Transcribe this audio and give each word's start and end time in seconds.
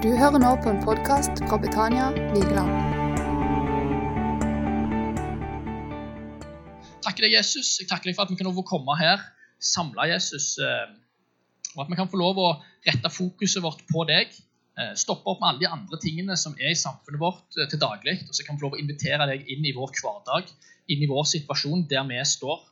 Du 0.00 0.08
hører 0.16 0.40
nå 0.40 0.50
på 0.64 0.70
en 0.72 0.78
podkast 0.80 1.42
fra 1.44 1.58
Betania 1.60 2.06
Vigeland. 2.32 2.70
Takker 7.04 7.26
deg, 7.26 7.34
Jesus. 7.34 7.74
Jeg 7.82 7.90
takker 7.90 8.08
deg 8.08 8.16
for 8.16 8.24
at 8.24 8.32
vi 8.32 8.38
kan 8.38 8.48
få 8.56 8.64
komme 8.64 8.96
her, 8.96 9.20
samle 9.60 10.06
Jesus, 10.08 10.54
eh, 10.64 10.94
og 11.74 11.84
at 11.84 11.92
vi 11.92 11.98
kan 12.00 12.08
få 12.08 12.22
lov 12.22 12.40
å 12.40 12.48
rette 12.88 13.12
fokuset 13.12 13.60
vårt 13.60 13.84
på 13.92 14.06
deg. 14.08 14.32
eh, 14.80 14.96
Stoppe 14.96 15.28
opp 15.34 15.44
med 15.44 15.50
alle 15.50 15.64
de 15.66 15.68
andre 15.68 16.00
tingene 16.00 16.40
som 16.40 16.56
er 16.56 16.72
i 16.72 16.80
samfunnet 16.80 17.20
vårt 17.20 17.60
eh, 17.60 17.68
til 17.68 17.84
daglig. 17.84 18.22
Og 18.24 18.32
så 18.32 18.46
kan 18.46 18.56
vi 18.56 18.64
få 18.64 18.70
lov 18.70 18.80
å 18.80 18.82
invitere 18.82 19.28
deg 19.28 19.52
inn 19.52 19.68
i 19.68 19.76
vår 19.76 19.92
hverdag, 20.00 20.48
inn 20.88 21.04
i 21.04 21.12
vår 21.12 21.28
situasjon 21.36 21.84
der 21.92 22.08
vi 22.08 22.24
står. 22.24 22.64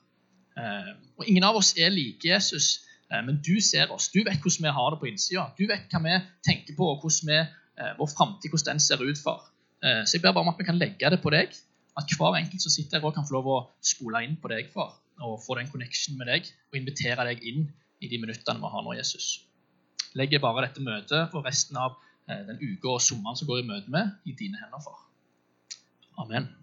Og 0.59 1.29
Ingen 1.29 1.45
av 1.45 1.61
oss 1.61 1.77
er 1.77 1.93
like 1.93 2.25
Jesus, 2.25 2.88
men 3.25 3.39
du 3.45 3.55
ser 3.65 3.93
oss. 3.95 4.11
Du 4.13 4.21
vet 4.21 4.41
hvordan 4.43 4.67
vi 4.67 4.75
har 4.79 4.91
det 4.93 5.01
på 5.01 5.09
innsida. 5.09 5.47
Du 5.59 5.65
vet 5.67 5.89
hva 5.93 6.01
vi 6.05 6.17
tenker 6.45 6.77
på, 6.77 6.91
og 6.93 7.01
hvordan 7.05 7.31
vi, 7.31 7.39
eh, 7.81 7.95
vår 7.99 8.11
framtid 8.13 8.53
hvordan 8.53 8.77
den 8.77 8.85
ser 8.85 9.03
ut 9.03 9.19
for. 9.23 9.49
Eh, 9.83 10.05
Så 10.05 10.17
jeg 10.19 10.23
ber 10.23 10.33
bare 10.33 10.45
om 10.45 10.53
at 10.53 10.59
vi 10.59 10.65
kan 10.69 10.79
legge 10.79 11.11
det 11.11 11.23
på 11.23 11.31
deg. 11.31 11.55
At 11.97 12.11
hver 12.19 12.37
enkelt 12.37 12.63
som 12.63 12.71
sitter 12.71 13.01
her, 13.01 13.11
kan 13.11 13.27
få 13.27 13.39
lov 13.39 13.47
å 13.47 13.59
spole 13.83 14.23
inn 14.25 14.37
på 14.37 14.49
deg, 14.49 14.71
far. 14.73 14.93
Og 15.21 15.41
få 15.43 15.57
den 15.59 15.71
connection 15.71 16.19
med 16.19 16.27
deg, 16.27 16.47
og 16.71 16.79
invitere 16.79 17.25
deg 17.27 17.43
inn 17.43 17.73
i 18.01 18.09
de 18.09 18.19
minuttene 18.19 18.61
vi 18.61 18.71
har 18.71 18.83
nå, 18.83 18.95
Jesus. 18.95 19.41
Legger 20.15 20.39
bare 20.39 20.69
dette 20.69 20.81
møtet 20.81 21.35
og 21.35 21.45
resten 21.45 21.77
av 21.77 21.97
eh, 22.29 22.45
den 22.47 22.61
uka 22.61 22.95
og 22.99 23.03
sommeren 23.03 23.37
som 23.37 23.49
går 23.49 23.65
i 23.65 23.67
møte 23.67 23.91
med, 23.91 24.15
i 24.27 24.33
dine 24.33 24.61
hender, 24.61 24.85
far. 24.85 25.01
Amen. 26.19 26.58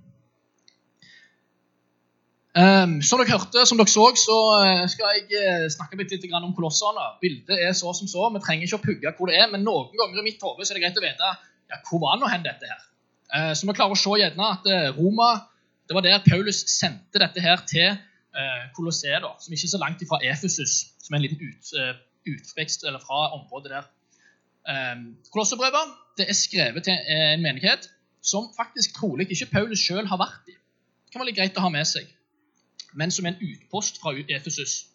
Um, 2.55 3.01
som 3.03 3.19
dere 3.19 3.33
hørte, 3.35 3.65
som 3.67 3.79
dere 3.79 3.91
så, 3.91 4.05
så 4.15 4.35
eh, 4.61 4.85
skal 4.87 5.17
jeg 5.17 5.25
eh, 5.35 5.65
snakke 5.73 5.97
litt, 5.99 6.13
litt 6.13 6.37
om 6.37 6.53
kolossene. 6.55 7.09
Bildet 7.19 7.59
er 7.59 7.73
så 7.75 7.91
som 7.97 8.07
så. 8.07 8.29
Vi 8.31 8.39
trenger 8.45 8.69
ikke 8.69 8.79
å 8.79 8.85
pugge 8.85 9.11
hvor 9.17 9.31
det 9.31 9.41
er, 9.41 9.49
men 9.51 9.65
noen 9.67 9.91
ganger 9.91 10.21
i 10.21 10.27
mitt 10.29 10.45
hode 10.45 10.63
er 10.63 10.77
det 10.77 10.85
greit 10.85 11.01
å 11.01 11.03
vite 11.03 11.33
ja, 11.33 11.81
hvor 11.89 11.99
var 12.05 12.21
nå 12.21 12.29
hen 12.31 12.45
dette 12.45 12.69
her. 12.69 12.85
Eh, 13.35 13.51
så 13.59 13.67
vi 13.67 13.75
klarer 13.75 13.97
å 13.97 13.99
se 13.99 14.15
gjerne 14.21 14.53
at 14.55 14.71
Roma 14.95 15.33
det 15.85 15.93
var 15.93 16.01
der 16.01 16.23
Paulus 16.25 16.63
sendte 16.71 17.19
dette 17.21 17.41
her 17.43 17.61
til 17.69 17.91
eh, 17.91 18.63
Colosseum, 18.77 19.27
som 19.39 19.53
ikke 19.53 19.67
er 19.67 19.73
så 19.75 19.81
langt 19.81 20.01
ifra 20.01 20.21
Efesus, 20.23 20.77
som 21.03 21.13
er 21.13 21.19
en 21.19 21.25
liten 21.27 21.43
ut, 21.43 21.73
utvekst 22.25 22.87
eller 22.87 23.03
fra 23.03 23.27
området 23.35 23.73
der. 23.75 23.89
Eh, 24.71 25.03
Kolossebrevet 25.33 25.93
det 26.17 26.29
er 26.31 26.39
skrevet 26.39 26.87
til 26.87 26.95
en 26.95 27.43
menighet 27.43 27.89
som 28.25 28.47
faktisk 28.57 28.95
trolig 28.97 29.27
ikke 29.29 29.51
Paulus 29.51 29.83
sjøl 29.83 30.07
har 30.09 30.23
vært 30.23 30.49
i. 30.49 30.55
Det 30.55 31.13
kan 31.13 31.21
være 31.21 31.29
litt 31.29 31.37
greit 31.37 31.59
å 31.59 31.65
ha 31.67 31.69
med 31.73 31.85
seg, 31.85 32.07
men 32.95 33.11
som 33.11 33.27
en 33.27 33.37
utpost 33.41 33.99
fra 34.01 34.13
Efesus, 34.37 34.85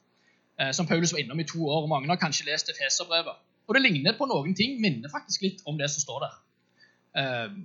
eh, 0.61 0.73
som 0.77 0.89
Paulus 0.89 1.12
var 1.12 1.23
innom 1.23 1.41
i 1.41 1.48
to 1.48 1.67
år. 1.69 1.83
og 1.83 1.89
Mange 1.89 2.09
har 2.09 2.20
kanskje 2.20 2.48
lest 2.48 2.73
Efeserbrevet. 2.73 3.37
Og 3.69 3.77
det 3.77 3.83
ligner 3.83 4.17
på 4.19 4.27
noen 4.27 4.55
ting, 4.56 4.81
minner 4.81 5.12
faktisk 5.12 5.45
litt 5.47 5.61
om 5.67 5.79
det 5.79 5.91
som 5.91 6.03
står 6.06 6.25
der. 6.27 6.41
Eh, 7.21 7.61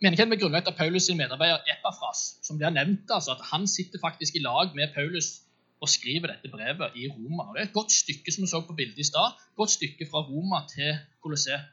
Menigheten 0.00 0.30
ble 0.32 0.38
grunnlagt 0.40 0.68
av 0.70 0.78
Paulus' 0.78 1.10
sin 1.10 1.18
medarbeider 1.20 1.66
Epafras, 1.68 2.38
som 2.40 2.56
blir 2.56 2.72
nevnt 2.72 3.10
altså 3.12 3.34
at 3.34 3.42
han 3.50 3.66
sitter 3.68 4.00
faktisk 4.00 4.38
i 4.38 4.40
lag 4.40 4.72
med 4.74 4.94
Paulus 4.94 5.42
og 5.84 5.90
skriver 5.92 6.32
dette 6.32 6.48
brevet 6.52 6.96
i 6.96 7.08
Roma. 7.08 7.44
Og 7.48 7.56
det 7.56 7.60
er 7.60 7.68
et 7.68 7.76
godt 7.76 7.92
stykke 7.92 8.32
som 8.32 8.46
vi 8.46 8.48
så 8.48 8.62
på 8.64 8.76
bildet 8.78 9.00
i 9.00 9.04
stad, 9.04 9.36
godt 9.60 9.74
stykke 9.74 10.08
fra 10.08 10.24
Roma 10.24 10.62
til 10.72 10.96
Colosseum. 11.20 11.68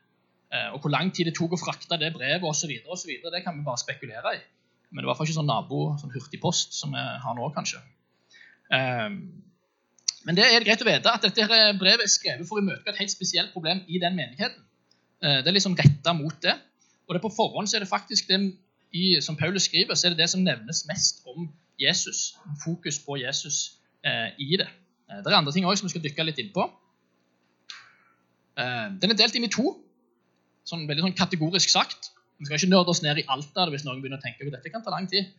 Eh, 0.51 0.67
og 0.73 0.79
hvor 0.83 0.91
lang 0.91 1.13
tid 1.15 1.27
det 1.27 1.35
tok 1.39 1.55
å 1.55 1.59
frakte 1.59 1.99
det 1.99 2.13
brevet 2.15 2.43
osv., 2.47 2.71
det 3.31 3.43
kan 3.45 3.55
vi 3.55 3.65
bare 3.67 3.83
spekulere 3.83 4.35
i. 4.35 4.43
Men 4.91 5.01
det 5.01 5.07
var 5.07 5.13
iallfall 5.13 5.27
ikke 5.27 5.39
sånn 5.39 5.49
nabo, 5.49 5.81
sånn 5.99 6.13
hurtigpost 6.13 6.77
som 6.77 6.95
vi 6.95 7.03
har 7.23 7.35
nå, 7.35 7.49
kanskje. 7.55 7.81
Eh, 8.73 9.09
men 10.27 10.35
det 10.35 10.43
er 10.43 10.65
greit 10.65 10.81
å 10.83 10.87
vite 10.87 11.11
at 11.11 11.23
dette 11.23 11.59
brevet 11.79 12.03
er 12.03 12.11
skrevet 12.11 12.47
for 12.49 12.59
å 12.59 12.63
imøtegå 12.63 12.91
et 12.91 12.99
helt 12.99 13.13
spesielt 13.13 13.53
problem 13.53 13.79
i 13.87 13.99
den 14.03 14.17
menigheten. 14.17 14.63
Eh, 15.23 15.39
det 15.39 15.47
er 15.47 15.55
liksom 15.55 15.77
retta 15.77 16.13
mot 16.17 16.35
det. 16.43 16.55
Og 17.07 17.15
det 17.15 17.23
på 17.23 17.31
forhånd 17.31 17.69
så 17.69 17.77
er 17.77 17.85
det 17.85 17.91
faktisk 17.91 18.27
det 18.27 18.41
i, 18.91 19.21
som 19.23 19.37
Paulus 19.39 19.69
skriver, 19.69 19.95
så 19.95 20.07
er 20.07 20.15
det 20.15 20.25
det 20.25 20.29
som 20.33 20.43
nevnes 20.43 20.83
mest 20.89 21.23
om 21.31 21.47
Jesus. 21.79 22.35
Fokus 22.63 22.99
på 23.05 23.19
Jesus 23.21 23.77
eh, 24.03 24.35
i 24.43 24.59
det. 24.59 24.67
Eh, 25.07 25.21
det 25.23 25.31
er 25.31 25.39
andre 25.39 25.55
ting 25.55 25.67
også 25.67 25.85
som 25.85 25.89
vi 25.89 25.95
skal 25.95 26.03
dykke 26.03 26.27
litt 26.27 26.43
inn 26.43 26.53
på. 26.55 26.67
Den 28.57 29.11
er 29.13 29.17
delt 29.19 29.35
inn 29.37 29.43
i 29.45 29.51
to, 29.53 29.69
sånn 30.65 30.87
veldig 30.89 31.03
sånn 31.03 31.17
kategorisk 31.19 31.69
sagt. 31.69 32.07
Vi 32.37 32.45
skal 32.45 32.59
ikke 32.59 32.71
nørde 32.71 32.93
oss 32.93 33.01
ned 33.01 33.19
i 33.21 33.25
alt 33.33 33.55
av 33.57 33.67
det 33.67 33.77
hvis 33.77 33.85
noen 33.87 34.01
begynner 34.01 34.19
å 34.19 34.23
tenke 34.23 34.45
at 34.45 34.57
dette 34.59 34.71
kan 34.73 34.83
ta 34.85 34.93
lang 34.93 35.07
tid. 35.09 35.29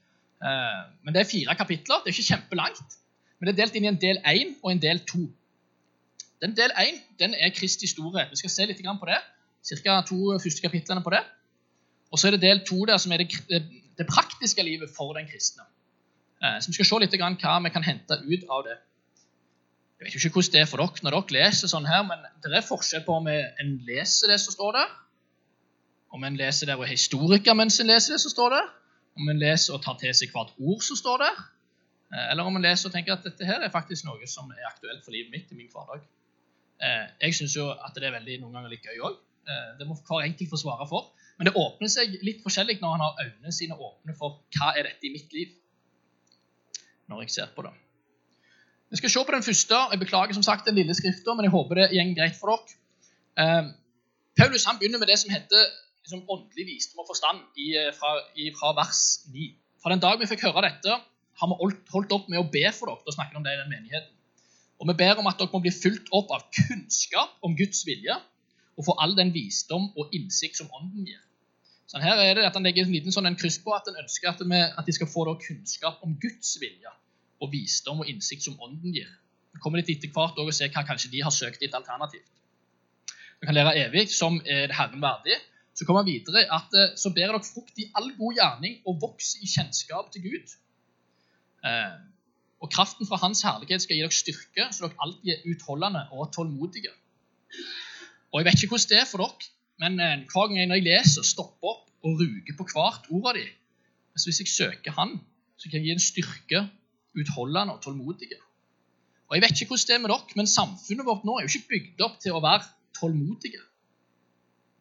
Eh, 0.42 0.80
men 1.06 1.14
det 1.14 1.22
er 1.22 1.30
fire 1.30 1.54
kapitler. 1.58 2.02
Det 2.02 2.10
er 2.10 2.16
ikke 2.16 2.30
kjempelangt. 2.32 2.98
Men 3.38 3.48
det 3.48 3.54
er 3.54 3.60
delt 3.62 3.78
inn 3.78 3.86
i 3.86 3.92
en 3.92 4.00
del 4.02 4.20
én 4.26 4.54
og 4.62 4.72
en 4.72 4.82
del 4.82 5.02
to. 5.06 5.24
Den 6.42 6.54
del 6.58 6.74
én 6.78 7.34
er 7.34 7.54
Kristi 7.54 7.90
storhet. 7.90 8.30
Vi 8.30 8.40
skal 8.42 8.54
se 8.54 8.66
litt 8.66 8.82
på 8.82 9.10
det. 9.10 9.18
Cirka 9.62 10.00
to 10.06 10.38
første 10.38 10.62
kapitlene 10.62 11.02
på 11.04 11.14
det. 11.14 11.22
Og 12.10 12.18
så 12.18 12.28
er 12.28 12.36
det 12.36 12.42
del 12.42 12.64
to 12.66 12.84
der 12.88 12.98
som 12.98 13.12
er 13.12 13.22
det, 13.22 13.30
det 13.98 14.06
praktiske 14.06 14.62
livet 14.62 14.90
for 14.96 15.14
den 15.14 15.26
kristne. 15.26 15.66
Eh, 16.42 16.58
så 16.60 16.70
vi 16.70 16.78
skal 16.78 16.86
se 16.86 17.00
litt 17.04 17.18
hva 17.18 17.58
vi 17.62 17.74
kan 17.74 17.86
hente 17.86 18.22
ut 18.22 18.46
av 18.50 18.64
det. 18.66 18.78
Jeg 19.98 20.06
vet 20.06 20.14
ikke 20.14 20.38
hvordan 20.38 20.54
det 20.54 20.60
er 20.62 20.68
for 20.70 20.78
dere 20.78 21.04
når 21.04 21.14
dere 21.16 21.36
leser 21.36 21.70
sånn 21.70 21.86
her, 21.90 22.04
men 22.06 22.22
det 22.42 22.54
er 22.54 22.62
forskjell 22.62 23.02
på 23.06 23.16
om 23.18 23.26
en 23.26 23.70
leser 23.86 24.30
det 24.30 24.38
som 24.38 24.54
står 24.54 24.76
der, 24.78 24.92
om 26.14 26.24
en 26.24 26.36
leser 26.36 26.70
der 26.70 26.80
og 26.80 26.86
er 26.86 26.94
historiker 26.94 27.56
mens 27.58 27.78
en 27.80 27.90
leser 27.90 28.14
det 28.14 28.22
så 28.22 28.32
står 28.32 28.56
det. 28.56 28.66
om 29.18 29.28
en 29.28 29.38
leser 29.38 29.74
og 29.74 29.82
tar 29.82 29.96
til 29.98 30.12
seg 30.14 30.30
hvert 30.30 30.52
ord 30.62 30.82
som 30.86 30.94
står 30.96 31.16
der, 31.18 31.38
eh, 32.14 32.26
eller 32.30 32.46
om 32.46 32.54
en 32.54 32.62
leser 32.62 32.86
og 32.86 32.92
tenker 32.94 33.16
at 33.16 33.24
dette 33.26 33.46
her 33.46 33.64
er 33.66 33.72
faktisk 33.74 34.06
noe 34.06 34.26
som 34.30 34.52
er 34.54 34.68
aktuelt 34.68 35.02
for 35.02 35.10
livet 35.10 35.32
mitt 35.32 35.50
i 35.50 35.56
min 35.58 35.70
hverdag. 35.72 36.04
Eh, 36.78 37.06
jeg 37.24 37.34
syns 37.34 37.56
jo 37.56 37.66
at 37.72 37.98
det 37.98 38.06
er 38.06 38.14
veldig 38.14 38.36
noen 38.44 38.54
ganger 38.54 38.70
litt 38.70 38.86
gøy 38.86 39.00
òg. 39.08 39.16
Det 39.78 39.86
må 39.88 39.96
hver 39.96 40.26
enkelt 40.26 40.50
få 40.52 40.58
svare 40.60 40.84
for. 40.86 41.08
Men 41.38 41.48
det 41.48 41.56
åpner 41.56 41.90
seg 41.90 42.18
litt 42.26 42.42
forskjellig 42.44 42.80
når 42.82 42.94
han 42.94 43.02
har 43.06 43.20
øynene 43.24 43.52
sine 43.54 43.74
åpne 43.74 44.14
for 44.18 44.42
hva 44.54 44.74
er 44.76 44.90
dette 44.90 45.08
i 45.08 45.12
mitt 45.14 45.32
liv. 45.32 45.54
Når 47.08 47.22
jeg 47.24 47.34
ser 47.36 47.52
på 47.56 47.64
det. 47.64 47.72
Vi 48.90 48.98
skal 49.00 49.12
se 49.12 49.22
på 49.24 49.34
den 49.34 49.44
første. 49.46 49.78
Jeg 49.92 50.00
beklager 50.02 50.34
som 50.36 50.44
sagt 50.46 50.66
den 50.66 50.78
lille 50.78 50.94
skriften, 50.98 51.36
men 51.36 51.46
jeg 51.46 51.54
håper 51.54 51.80
det 51.80 51.90
går 51.94 52.14
greit 52.18 52.38
for 52.38 52.54
dere. 52.54 52.78
Eh, 53.38 53.70
Paulus 54.38 54.66
han 54.66 54.78
begynner 54.78 54.98
med 55.02 55.10
det 55.10 55.18
som 55.18 55.30
heter 55.30 55.70
liksom, 56.08 56.24
åndelig 56.32 56.66
visdom 56.66 57.02
og 57.04 57.08
forstand 57.10 57.44
i, 57.60 57.74
fra, 57.98 58.14
i, 58.34 58.48
fra, 58.56 58.72
vers 58.76 59.02
9. 59.28 59.48
Fra 59.82 59.92
den 59.92 60.02
dag 60.02 60.16
vi 60.20 60.28
fikk 60.30 60.46
høre 60.48 60.64
dette, 60.64 60.96
har 61.38 61.50
vi 61.50 61.58
holdt 61.92 62.14
opp 62.16 62.30
med 62.32 62.40
å 62.40 62.48
be 62.48 62.64
for 62.74 62.90
dere. 62.90 63.04
Da 63.06 63.14
snakker 63.14 63.38
om 63.38 63.44
det 63.44 63.54
i 63.54 63.60
den 63.60 63.70
menigheten. 63.70 64.14
Og 64.78 64.88
vi 64.88 64.96
ber 64.98 65.20
om 65.20 65.28
at 65.28 65.38
dere 65.38 65.52
må 65.52 65.60
bli 65.62 65.74
fulgt 65.74 66.08
opp 66.14 66.32
av 66.34 66.46
kunnskap 66.54 67.36
om 67.44 67.56
Guds 67.58 67.84
vilje 67.86 68.16
og 68.78 68.86
få 68.86 68.94
all 69.02 69.16
den 69.18 69.32
visdom 69.34 69.90
og 69.98 70.14
innsikt 70.14 70.60
som 70.60 70.70
Ånden 70.78 71.06
gir. 71.06 71.20
Sånn 71.88 72.04
her 72.04 72.20
er 72.20 72.36
det 72.36 72.46
at 72.46 72.54
Han 72.54 72.66
legger 72.66 72.86
en 72.86 72.94
liten 72.94 73.14
sånn 73.14 73.26
en 73.26 73.38
kryss 73.38 73.58
på 73.64 73.72
at 73.74 73.86
han 73.88 73.96
ønsker 73.98 74.30
at, 74.30 74.42
vi, 74.44 74.58
at 74.60 74.86
de 74.86 74.94
skal 74.94 75.08
få 75.10 75.24
kunnskap 75.42 76.02
om 76.04 76.14
Guds 76.20 76.56
vilje 76.60 76.92
og 77.42 77.52
visdom 77.52 78.02
og 78.02 78.10
innsikt 78.10 78.44
som 78.46 78.58
Ånden 78.60 78.94
gir. 78.94 79.08
Vi 79.54 79.62
kommer 79.62 79.80
litt 79.80 79.90
etter 79.90 80.12
hvert 80.14 80.38
og 80.38 80.52
se 80.54 80.68
hva 80.70 80.84
kanskje 80.86 81.10
de 81.10 81.22
har 81.24 81.34
søkt 81.34 81.62
et 81.62 81.74
alternativt. 81.74 82.28
Du 83.40 83.46
kan 83.46 83.54
lære 83.54 83.76
evig, 83.86 84.08
som 84.10 84.40
er 84.46 84.72
Herren 84.74 85.02
verdig. 85.02 85.38
Så 85.78 85.86
kommer 85.86 86.02
han 86.02 86.10
videre 86.10 86.42
at 86.50 86.72
så 86.98 87.12
ber 87.14 87.30
dere 87.30 87.44
frukt 87.46 87.78
i 87.78 87.86
all 87.94 88.08
god 88.18 88.34
gjerning 88.34 88.80
og 88.82 88.98
vokse 89.04 89.38
i 89.44 89.46
kjennskap 89.46 90.08
til 90.10 90.24
Gud. 90.26 90.56
Eh, 91.66 91.98
og 92.58 92.70
kraften 92.74 93.06
fra 93.06 93.18
Hans 93.22 93.42
herlighet 93.46 93.84
skal 93.84 93.98
gi 93.98 94.02
dere 94.02 94.14
styrke, 94.14 94.66
så 94.74 94.86
dere 94.86 95.04
alltid 95.04 95.30
er 95.34 95.44
utholdende 95.52 96.02
og 96.14 96.32
tålmodige. 96.34 96.90
Og 98.32 98.40
Jeg 98.40 98.48
vet 98.48 98.62
ikke 98.62 98.74
hvordan 98.74 98.90
det 98.90 98.98
er 99.00 99.08
for 99.10 99.22
dere, 99.24 99.52
men 99.82 100.00
eh, 100.02 100.24
hver 100.32 100.50
gang 100.50 100.58
jeg 100.74 100.86
leser, 100.86 101.26
stopper 101.26 101.74
opp 101.74 101.86
og 102.06 102.18
ruger 102.22 102.58
på 102.58 102.66
hvert 102.72 103.06
ord 103.14 103.30
av 103.30 103.38
dem. 103.38 103.54
Så 104.18 104.30
hvis 104.30 104.42
jeg 104.42 104.50
søker 104.50 104.96
Han, 104.98 105.20
så 105.58 105.70
kan 105.70 105.78
jeg 105.78 105.86
gi 105.86 105.94
en 105.94 106.02
styrke, 106.02 106.64
utholdende 107.14 107.74
og 107.74 107.82
tålmodige. 107.82 108.38
Og 109.28 109.36
Jeg 109.36 109.42
vet 109.42 109.60
ikke 109.60 109.74
hvordan 109.74 109.86
det 109.88 109.94
er 109.94 110.02
med 110.02 110.10
dere, 110.14 110.36
men 110.40 110.50
samfunnet 110.50 111.06
vårt 111.06 111.24
nå 111.24 111.38
er 111.38 111.46
jo 111.46 111.52
ikke 111.52 111.72
bygd 111.74 112.04
opp 112.06 112.18
til 112.22 112.34
å 112.34 112.42
være 112.42 112.66
tålmodige. 112.98 113.62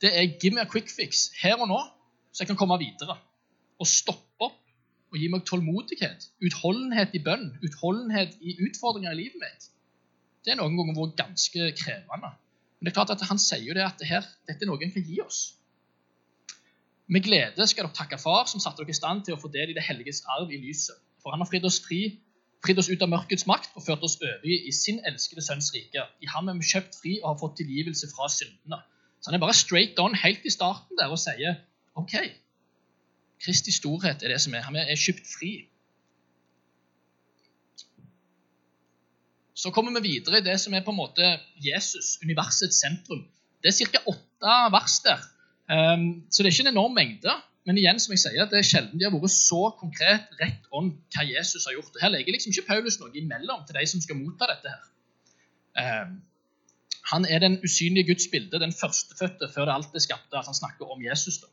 Det 0.01 0.11
er 0.13 0.25
'give 0.39 0.53
me 0.53 0.61
a 0.61 0.69
quick 0.69 0.89
fix' 0.89 1.31
her 1.41 1.55
og 1.55 1.67
nå, 1.67 1.81
så 2.31 2.43
jeg 2.43 2.47
kan 2.47 2.57
komme 2.57 2.77
videre. 2.77 3.17
Og 3.79 3.87
stoppe 3.87 4.39
opp 4.39 4.59
og 5.11 5.17
gi 5.19 5.27
meg 5.27 5.45
tålmodighet, 5.45 6.29
utholdenhet 6.45 7.15
i 7.15 7.23
bønn, 7.23 7.47
utholdenhet 7.63 8.37
i 8.41 8.57
utfordringer 8.67 9.11
i 9.11 9.19
livet 9.21 9.39
mitt. 9.41 9.69
Det 10.45 10.51
er 10.53 10.59
noen 10.59 10.77
ganger 10.77 10.97
vært 10.99 11.15
ganske 11.19 11.71
krevende. 11.79 12.29
Men 12.77 12.85
det 12.85 12.91
er 12.91 12.97
klart 12.99 13.13
at 13.15 13.25
han 13.29 13.39
sier 13.41 13.65
jo 13.67 13.73
det 13.73 13.85
at 13.85 13.99
det 13.99 14.07
her, 14.07 14.27
dette 14.47 14.65
er 14.65 14.69
noe 14.69 14.83
en 14.83 14.93
kan 14.93 15.03
gi 15.03 15.21
oss. 15.21 15.39
Med 17.07 17.23
glede 17.23 17.67
skal 17.67 17.87
dere 17.87 17.95
takke 17.95 18.19
Far, 18.19 18.45
som 18.51 18.59
satte 18.59 18.83
dere 18.83 18.93
i 18.93 18.99
stand 18.99 19.23
til 19.25 19.33
å 19.33 19.41
få 19.41 19.49
del 19.53 19.71
i 19.71 19.77
det 19.77 19.85
helliges 19.87 20.21
arv 20.37 20.51
i 20.51 20.59
lyset. 20.61 20.99
For 21.23 21.31
han 21.31 21.41
har 21.41 21.49
fridd 21.49 21.65
oss 21.65 21.79
fri, 21.83 22.19
fridd 22.65 22.79
oss 22.81 22.89
ut 22.91 23.01
av 23.01 23.09
mørkets 23.09 23.47
makt 23.47 23.73
og 23.79 23.85
ført 23.85 24.03
oss 24.03 24.17
over 24.21 24.45
i 24.45 24.73
sin 24.75 24.99
elskede 25.07 25.45
sønns 25.45 25.71
rike. 25.73 26.03
I 26.21 26.29
ham 26.35 26.51
er 26.51 26.59
vi 26.59 26.67
kjøpt 26.67 26.99
fri 26.99 27.17
og 27.23 27.29
har 27.31 27.39
fått 27.41 27.57
tilgivelse 27.61 28.11
fra 28.11 28.27
syndene. 28.31 28.81
Han 29.27 29.35
er 29.35 29.43
bare 29.43 29.55
straight 29.55 29.99
on 29.99 30.15
helt 30.15 30.45
i 30.47 30.51
starten 30.53 30.99
der 30.99 31.11
og 31.11 31.19
sier 31.19 31.59
OK, 31.99 32.13
Kristi 33.43 33.73
storhet 33.75 34.23
er 34.23 34.33
det 34.33 34.39
som 34.41 34.55
er. 34.57 34.63
Han 34.65 34.77
er 34.79 34.97
kjøpt 34.97 35.27
fri. 35.29 35.51
Så 39.57 39.71
kommer 39.73 39.93
vi 39.97 40.13
videre 40.13 40.39
i 40.39 40.45
det 40.45 40.55
som 40.61 40.73
er 40.77 40.85
på 40.85 40.93
en 40.93 40.99
måte 40.99 41.27
Jesus, 41.61 42.17
universets 42.23 42.79
sentrum. 42.81 43.25
Det 43.61 43.73
er 43.73 43.91
ca. 43.91 44.01
åtte 44.13 44.55
vers 44.73 44.97
der. 45.05 45.21
Um, 45.67 46.07
så 46.31 46.41
det 46.41 46.49
er 46.49 46.55
ikke 46.55 46.67
en 46.67 46.75
enorm 46.75 46.93
mengde. 46.97 47.33
Men 47.67 47.79
igjen, 47.81 47.99
som 47.99 48.13
jeg 48.13 48.21
sier, 48.21 48.47
det 48.47 48.61
er 48.61 48.67
sjelden 48.67 48.99
de 48.99 49.03
har 49.03 49.11
vært 49.11 49.33
så 49.33 49.59
konkret 49.81 50.29
rett 50.39 50.69
om 50.71 50.93
hva 51.13 51.25
Jesus 51.27 51.65
har 51.67 51.75
gjort. 51.75 51.91
Og 51.97 52.03
Her 52.05 52.13
legger 52.13 52.37
liksom 52.37 52.53
ikke 52.53 52.69
Paulus 52.69 52.99
noe 53.01 53.11
imellom 53.17 53.65
til 53.67 53.75
de 53.75 53.83
som 53.91 54.03
skal 54.03 54.21
motta 54.21 54.47
dette. 54.53 54.71
her. 55.75 56.13
Han 57.11 57.25
er 57.25 57.39
den 57.39 57.59
usynlige 57.63 58.07
Guds 58.07 58.27
bilde, 58.31 58.59
den 58.59 58.73
førstefødte 58.81 59.47
før 59.53 59.65
det 59.65 59.73
alt 59.73 59.93
er 59.95 60.03
skapt. 60.03 60.31
Altså 60.33 60.49
han 60.51 60.61
snakker 60.61 60.91
om 60.91 61.03
Jesus. 61.09 61.37
da. 61.41 61.47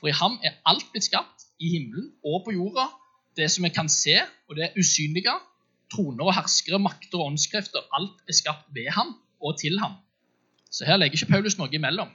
For 0.00 0.10
i 0.10 0.16
ham 0.20 0.38
er 0.44 0.56
alt 0.66 0.86
blitt 0.92 1.04
skapt, 1.04 1.46
i 1.58 1.68
himmelen 1.74 2.08
og 2.24 2.42
på 2.44 2.52
jorda. 2.56 2.86
Det 3.36 3.50
som 3.50 3.64
vi 3.64 3.68
kan 3.68 3.88
se, 3.88 4.16
og 4.48 4.56
det 4.56 4.72
usynlige. 4.78 5.36
Troner 5.92 6.24
og 6.24 6.34
herskere, 6.34 6.78
makter 6.82 7.18
og 7.18 7.26
åndskrefter. 7.30 7.86
Alt 7.98 8.18
er 8.28 8.32
skapt 8.32 8.66
ved 8.74 8.90
ham 8.90 9.14
og 9.40 9.58
til 9.60 9.78
ham. 9.78 9.94
Så 10.70 10.84
her 10.84 10.96
legger 10.96 11.16
ikke 11.16 11.32
Paulus 11.32 11.58
noe 11.58 11.70
imellom. 11.72 12.10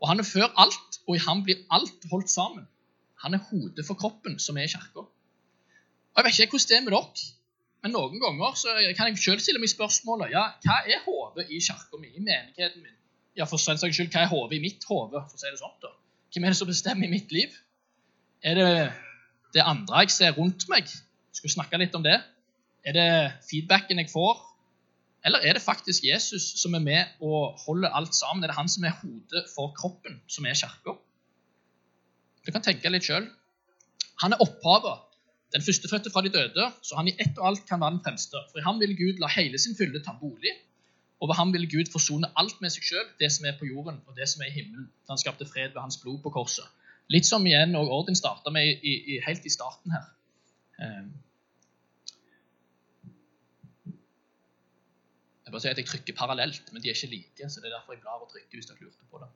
Og 0.00 0.08
han 0.08 0.20
er 0.20 0.26
før 0.26 0.48
alt, 0.62 1.00
og 1.06 1.16
i 1.16 1.24
ham 1.28 1.44
blir 1.44 1.60
alt 1.70 2.08
holdt 2.10 2.30
sammen. 2.30 2.64
Han 3.22 3.34
er 3.34 3.44
hodet 3.50 3.86
for 3.86 3.94
kroppen, 3.94 4.38
som 4.38 4.56
er 4.56 4.66
kirka. 4.72 5.04
Jeg 6.16 6.24
vet 6.24 6.38
ikke 6.38 6.56
hvordan 6.56 6.68
det 6.68 6.76
er 6.76 6.84
med 6.86 6.92
dere, 6.96 7.35
men 7.86 7.94
noen 7.94 8.18
ganger 8.18 8.56
så 8.58 8.72
kan 8.98 9.12
jeg 9.12 9.20
selv 9.22 9.42
stille 9.44 9.60
meg 9.62 9.70
spørsmålet 9.70 10.32
ja, 10.34 10.48
hva 10.64 10.80
er 10.90 11.04
hodet 11.04 11.46
i 11.54 11.60
kirka 11.62 12.00
mi, 12.00 12.10
i 12.10 12.18
menigheten 12.18 12.82
min? 12.82 12.96
Ja, 13.38 13.46
for 13.46 13.62
saks 13.62 13.84
skyld, 13.84 14.10
hva 14.10 14.24
er 14.24 14.32
hodet 14.32 14.56
i 14.58 14.62
mitt 14.64 14.82
hode? 14.88 15.22
si 15.30 15.52
da? 15.54 15.92
Hvem 16.34 16.48
er 16.48 16.50
det 16.50 16.58
som 16.58 16.66
bestemmer 16.66 17.06
i 17.06 17.12
mitt 17.12 17.30
liv? 17.30 17.54
Er 18.42 18.58
det 18.58 18.72
det 19.54 19.62
andre 19.62 20.02
jeg 20.02 20.16
ser 20.16 20.34
rundt 20.34 20.66
meg? 20.72 20.90
Skal 21.30 21.46
vi 21.46 21.54
snakke 21.54 21.78
litt 21.78 21.94
om 21.94 22.02
det? 22.02 22.16
Er 22.82 22.96
det 22.96 23.08
feedbacken 23.46 24.02
jeg 24.02 24.10
får? 24.10 24.42
Eller 25.26 25.46
er 25.46 25.54
det 25.54 25.62
faktisk 25.62 26.04
Jesus 26.06 26.56
som 26.58 26.74
er 26.74 26.82
med 26.82 27.22
og 27.22 27.54
holder 27.68 27.94
alt 27.94 28.18
sammen? 28.18 28.42
Er 28.42 28.50
det 28.50 28.58
han 28.58 28.70
som 28.72 28.84
er 28.88 28.98
hodet 28.98 29.46
for 29.54 29.70
kroppen, 29.78 30.18
som 30.26 30.46
er 30.46 30.58
kirka? 30.58 30.98
Du 32.42 32.50
kan 32.50 32.66
tenke 32.66 32.90
litt 32.90 33.06
sjøl. 33.06 33.30
Han 34.22 34.34
er 34.34 34.42
opphavet, 34.42 35.06
den 35.54 35.62
førstefødte 35.62 36.10
fra 36.10 36.22
de 36.26 36.32
døde, 36.34 36.64
så 36.82 36.96
han 36.98 37.08
i 37.08 37.14
ett 37.22 37.38
og 37.38 37.48
alt 37.48 37.66
kan 37.68 37.80
være 37.80 37.96
den 37.96 38.02
fremste. 38.04 38.40
For 38.50 38.58
i 38.58 38.64
ham 38.66 38.80
vil 38.80 38.96
Gud 38.98 39.20
la 39.22 39.28
hele 39.30 39.58
sin 39.62 39.76
fylde 39.78 40.02
ta 40.04 40.16
bolig, 40.20 40.54
og 41.20 41.28
ved 41.28 41.38
ham 41.38 41.52
vil 41.52 41.68
Gud 41.70 41.92
forsone 41.92 42.32
alt 42.36 42.58
med 42.60 42.74
seg 42.74 42.88
sjøl, 42.90 43.06
det 43.20 43.30
som 43.32 43.46
er 43.48 43.54
på 43.58 43.68
jorden 43.68 44.02
og 44.06 44.16
det 44.18 44.28
som 44.28 44.42
er 44.42 44.50
i 44.50 44.56
himmelen. 44.58 44.90
Da 45.06 45.14
han 45.14 45.22
skapte 45.22 45.46
fred 45.48 45.72
ved 45.72 45.80
hans 45.80 46.00
blod 46.02 46.18
på 46.24 46.32
korset. 46.34 46.66
Litt 47.08 47.28
som 47.28 47.46
igjen 47.46 47.76
og 47.78 47.92
Orden 48.00 48.18
starta 48.18 48.50
med 48.50 48.82
i, 48.82 48.96
i, 49.14 49.20
helt 49.26 49.46
i 49.46 49.52
starten 49.54 49.94
her. 49.94 50.10
Um, 50.82 51.14
Jeg 55.46 55.54
bare 55.54 55.62
sier 55.62 55.76
at 55.76 55.78
jeg 55.78 55.86
trykker 55.86 56.14
parallelt, 56.18 56.72
men 56.74 56.82
de 56.82 56.88
er 56.90 56.96
ikke 56.96 57.12
like. 57.12 57.48
så 57.50 57.60
det 57.62 57.68
er 57.68 57.76
derfor 57.76 57.94
jeg 57.94 58.00
blar 58.02 58.18
og 58.18 58.26
trykker 58.32 58.58
hvis 58.58 58.66
dere 58.66 58.80
lurte 58.82 59.04
på 59.10 59.20
det. 59.22 59.28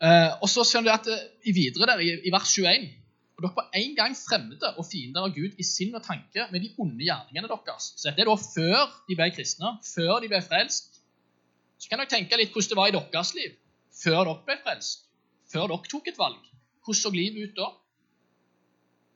Uh, 0.00 0.32
og 0.44 0.48
så 0.48 0.64
ser 0.64 0.80
du 0.84 0.88
at 0.88 1.08
uh, 1.12 1.26
i 1.44 1.52
videre 1.52 1.88
der, 1.90 2.00
i, 2.00 2.32
vers 2.32 2.54
21 2.56 2.88
og 3.36 3.44
dere 3.44 3.52
på 3.52 3.64
en 3.78 3.96
gang 3.98 4.14
fremmede 4.16 4.70
og 4.80 4.86
fiender 4.88 5.26
av 5.26 5.34
Gud 5.36 5.58
i 5.60 5.64
sinn 5.66 5.94
og 5.96 6.04
tanke 6.06 6.46
med 6.52 6.62
de 6.64 6.70
onde 6.80 7.04
gjerningene 7.04 7.50
deres. 7.52 7.90
Så 7.96 8.08
dette 8.08 8.24
er 8.24 8.30
da 8.30 8.36
før 8.40 8.94
de 9.08 9.16
ble 9.18 9.28
kristne, 9.36 9.74
før 9.84 10.22
de 10.24 10.30
ble 10.32 10.40
frelst. 10.44 11.02
Så 11.76 11.90
kan 11.90 12.00
dere 12.00 12.08
tenke 12.14 12.38
litt 12.40 12.54
hvordan 12.54 12.72
det 12.72 12.78
var 12.80 12.92
i 12.92 12.96
deres 12.96 13.34
liv 13.36 13.58
før 13.96 14.22
dere 14.22 14.38
ble 14.46 14.56
frelst. 14.64 15.04
Før 15.52 15.68
dere 15.68 15.90
tok 15.92 16.08
et 16.08 16.20
valg. 16.20 16.40
Hvordan 16.86 17.02
så 17.02 17.12
livet 17.12 17.50
ut 17.50 17.60
da? 17.60 17.68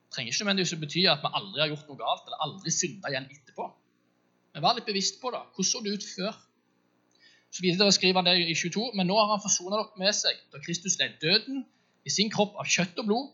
Det 0.05 0.17
trenger 0.17 0.35
ikke 0.35 0.45
nødvendigvis 0.45 0.77
å 0.77 0.81
bety 0.85 1.03
at 1.09 1.25
vi 1.25 1.33
aldri 1.41 1.63
har 1.63 1.73
gjort 1.73 1.89
noe 1.89 2.01
galt 2.01 2.29
eller 2.29 2.45
aldri 2.45 2.73
synda 2.75 3.13
igjen 3.13 3.29
etterpå. 3.31 3.67
Men 4.53 4.65
vær 4.65 4.77
litt 4.77 4.89
bevisst 4.89 5.21
på 5.23 5.33
det. 5.33 5.43
Hvordan 5.55 5.71
så 5.71 5.83
det 5.85 5.97
ut 5.97 6.07
før? 6.13 6.39
Så 7.51 7.65
videre 7.65 7.93
skriver 7.95 8.21
han 8.21 8.29
det 8.29 8.37
i 8.43 8.55
22. 8.55 8.91
Men 8.99 9.09
nå 9.09 9.17
har 9.17 9.33
han 9.33 9.43
forsona 9.43 9.79
dere 9.79 10.03
med 10.03 10.17
seg 10.19 10.39
da 10.53 10.61
Kristus 10.63 10.99
led 11.01 11.17
døden 11.23 11.65
i 12.05 12.13
sin 12.13 12.31
kropp 12.33 12.59
av 12.61 12.69
kjøtt 12.69 12.99
og 13.01 13.09
blod. 13.09 13.31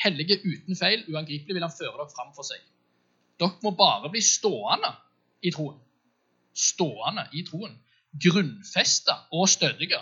Hellige 0.00 0.40
uten 0.44 0.78
feil, 0.78 1.04
uangripelig 1.12 1.56
vil 1.56 1.64
han 1.66 1.74
føre 1.74 1.96
dere 1.98 2.12
fram 2.12 2.32
for 2.36 2.46
seg. 2.46 2.62
Dere 3.40 3.60
må 3.64 3.74
bare 3.76 4.10
bli 4.12 4.22
stående 4.24 4.92
i 5.44 5.52
troen. 5.54 5.78
Stående 6.56 7.26
i 7.36 7.44
troen. 7.46 7.76
Grunnfesta 8.24 9.16
og 9.36 9.48
stødige. 9.48 10.00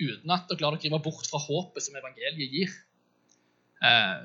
Uten 0.00 0.34
at 0.34 0.50
dere 0.50 0.62
lar 0.62 0.76
dere 0.76 0.84
rive 0.84 1.02
bort 1.04 1.28
fra 1.30 1.40
håpet 1.40 1.84
som 1.84 1.96
evangeliet 1.98 2.52
gir. 2.52 2.76
Eh, 3.84 4.20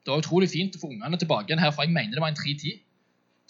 det 0.00 0.12
var 0.12 0.22
utrolig 0.22 0.50
fint 0.50 0.76
å 0.76 0.82
få 0.82 0.90
ungene 0.90 1.18
tilbake 1.20 1.50
igjen 1.50 1.62
her, 1.62 1.72
for 1.74 1.86
jeg 1.86 1.94
mener 1.94 2.16
det 2.16 2.22
var 2.24 2.32
en 2.32 2.38
3-10 2.38 2.78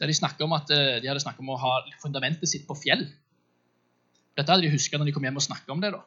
der 0.00 0.08
de 0.08 0.16
snakket 0.16 0.46
om 0.46 0.54
at 0.56 0.70
eh, 0.72 0.96
de 1.02 1.10
hadde 1.10 1.20
snakket 1.20 1.44
om 1.44 1.52
å 1.52 1.60
ha 1.60 1.74
fundamentet 2.00 2.48
sitt 2.48 2.64
på 2.68 2.76
fjell. 2.78 3.04
Dette 4.36 4.48
hadde 4.48 4.64
de 4.64 4.72
huska 4.72 4.96
når 4.96 5.10
de 5.10 5.12
kom 5.12 5.26
hjem 5.26 5.36
og 5.36 5.44
snakket 5.44 5.74
om 5.74 5.82
det. 5.82 5.90
da. 5.92 6.00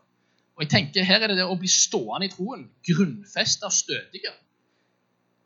Og 0.54 0.66
jeg 0.66 0.70
tenker, 0.70 1.06
Her 1.08 1.24
er 1.24 1.32
det 1.32 1.40
det 1.42 1.46
å 1.50 1.58
bli 1.58 1.70
stående 1.72 2.28
i 2.28 2.32
troen, 2.34 2.68
grunnfesta 2.86 3.72
stødige. 3.74 4.34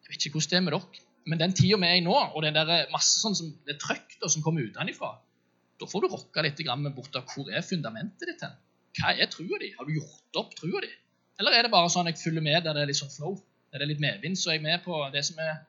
Jeg 0.04 0.12
vet 0.12 0.26
ikke 0.26 0.40
hvordan 0.40 0.52
det 0.52 0.58
er 0.60 0.66
med 0.66 0.76
dere, 0.76 1.06
men 1.28 1.40
den 1.42 1.56
tida 1.56 1.80
vi 1.80 1.88
er 1.88 2.00
i 2.00 2.04
nå, 2.04 2.16
og 2.16 2.44
det 2.44 2.54
der 2.56 2.92
masse 2.92 3.20
sånn 3.20 3.36
som 3.36 3.50
det 3.68 3.78
trøkk 3.84 4.18
som 4.28 4.44
kommer 4.44 4.68
utenfra, 4.68 5.14
da 5.78 5.88
får 5.88 6.04
du 6.04 6.08
rocka 6.12 6.44
litt 6.44 6.62
bort 6.96 7.16
av 7.20 7.28
hvor 7.32 7.52
er 7.52 7.62
fundamentet 7.62 8.28
ditt 8.28 8.44
hen. 8.44 8.56
Hva 8.98 9.14
er 9.14 9.30
trua 9.30 9.60
di? 9.62 9.74
Har 9.78 9.86
du 9.86 9.94
gjort 9.94 10.40
opp 10.42 10.56
trua 10.58 10.82
di? 10.82 10.90
Eller 11.40 11.54
er 11.54 11.68
det 11.68 11.72
bare 11.72 11.90
sånn 11.94 12.08
jeg 12.10 12.18
følger 12.18 12.42
med 12.42 12.64
der 12.66 12.74
det 12.74 12.82
er 12.82 12.90
litt 12.90 13.00
sånn 13.00 13.14
flow? 13.14 13.36
Der 13.72 13.80
det 13.80 13.86
er 13.86 13.92
litt 13.92 14.02
medvind, 14.02 14.40
så 14.40 14.50
er 14.50 14.58
jeg 14.58 14.66
med 14.66 14.82
på 14.84 14.98
det 15.14 15.24
som 15.28 15.38
er 15.44 15.60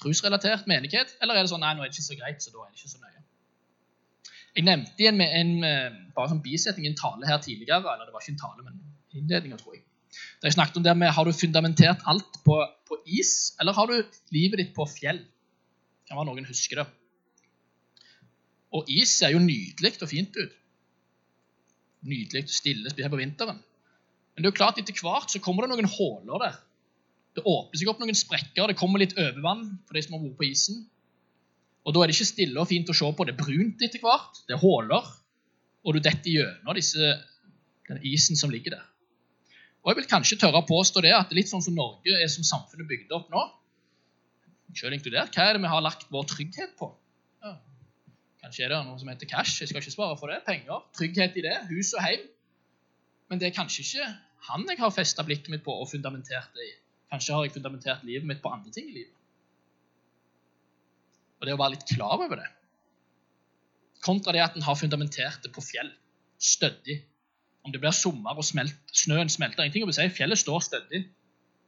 trusrelatert 0.00 0.66
menighet, 0.66 1.14
eller 1.22 1.36
er 1.36 1.46
det 1.46 1.52
sånn 1.52 1.62
nei, 1.62 1.76
nå 1.76 1.84
er 1.84 1.92
det 1.92 1.94
ikke 1.94 2.08
så 2.08 2.18
greit, 2.18 2.42
så 2.42 2.52
da 2.52 2.64
er 2.64 2.72
det 2.72 2.80
ikke 2.80 2.92
så 2.92 3.04
nøye? 3.04 3.15
Jeg 4.56 4.64
nevnte 4.64 5.02
igjen 5.02 5.18
med 5.18 5.32
en, 5.36 5.50
bare 6.16 6.30
som 6.32 6.40
bisetning 6.44 6.88
en 6.88 6.96
tale 6.96 7.28
her 7.28 7.40
tidligere, 7.44 7.82
eller 7.92 8.08
det 8.08 8.14
var 8.14 8.24
ikke 8.24 8.34
en 8.34 8.40
tale, 8.40 8.64
men 8.64 8.78
innledninger, 9.16 9.60
tror 9.60 9.76
jeg. 9.76 9.82
Da 10.40 10.48
jeg 10.48 10.56
snakket 10.56 10.78
om 10.80 10.84
det 10.86 10.94
med 10.96 11.12
har 11.12 11.28
du 11.28 11.32
fundamentert 11.36 12.04
alt 12.08 12.38
på, 12.44 12.56
på 12.88 12.98
is, 13.18 13.52
eller 13.60 13.76
har 13.76 13.90
du 13.90 13.96
livet 14.32 14.62
ditt 14.62 14.72
på 14.76 14.86
fjell? 14.88 15.20
Kan 16.08 16.16
være 16.16 16.30
noen 16.30 16.48
husker 16.48 16.80
det. 16.80 16.86
Og 18.76 18.88
is 18.92 19.12
ser 19.18 19.34
jo 19.34 19.42
nydelig 19.42 19.96
og 20.00 20.08
fint 20.08 20.36
ut. 20.40 20.56
Nydelig 22.06 22.46
og 22.46 22.54
stille, 22.54 22.92
spesielt 22.92 23.12
på 23.12 23.20
vinteren. 23.20 23.60
Men 23.60 24.44
det 24.44 24.48
er 24.48 24.54
jo 24.54 24.58
klart 24.58 24.80
etter 24.80 24.96
hvert 25.04 25.32
så 25.32 25.40
kommer 25.42 25.64
det 25.64 25.74
noen 25.74 25.90
huller 25.98 26.42
der 26.46 26.56
det 27.36 27.44
åpner 27.44 27.76
seg 27.76 27.90
opp 27.90 27.98
noen 28.00 28.16
sprekker, 28.16 28.70
det 28.70 28.78
kommer 28.80 29.02
litt 29.02 29.16
overvann 29.18 29.66
for 29.84 29.96
de 29.96 30.02
som 30.04 30.16
har 30.16 30.22
vært 30.24 30.38
på 30.38 30.46
isen. 30.48 30.84
Og 31.86 31.94
Da 31.94 32.02
er 32.02 32.10
det 32.10 32.16
ikke 32.16 32.32
stille 32.32 32.58
og 32.60 32.68
fint 32.68 32.88
å 32.90 32.96
se 32.96 33.06
på. 33.14 33.24
Det 33.24 33.36
er 33.36 33.38
brunt 33.38 33.82
etter 33.86 34.02
hvert, 34.02 34.42
det 34.48 34.56
er 34.56 34.62
huller, 34.62 35.06
og 35.86 35.94
du 35.94 36.02
detter 36.02 36.32
gjennom 36.32 36.74
disse, 36.74 37.12
den 37.86 38.00
isen 38.10 38.38
som 38.38 38.50
ligger 38.50 38.74
der. 38.74 38.86
Og 39.86 39.92
Jeg 39.92 40.00
vil 40.00 40.08
kanskje 40.10 40.38
tørre 40.42 40.64
å 40.64 40.66
påstå 40.66 41.04
det 41.04 41.12
at 41.14 41.28
det 41.30 41.36
er 41.36 41.42
litt 41.44 41.52
sånn 41.52 41.62
som 41.62 41.76
Norge 41.78 42.10
er 42.10 42.26
som 42.32 42.42
samfunnet 42.42 42.88
bygd 42.90 43.12
opp 43.14 43.30
nå. 43.30 43.44
Selv 44.74 44.96
inkludert. 44.96 45.30
Hva 45.30 45.44
er 45.46 45.54
det 45.54 45.62
vi 45.62 45.70
har 45.70 45.84
lagt 45.84 46.08
vår 46.10 46.26
trygghet 46.32 46.74
på? 46.76 46.90
Ja. 47.44 47.54
Kanskje 48.42 48.66
er 48.66 48.74
det 48.74 48.80
noe 48.88 48.98
som 48.98 49.08
heter 49.08 49.30
cash. 49.30 49.60
Jeg 49.62 49.70
skal 49.70 49.78
ikke 49.80 49.94
svare 49.94 50.18
for 50.18 50.32
det. 50.32 50.40
Penger. 50.44 50.82
Trygghet 50.98 51.38
i 51.38 51.44
det. 51.46 51.54
Hus 51.70 51.94
og 51.94 52.02
heim. 52.02 52.26
Men 53.30 53.40
det 53.40 53.48
er 53.48 53.54
kanskje 53.56 53.86
ikke 53.86 54.10
han 54.50 54.66
jeg 54.68 54.82
har 54.82 54.92
festa 54.94 55.24
blikket 55.26 55.54
mitt 55.54 55.64
på 55.64 55.74
og 55.74 55.88
fundamentert 55.90 56.50
det 56.58 56.66
i. 56.66 56.74
Kanskje 57.14 57.38
har 57.38 57.46
jeg 57.46 57.54
fundamentert 57.54 58.04
livet 58.06 58.26
mitt 58.26 58.42
på 58.42 58.50
andre 58.52 58.74
ting 58.74 58.90
i 58.90 58.98
livet. 58.98 59.15
Og 61.40 61.48
det 61.48 61.54
å 61.54 61.60
være 61.60 61.74
litt 61.74 61.88
klar 61.90 62.16
over 62.16 62.40
det, 62.40 62.48
kontra 64.06 64.34
det 64.36 64.44
at 64.44 64.56
en 64.56 64.64
har 64.66 64.78
fundamentert 64.78 65.42
det 65.44 65.52
på 65.54 65.64
fjell, 65.64 65.90
stødig. 66.38 67.00
Om 67.66 67.72
det 67.74 67.80
blir 67.82 67.94
sommer 67.96 68.38
og 68.38 68.46
smelt, 68.46 68.76
snøen 68.94 69.30
smelter 69.32 69.64
Ingenting 69.64 69.88
å 69.88 69.94
si. 69.96 70.06
Fjellet 70.14 70.38
står 70.38 70.62
stødig. 70.62 71.00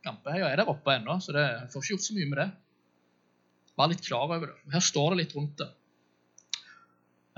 Gampeheia 0.07 0.53
er 0.53 0.61
der 0.61 0.71
oppe 0.71 0.95
ennå, 0.95 1.17
så 1.25 1.35
det 1.35 1.47
får 1.73 1.83
ikke 1.83 1.97
gjort 1.97 2.07
så 2.07 2.15
mye 2.15 2.29
med 2.31 2.39
det. 2.39 2.49
Vær 3.79 3.91
litt 3.91 4.05
klar 4.07 4.27
over 4.29 4.47
det. 4.47 4.57
Her 4.75 4.85
står 4.85 5.15
det 5.15 5.21
litt 5.25 5.35
rundt 5.35 5.59
det. 5.59 5.69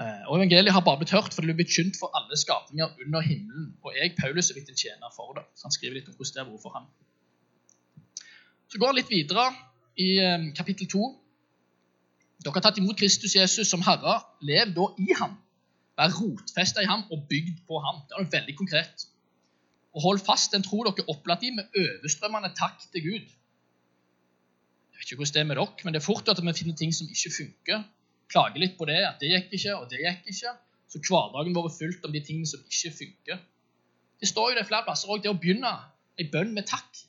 Eh, 0.01 0.21
og 0.29 0.39
Evangeliet 0.39 0.73
har 0.73 0.85
bare 0.85 1.01
blitt 1.01 1.13
hørt, 1.13 1.33
for 1.33 1.45
det 1.45 1.51
blir 1.51 1.61
blitt 1.63 1.75
kynt 1.75 1.99
for 2.01 2.13
alle 2.17 2.37
skapninger 2.41 3.01
under 3.05 3.25
himmelen. 3.25 3.71
Og 3.85 3.97
jeg, 3.97 4.15
Paulus, 4.21 4.49
er 4.49 4.57
blitt 4.57 4.73
en 4.73 4.81
tjener 4.83 5.13
for 5.17 5.35
det. 5.37 5.45
Så 5.57 5.69
han 5.69 5.77
skriver 5.77 5.99
litt 5.99 6.09
om 6.09 6.17
hvordan 6.17 6.37
det 6.37 6.45
er 6.45 6.49
vært 6.53 6.65
for 6.65 6.77
ham. 6.77 6.87
Så 8.71 8.81
går 8.81 8.93
han 8.93 9.01
litt 9.01 9.13
videre 9.13 9.49
i 10.01 10.11
eh, 10.25 10.47
kapittel 10.57 10.89
2. 10.89 11.11
Dere 12.41 12.57
har 12.57 12.65
tatt 12.65 12.79
imot 12.81 12.99
Kristus 12.99 13.37
Jesus 13.37 13.69
som 13.69 13.83
Herre. 13.85 14.21
Lev 14.41 14.73
da 14.77 14.87
i 14.99 15.13
ham. 15.19 15.37
Vær 16.01 16.15
rotfesta 16.17 16.81
i 16.81 16.89
ham 16.89 17.05
og 17.13 17.27
bygd 17.29 17.61
på 17.69 17.81
ham. 17.85 18.01
Det 18.09 18.17
er 18.17 18.31
veldig 18.39 18.57
konkret. 18.57 19.07
Og 19.93 20.05
hold 20.07 20.23
fast 20.25 20.55
den 20.55 20.65
tro 20.65 20.81
dere 20.87 21.03
er 21.03 21.13
opplatt 21.13 21.45
i, 21.45 21.51
med 21.53 21.69
overstrømmende 21.77 22.53
takk 22.57 22.81
til 22.95 23.05
Gud. 23.09 23.29
Jeg 24.91 24.97
vet 24.97 25.13
ikke 25.13 25.21
hvordan 25.21 25.35
det 25.37 25.43
er 25.43 25.49
med 25.51 25.61
dere, 25.61 25.85
men 25.85 25.95
det 25.95 26.01
er 26.01 26.07
fort 26.07 26.29
at 26.33 26.41
vi 26.41 26.57
finner 26.63 26.79
ting 26.79 26.95
som 26.97 27.11
ikke 27.11 27.33
funker. 27.37 27.85
Klager 28.31 28.63
litt 28.63 28.77
på 28.79 28.87
det, 28.89 29.01
at 29.05 29.21
det 29.21 29.33
gikk 29.35 29.57
ikke, 29.59 29.77
og 29.77 29.91
det 29.91 30.01
gikk 30.05 30.33
ikke. 30.33 30.55
Så 30.91 31.01
hverdagen 31.07 31.57
vår 31.57 31.69
er 31.69 31.77
fullt 31.77 32.07
om 32.07 32.15
de 32.15 32.23
tingene 32.25 32.49
som 32.49 32.63
ikke 32.67 32.93
funker. 33.03 33.41
Det 34.21 34.29
står 34.29 34.53
jo 34.53 34.59
det 34.59 34.67
flere 34.69 34.87
plasser 34.87 35.11
òg, 35.11 35.23
det 35.25 35.33
å 35.33 35.39
begynne 35.39 35.73
ei 36.21 36.29
bønn 36.31 36.55
med 36.57 36.69
takk. 36.69 37.05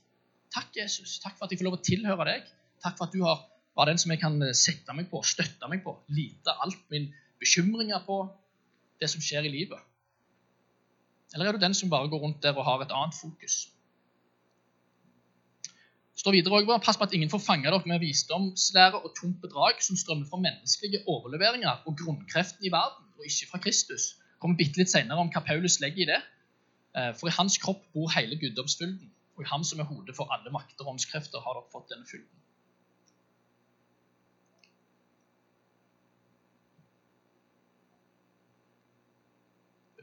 Takk, 0.52 0.76
Jesus. 0.76 1.20
Takk 1.24 1.38
for 1.38 1.46
at 1.46 1.54
jeg 1.54 1.62
får 1.62 1.70
lov 1.70 1.80
å 1.80 1.86
tilhøre 1.86 2.28
deg. 2.28 2.48
Takk 2.84 2.98
for 2.98 3.08
at 3.08 3.16
du 3.16 3.24
har, 3.26 3.44
var 3.76 3.88
den 3.90 4.00
som 4.02 4.12
jeg 4.14 4.22
kan 4.22 4.38
eh, 4.46 4.56
sette 4.58 4.96
meg 4.98 5.10
på, 5.12 5.24
støtte 5.26 5.70
meg 5.72 5.84
på, 5.86 5.96
lite 6.14 6.56
alt 6.66 6.82
min 6.94 7.10
bekymringer 7.42 8.04
på, 8.08 8.24
det 9.02 9.10
som 9.10 9.24
skjer 9.24 9.48
i 9.48 9.54
livet. 9.54 9.80
Eller 11.34 11.48
er 11.48 11.56
du 11.56 11.64
den 11.64 11.78
som 11.78 11.90
bare 11.90 12.10
går 12.12 12.22
rundt 12.22 12.42
der 12.44 12.58
og 12.58 12.68
har 12.68 12.84
et 12.84 12.94
annet 12.94 13.18
fokus? 13.18 13.64
står 16.22 16.36
videre 16.38 16.60
også, 16.60 16.78
Pass 16.86 17.00
på 17.00 17.08
at 17.08 17.14
ingen 17.18 17.32
får 17.34 17.42
fange 17.42 17.70
dere 17.74 17.88
med 17.90 18.04
visdomslære 18.04 19.00
og 19.00 19.14
tomt 19.18 19.40
bedrag 19.42 19.80
som 19.86 19.98
strømmer 19.98 20.28
fra 20.30 20.40
menneskelige 20.42 21.02
overleveringer 21.14 21.88
og 21.88 21.98
grunnkreften 22.02 22.68
i 22.68 22.74
verden, 22.74 23.08
og 23.18 23.26
ikke 23.26 23.50
fra 23.52 23.62
Kristus. 23.64 24.04
kommer 24.42 24.58
bitte 24.58 24.80
litt 24.82 24.90
senere 24.90 25.22
om 25.22 25.30
hva 25.34 25.42
Paulus 25.46 25.80
legger 25.82 26.04
i 26.04 26.10
det. 26.10 26.22
Eh, 26.98 27.12
for 27.18 27.30
i 27.30 27.36
hans 27.38 27.58
kropp 27.62 27.84
bor 27.94 28.10
hele 28.16 28.38
guddomsfylden, 28.42 29.12
og 29.38 29.44
i 29.44 29.50
ham 29.52 29.64
som 29.64 29.80
er 29.80 29.90
hodet 29.90 30.16
for 30.18 30.34
alle 30.34 30.54
makter 30.54 30.86
og 30.86 30.96
åndskrefter, 30.96 31.44
har 31.46 31.58
dere 31.58 31.74
fått 31.74 31.94
denne 31.94 32.10
fylden. 32.10 32.41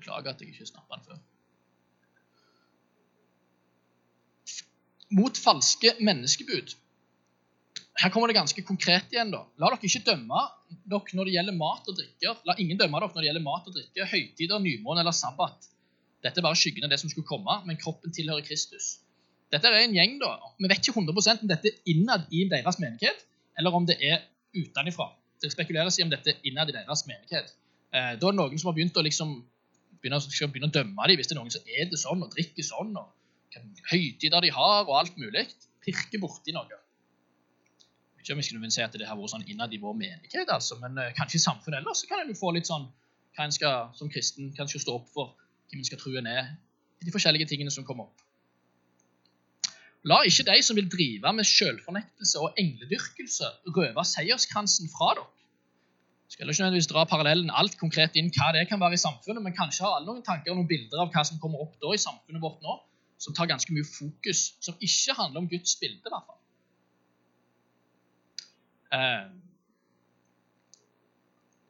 Beklager 0.09 0.33
at 0.33 0.41
jeg 0.41 0.55
ikke 0.55 0.67
snappa 0.67 0.97
den 0.97 1.05
før. 1.05 1.19
Mot 5.19 5.41
falske 5.41 5.95
menneskebud. 6.05 6.75
Her 7.99 8.13
kommer 8.15 8.31
det 8.31 8.37
ganske 8.37 8.63
konkret 8.63 9.13
igjen. 9.13 9.33
da. 9.33 9.43
La 9.59 9.69
dere 9.73 9.89
ikke 9.89 10.05
dømme 10.07 10.43
dere 10.89 11.17
når 11.19 11.29
det 11.29 11.35
gjelder 11.35 11.57
mat 11.57 11.89
og 11.91 11.97
drikker. 11.99 12.41
La 12.49 12.55
ingen 12.63 12.79
dømme 12.81 13.01
dere 13.01 13.11
når 13.11 13.21
det 13.21 13.29
gjelder 13.29 13.45
mat 13.45 13.69
og 13.69 13.77
drikke, 13.77 14.07
høytider, 14.13 14.63
nymåne 14.65 15.05
eller 15.05 15.17
sabbat. 15.17 15.69
Dette 16.25 16.41
er 16.41 16.47
bare 16.47 16.59
skyggen 16.59 16.87
av 16.87 16.93
det 16.93 17.01
som 17.03 17.11
skulle 17.13 17.29
komme, 17.29 17.61
men 17.67 17.79
kroppen 17.81 18.15
tilhører 18.15 18.47
Kristus. 18.47 18.99
Dette 19.53 19.69
er 19.69 19.83
en 19.83 19.97
gjeng, 19.97 20.19
da. 20.21 20.35
Vi 20.59 20.69
vet 20.69 20.81
ikke 20.81 21.01
100% 21.01 21.45
om 21.45 21.53
dette 21.53 21.71
er 21.71 21.93
innad 21.93 22.27
i 22.33 22.45
deres 22.51 22.81
menighet, 22.81 23.25
eller 23.59 23.77
om 23.77 23.87
det 23.89 23.97
er 24.05 24.25
utenfra. 24.57 25.13
Det 25.41 25.53
spekuleres 25.53 25.99
i 25.99 26.05
om 26.05 26.11
dette 26.13 26.35
er 26.35 26.49
innad 26.49 26.69
i 26.73 26.77
deres 26.77 27.05
menighet. 27.09 27.55
Eh, 27.93 28.15
da 28.19 28.27
er 28.29 28.35
det 28.35 28.37
noen 28.37 28.59
som 28.61 28.71
har 28.71 28.77
begynt 28.77 28.99
å 28.99 29.05
liksom 29.07 29.39
begynner, 30.03 30.23
skal 30.25 30.51
begynne 30.53 30.71
å 30.71 30.75
dømme 30.75 31.09
dem 31.11 31.21
hvis 31.21 31.31
det 31.31 31.37
er 31.37 31.41
noen 31.41 31.55
som 31.55 31.73
er 31.75 31.89
det 31.91 32.01
sånn 32.01 32.23
og 32.25 32.35
drikker 32.35 32.67
sånn, 32.67 32.93
og 33.01 33.89
høytider 33.91 34.45
de 34.45 34.53
har, 34.55 34.85
og 34.87 34.95
alt 34.99 35.19
mulig. 35.21 35.47
Pirker 35.85 36.21
borti 36.23 36.55
noe. 36.55 36.79
Ikke 38.19 38.35
om 38.35 38.43
jeg 38.43 38.51
skulle 38.51 38.71
si 38.75 38.85
at 38.85 38.95
det 38.99 39.09
har 39.09 39.17
vært 39.17 39.33
sånn 39.33 39.47
innad 39.49 39.73
i 39.73 39.81
vår 39.81 39.95
menighet, 39.97 40.51
altså, 40.53 40.77
men 40.83 40.99
uh, 41.01 41.11
kanskje 41.17 41.39
i 41.39 41.45
samfunnet 41.45 41.81
ellers 41.81 42.05
kan 42.11 42.21
en 42.21 42.37
få 42.37 42.53
litt 42.57 42.69
sånn 42.69 42.89
hva 43.39 43.47
en 43.47 43.55
skal 43.55 43.93
som 43.97 44.11
kristen 44.11 44.51
kanskje 44.57 44.83
stå 44.83 44.97
opp 44.99 45.07
for, 45.15 45.37
hvem 45.71 45.81
en 45.81 45.87
skal 45.87 46.01
tro 46.01 46.15
en 46.19 46.29
er, 46.29 46.51
de 47.05 47.15
forskjellige 47.15 47.47
tingene 47.53 47.73
som 47.73 47.87
kommer 47.87 48.09
opp. 48.09 48.25
La 50.09 50.21
ikke 50.27 50.47
de 50.47 50.59
som 50.65 50.77
vil 50.79 50.91
drive 50.91 51.31
med 51.35 51.47
selvfornektelse 51.47 52.43
og 52.43 52.59
engledyrkelse, 52.61 53.49
røve 53.77 54.05
seierskransen 54.07 54.91
fra 54.93 55.15
dere. 55.19 55.38
Skal 56.29 56.51
ikke 56.51 56.61
nødvendigvis 56.61 56.91
dra 56.91 57.05
parallellen 57.09 57.51
alt 57.57 57.79
konkret 57.81 58.17
inn 58.21 58.29
hva 58.37 58.51
det 58.53 58.67
kan 58.69 58.81
være 58.83 58.99
i 58.99 59.01
samfunnet, 59.01 59.43
men 59.45 59.57
kanskje 59.57 59.87
har 59.87 59.97
alle 59.97 60.11
noen 60.11 60.25
tanker 60.27 60.53
og 60.53 60.61
noen 60.61 60.69
bilder 60.69 61.01
av 61.05 61.13
hva 61.15 61.25
som 61.25 61.41
kommer 61.41 61.63
opp 61.65 61.79
da 61.81 61.95
i 61.97 62.01
samfunnet 62.03 62.43
vårt 62.43 62.61
nå, 62.65 62.75
som 63.19 63.35
tar 63.35 63.49
ganske 63.51 63.73
mye 63.75 63.87
fokus, 63.89 64.43
som 64.61 64.77
ikke 64.85 65.17
handler 65.17 65.43
om 65.43 65.49
Guds 65.51 65.77
bilde, 65.81 66.05
i 66.05 66.13
hvert 66.13 66.29
fall. 66.29 66.41
Eh, 68.99 69.29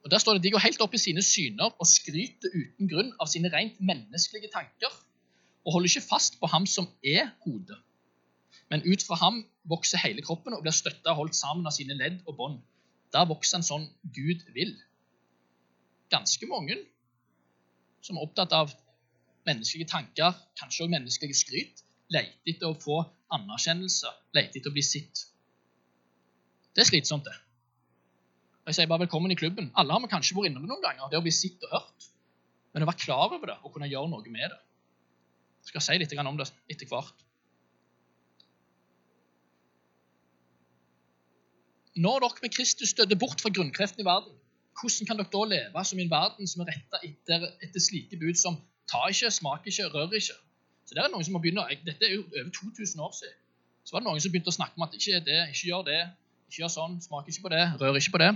og 0.05 0.11
Der 0.11 0.19
står 0.23 0.39
det 0.39 0.43
de 0.43 0.51
går 0.55 0.65
helt 0.65 0.81
opp 0.81 0.95
i 0.95 1.01
sine 1.03 1.23
syner 1.23 1.71
og 1.71 1.87
skryter 1.87 2.55
uten 2.55 2.89
grunn 2.91 3.11
av 3.21 3.29
sine 3.31 3.51
rent 3.53 3.79
menneskelige 3.79 4.51
tanker, 4.55 4.91
og 5.67 5.75
holder 5.75 5.91
ikke 5.93 6.09
fast 6.09 6.39
på 6.41 6.49
ham 6.51 6.67
som 6.67 6.89
er 7.05 7.31
hodet. 7.45 7.77
Men 8.71 8.85
ut 8.89 9.05
fra 9.07 9.19
ham 9.21 9.43
vokser 9.69 10.01
hele 10.01 10.25
kroppen 10.25 10.57
og 10.57 10.65
blir 10.65 10.75
støtta 10.77 11.13
og 11.13 11.23
holdt 11.23 11.37
sammen 11.37 11.67
av 11.69 11.77
sine 11.77 11.97
ledd 11.99 12.23
og 12.27 12.37
bånd. 12.41 12.59
Der 13.15 13.29
vokser 13.29 13.59
en 13.59 13.67
sånn 13.67 13.87
Gud 14.15 14.45
vil. 14.55 14.75
Ganske 16.13 16.49
mange 16.51 16.77
som 18.05 18.17
er 18.17 18.25
opptatt 18.25 18.55
av 18.57 18.73
menneskelige 19.49 19.89
tanker, 19.91 20.37
kanskje 20.61 20.85
også 20.85 20.93
menneskelige 20.93 21.41
skryt, 21.41 21.83
leter 22.13 22.53
etter 22.53 22.71
å 22.71 22.79
få 22.79 23.01
anerkjennelse, 23.35 24.13
leter 24.37 24.61
etter 24.61 24.73
å 24.73 24.77
bli 24.77 24.85
sitt. 24.85 25.25
Det 26.77 26.85
er 26.85 26.91
slitsomt, 26.91 27.27
det. 27.27 27.37
Jeg 28.69 28.77
sier 28.77 28.89
bare 28.91 29.07
velkommen 29.07 29.33
i 29.33 29.39
klubben. 29.39 29.71
Alle 29.81 29.95
har 29.95 30.03
vi 30.05 30.11
kanskje 30.13 30.37
vært 30.37 30.51
innom 30.51 30.67
det 30.67 30.71
noen 30.71 30.85
ganger. 30.85 31.09
Det 31.09 31.17
å 31.17 31.25
bli 31.25 31.33
sett 31.33 31.63
og 31.65 31.73
hørt. 31.73 32.09
Men 32.75 32.85
å 32.85 32.89
være 32.91 33.01
klar 33.01 33.33
over 33.33 33.49
det 33.49 33.57
og 33.65 33.73
kunne 33.73 33.89
gjøre 33.89 34.11
noe 34.13 34.33
med 34.33 34.45
det. 34.53 34.59
Jeg 35.65 35.73
skal 35.73 35.85
si 35.85 35.97
litt 36.01 36.13
om 36.21 36.37
det 36.37 36.47
etter 36.69 36.91
hvert. 36.91 37.25
Når 42.05 42.21
dere 42.23 42.45
med 42.45 42.53
Kristus 42.55 42.95
døde 42.95 43.17
bort 43.19 43.41
fra 43.43 43.51
grunnkreften 43.55 44.03
i 44.03 44.07
verden, 44.07 44.35
hvordan 44.79 45.09
kan 45.09 45.19
dere 45.19 45.33
da 45.35 45.43
leve 45.53 45.85
som 45.85 45.99
i 45.99 46.05
en 46.07 46.13
verden 46.13 46.51
som 46.51 46.63
er 46.63 46.71
retta 46.73 47.01
etter, 47.09 47.47
etter, 47.65 47.83
slike 47.83 48.19
bud 48.21 48.39
som 48.39 48.61
ta 48.91 49.01
ikke, 49.11 49.31
smak 49.35 49.67
ikke, 49.67 49.89
rør 49.95 50.15
ikke? 50.21 50.37
Så 50.87 50.97
det 50.97 51.03
er 51.03 51.11
noen 51.13 51.27
som 51.27 51.35
må 51.37 51.43
begynne, 51.43 51.67
Dette 51.85 52.07
er 52.07 52.15
jo 52.15 52.23
over 52.29 52.53
2000 52.55 53.03
år 53.03 53.13
siden. 53.19 53.41
Så 53.85 53.97
var 53.97 54.05
det 54.05 54.09
noen 54.11 54.23
som 54.23 54.33
begynte 54.33 54.53
å 54.53 54.57
snakke 54.59 54.79
om 54.79 54.87
at 54.87 54.95
ikke 54.95 55.21
det, 55.27 55.41
ikke 55.53 55.71
gjør 55.73 55.85
det, 55.89 55.99
ikke 56.49 56.63
gjør 56.63 56.73
sånn, 56.77 56.97
smak 57.05 57.29
ikke 57.29 57.45
på 57.49 57.53
det, 57.53 57.65
rør 57.81 57.99
ikke 58.01 58.15
på 58.15 58.23
det. 58.23 58.31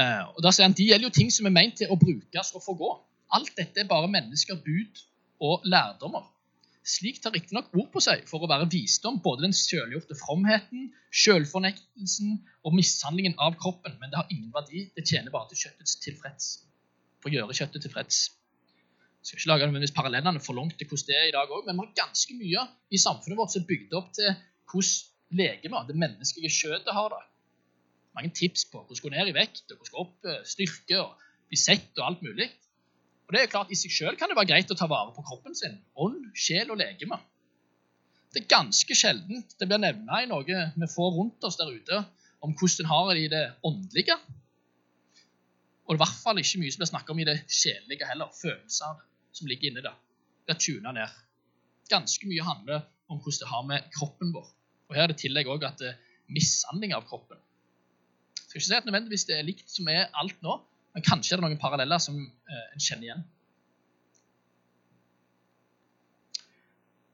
Eh, 0.00 0.22
og 0.30 0.40
da 0.44 0.52
sier 0.54 0.68
han, 0.68 0.76
De 0.76 0.86
gjelder 0.86 1.08
jo 1.08 1.14
ting 1.18 1.32
som 1.34 1.48
er 1.48 1.54
meint 1.56 1.76
til 1.80 1.90
å 1.90 1.98
brukes 2.00 2.52
og 2.54 2.64
forgå. 2.64 2.90
Alt 3.36 3.52
dette 3.58 3.82
er 3.82 3.90
bare 3.90 4.10
mennesker, 4.10 4.62
bud 4.62 5.02
og 5.42 5.66
lærdommer. 5.66 6.28
Slik 6.80 7.20
tar 7.20 7.34
riktignok 7.36 7.68
ord 7.76 7.90
på 7.92 8.00
seg 8.00 8.24
for 8.28 8.40
å 8.40 8.48
være 8.48 8.68
visdom, 8.72 9.18
både 9.20 9.44
den 9.44 9.54
selvgjorte 9.56 10.16
fromheten, 10.16 10.88
selvfornektelsen 11.12 12.38
og 12.64 12.76
mishandlingen 12.76 13.36
av 13.36 13.58
kroppen, 13.60 13.98
men 14.00 14.12
det 14.12 14.20
har 14.20 14.32
ingen 14.32 14.52
verdi. 14.54 14.86
Det 14.96 15.04
tjener 15.04 15.34
bare 15.34 15.50
til 15.50 15.66
kjøttets 15.66 15.98
tilfreds. 16.00 16.50
For 17.20 17.28
å 17.28 17.36
gjøre 17.36 17.56
kjøttet 17.58 17.84
tilfreds. 17.84 18.20
Jeg 19.20 19.28
skal 19.28 19.40
ikke 19.42 19.50
lage 19.50 19.66
nødvendigvis 19.68 19.96
parallellene 19.98 20.40
for 20.40 20.56
langt 20.56 20.78
til 20.80 20.88
hvordan 20.88 21.10
det 21.10 21.18
er 21.18 21.28
i 21.28 21.34
dag 21.36 21.50
òg, 21.52 21.66
men 21.66 21.76
vi 21.76 21.84
har 21.84 21.98
ganske 22.06 22.36
mye 22.38 22.62
i 22.88 23.00
samfunnet 23.02 23.36
vårt 23.36 23.52
som 23.52 23.60
er 23.60 23.68
bygd 23.68 23.96
opp 24.00 24.14
til 24.16 24.30
hvordan 24.72 25.36
legemet, 25.40 25.90
det 25.90 25.98
menneskelige 26.00 26.54
kjøttet, 26.56 26.94
har 26.96 27.12
det. 27.12 27.20
Mange 28.16 28.32
tips 28.34 28.64
på 28.72 28.80
hvordan 28.80 29.04
gå 29.04 29.12
ned 29.12 29.28
i 29.30 29.36
vekt, 29.36 29.66
og 29.68 29.76
hvordan 29.76 29.92
gå 29.92 30.04
opp 30.06 30.30
eh, 30.32 30.40
styrke 30.48 31.02
og 31.04 31.28
bli 31.50 31.60
sett 31.60 32.00
og 32.00 32.06
alt 32.08 32.24
mulig. 32.24 32.48
Og 33.30 33.36
det 33.36 33.44
er 33.44 33.50
klart, 33.52 33.70
I 33.70 33.76
seg 33.78 33.92
selv 33.94 34.16
kan 34.18 34.26
det 34.26 34.34
være 34.34 34.50
greit 34.50 34.72
å 34.74 34.74
ta 34.74 34.88
vare 34.90 35.12
på 35.14 35.22
kroppen 35.22 35.54
sin. 35.54 35.76
Ånd, 36.02 36.32
sjel 36.34 36.72
og 36.74 36.80
legeme. 36.80 37.14
Det 38.34 38.40
er 38.40 38.48
ganske 38.50 38.94
sjeldent 38.98 39.52
det 39.54 39.68
blir 39.70 39.78
nevna 39.78 40.18
i 40.18 40.26
noe 40.26 40.42
vi 40.74 40.88
får 40.90 41.12
rundt 41.14 41.46
oss 41.46 41.58
der 41.60 41.70
ute, 41.70 42.00
om 42.42 42.56
hvordan 42.58 42.82
en 42.82 42.88
har 42.90 43.10
det 43.12 43.22
i 43.22 43.28
det 43.30 43.42
åndelige. 43.70 44.16
Og 45.86 45.94
i 45.94 46.00
hvert 46.02 46.16
fall 46.24 46.42
ikke 46.42 46.58
mye 46.58 46.74
som 46.74 46.82
blir 46.82 46.90
snakka 46.90 47.14
om 47.14 47.20
i 47.22 47.26
det 47.28 47.36
sjelelige 47.46 48.08
heller. 48.10 48.32
Følelser 48.34 48.98
som 49.38 49.50
ligger 49.50 49.70
inni 49.70 49.84
det. 49.86 49.94
Blir 50.48 50.58
tuna 50.66 50.94
ned. 50.98 51.20
Ganske 51.90 52.26
mye 52.32 52.48
handler 52.50 52.82
om 53.06 53.22
hvordan 53.22 53.44
det 53.44 53.52
har 53.52 53.68
med 53.70 53.86
kroppen 53.94 54.34
vår. 54.34 54.50
Og 54.90 54.98
Her 54.98 55.06
er 55.06 55.14
det 55.14 55.20
tillegg 55.22 55.50
òg 55.54 55.68
at 55.70 55.78
det 55.78 55.92
er 55.92 56.02
mishandling 56.34 56.96
av 56.98 57.06
kroppen. 57.06 57.38
Jeg 58.40 58.48
skal 58.48 58.58
ikke 58.58 58.68
si 58.72 58.78
at 58.80 58.90
nødvendigvis 58.90 59.26
det 59.30 59.38
er 59.38 59.46
likt 59.46 59.70
som 59.70 59.86
er 59.94 60.08
alt 60.18 60.42
nå, 60.42 60.58
men 60.94 61.04
kanskje 61.06 61.34
er 61.34 61.40
det 61.40 61.46
noen 61.46 61.60
paralleller 61.60 62.02
som 62.02 62.16
eh, 62.18 62.66
en 62.74 62.82
kjenner 62.82 63.08
igjen. 63.08 63.22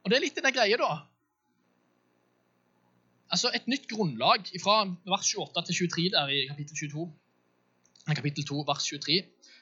Og 0.04 0.10
det 0.10 0.18
er 0.18 0.22
litt 0.22 0.38
i 0.38 0.44
det 0.44 0.54
greia, 0.54 0.78
da. 0.80 0.90
Altså 3.34 3.50
Et 3.58 3.64
nytt 3.66 3.88
grunnlag 3.90 4.46
fra 4.62 4.84
vers 5.10 5.32
28 5.34 5.66
til 5.66 5.78
23 5.90 6.10
der 6.14 6.30
i 6.30 6.44
kapittel 6.46 6.78
22, 6.78 7.06
kapittel 8.14 8.46
2, 8.46 8.62
vers 8.68 8.86
23, 8.86 9.16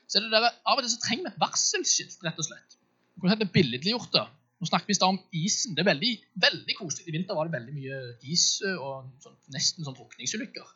så 0.04 0.20
er 0.20 0.26
det 0.26 0.34
der, 0.36 0.50
Av 0.68 0.76
og 0.76 0.84
til 0.84 0.92
så 0.92 1.00
trenger 1.00 1.24
vi 1.24 1.32
et 1.32 1.40
varselskilt, 1.40 2.18
rett 2.26 2.40
og 2.42 2.48
slett. 2.50 2.76
Du 3.16 3.24
det 3.30 3.52
billedliggjort 3.54 4.12
det. 4.12 4.26
Nå 4.60 4.68
snakker 4.68 4.90
vi 4.90 4.96
om 5.06 5.18
isen. 5.32 5.74
Det 5.74 5.82
er 5.82 5.90
veldig, 5.90 6.12
veldig 6.44 6.74
koselig. 6.76 7.08
I 7.08 7.14
vinter 7.16 7.36
var 7.36 7.48
det 7.48 7.56
veldig 7.56 7.74
mye 7.74 8.00
is 8.32 8.46
og 8.68 9.08
sånn, 9.24 9.38
nesten 9.54 9.86
sånn 9.86 9.96
drukningsulykker. 9.96 10.74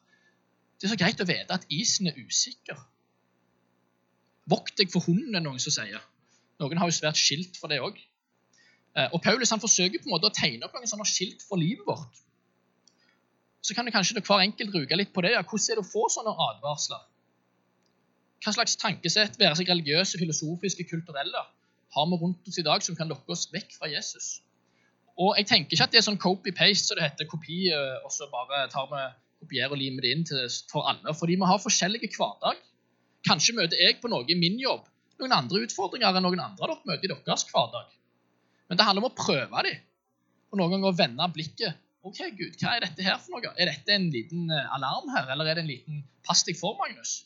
Det 0.79 0.89
er 0.89 0.93
så 0.95 0.99
greit 1.01 1.21
å 1.21 1.27
vite 1.29 1.57
at 1.57 1.67
isen 1.75 2.09
er 2.11 2.19
usikker. 2.19 2.79
Vokt 4.49 4.77
deg 4.81 4.93
for 4.93 5.05
hunden, 5.05 5.35
er 5.37 5.45
noen 5.45 5.61
som 5.63 5.75
sier. 5.75 6.01
Noen 6.63 6.81
har 6.81 6.89
jo 6.91 6.97
svært 6.97 7.21
skilt 7.21 7.59
for 7.61 7.71
det 7.71 7.81
òg. 7.85 7.99
Eh, 8.97 9.11
og 9.13 9.21
Paulus 9.23 9.53
han 9.55 9.63
forsøker 9.63 10.01
på 10.01 10.09
en 10.09 10.15
måte 10.17 10.31
å 10.31 10.35
tegne 10.35 10.67
opp 10.67 10.75
noen 10.75 10.91
sånne 10.91 11.07
skilt 11.09 11.45
for 11.47 11.61
livet 11.61 11.85
vårt. 11.87 12.25
Så 13.63 13.77
kan 13.77 13.87
det 13.87 13.93
kanskje 13.93 14.23
hver 14.23 14.43
enkelt 14.43 14.75
ruge 14.75 14.97
litt 14.97 15.13
på 15.13 15.23
det. 15.25 15.35
Ja. 15.37 15.45
Hvordan 15.45 15.75
er 15.75 15.81
det 15.81 15.85
å 15.85 15.93
få 15.93 16.09
sånne 16.13 16.35
advarsler? 16.49 17.05
Hva 18.45 18.55
slags 18.55 18.79
tankesett, 18.79 19.39
være 19.39 19.59
seg 19.59 19.71
religiøse, 19.71 20.19
filosofiske, 20.21 20.87
kulturelle, 20.89 21.43
har 21.95 22.07
vi 22.11 22.19
rundt 22.21 22.49
oss 22.49 22.61
i 22.61 22.65
dag 22.67 22.85
som 22.85 22.97
kan 22.97 23.11
lokke 23.11 23.35
oss 23.35 23.49
vekk 23.53 23.75
fra 23.75 23.91
Jesus? 23.91 24.39
Og 25.19 25.35
jeg 25.41 25.49
tenker 25.51 25.75
ikke 25.75 25.89
at 25.89 25.95
det 25.95 25.99
er 25.99 26.07
sånn 26.07 26.21
copy-paste, 26.23 26.87
så 26.87 26.97
det 26.97 27.09
heter 27.09 27.27
kopi, 27.31 27.65
eh, 27.75 27.97
og 28.07 28.13
så 28.15 28.29
bare 28.31 28.69
tar 28.71 28.87
vi, 28.93 29.03
kopierer 29.43 29.75
og 29.75 29.81
limer 29.81 30.07
det 30.07 30.13
inn 30.15 30.25
til, 30.27 30.45
for 30.71 30.87
alle. 30.91 31.15
Fordi 31.15 31.37
vi 31.39 31.49
har 31.51 31.61
forskjellige 31.63 32.11
hverdag. 32.15 32.63
Kanskje 33.27 33.57
møter 33.57 33.81
jeg 33.81 33.99
på 34.03 34.11
noe 34.13 34.27
i 34.31 34.37
min 34.39 34.61
jobb 34.63 34.87
noen 35.19 35.35
andre 35.35 35.65
utfordringer 35.67 36.17
enn 36.19 36.25
noen 36.27 36.43
andre 36.43 36.69
dere 36.71 36.87
møter 36.87 37.11
i 37.11 37.13
deres 37.27 37.45
hverdag. 37.51 37.95
Men 38.69 38.79
det 38.79 38.87
handler 38.87 39.05
om 39.05 39.11
å 39.11 39.19
prøve 39.19 39.63
dem, 39.67 39.79
og 40.53 40.61
noen 40.61 40.75
ganger 40.77 40.99
vende 40.99 41.29
blikket. 41.35 41.81
OK, 42.07 42.21
Gud, 42.39 42.55
hva 42.61 42.77
er 42.77 42.85
dette 42.87 43.05
her 43.05 43.17
for 43.21 43.35
noe? 43.35 43.51
Er 43.59 43.73
dette 43.73 43.95
en 43.95 44.07
liten 44.15 44.47
eh, 44.55 44.75
alarm 44.77 45.11
her, 45.13 45.27
eller 45.35 45.51
er 45.51 45.59
det 45.59 45.65
en 45.65 45.73
liten 45.73 46.05
Pass 46.29 46.45
deg 46.47 46.59
for, 46.61 46.77
Magnus? 46.79 47.25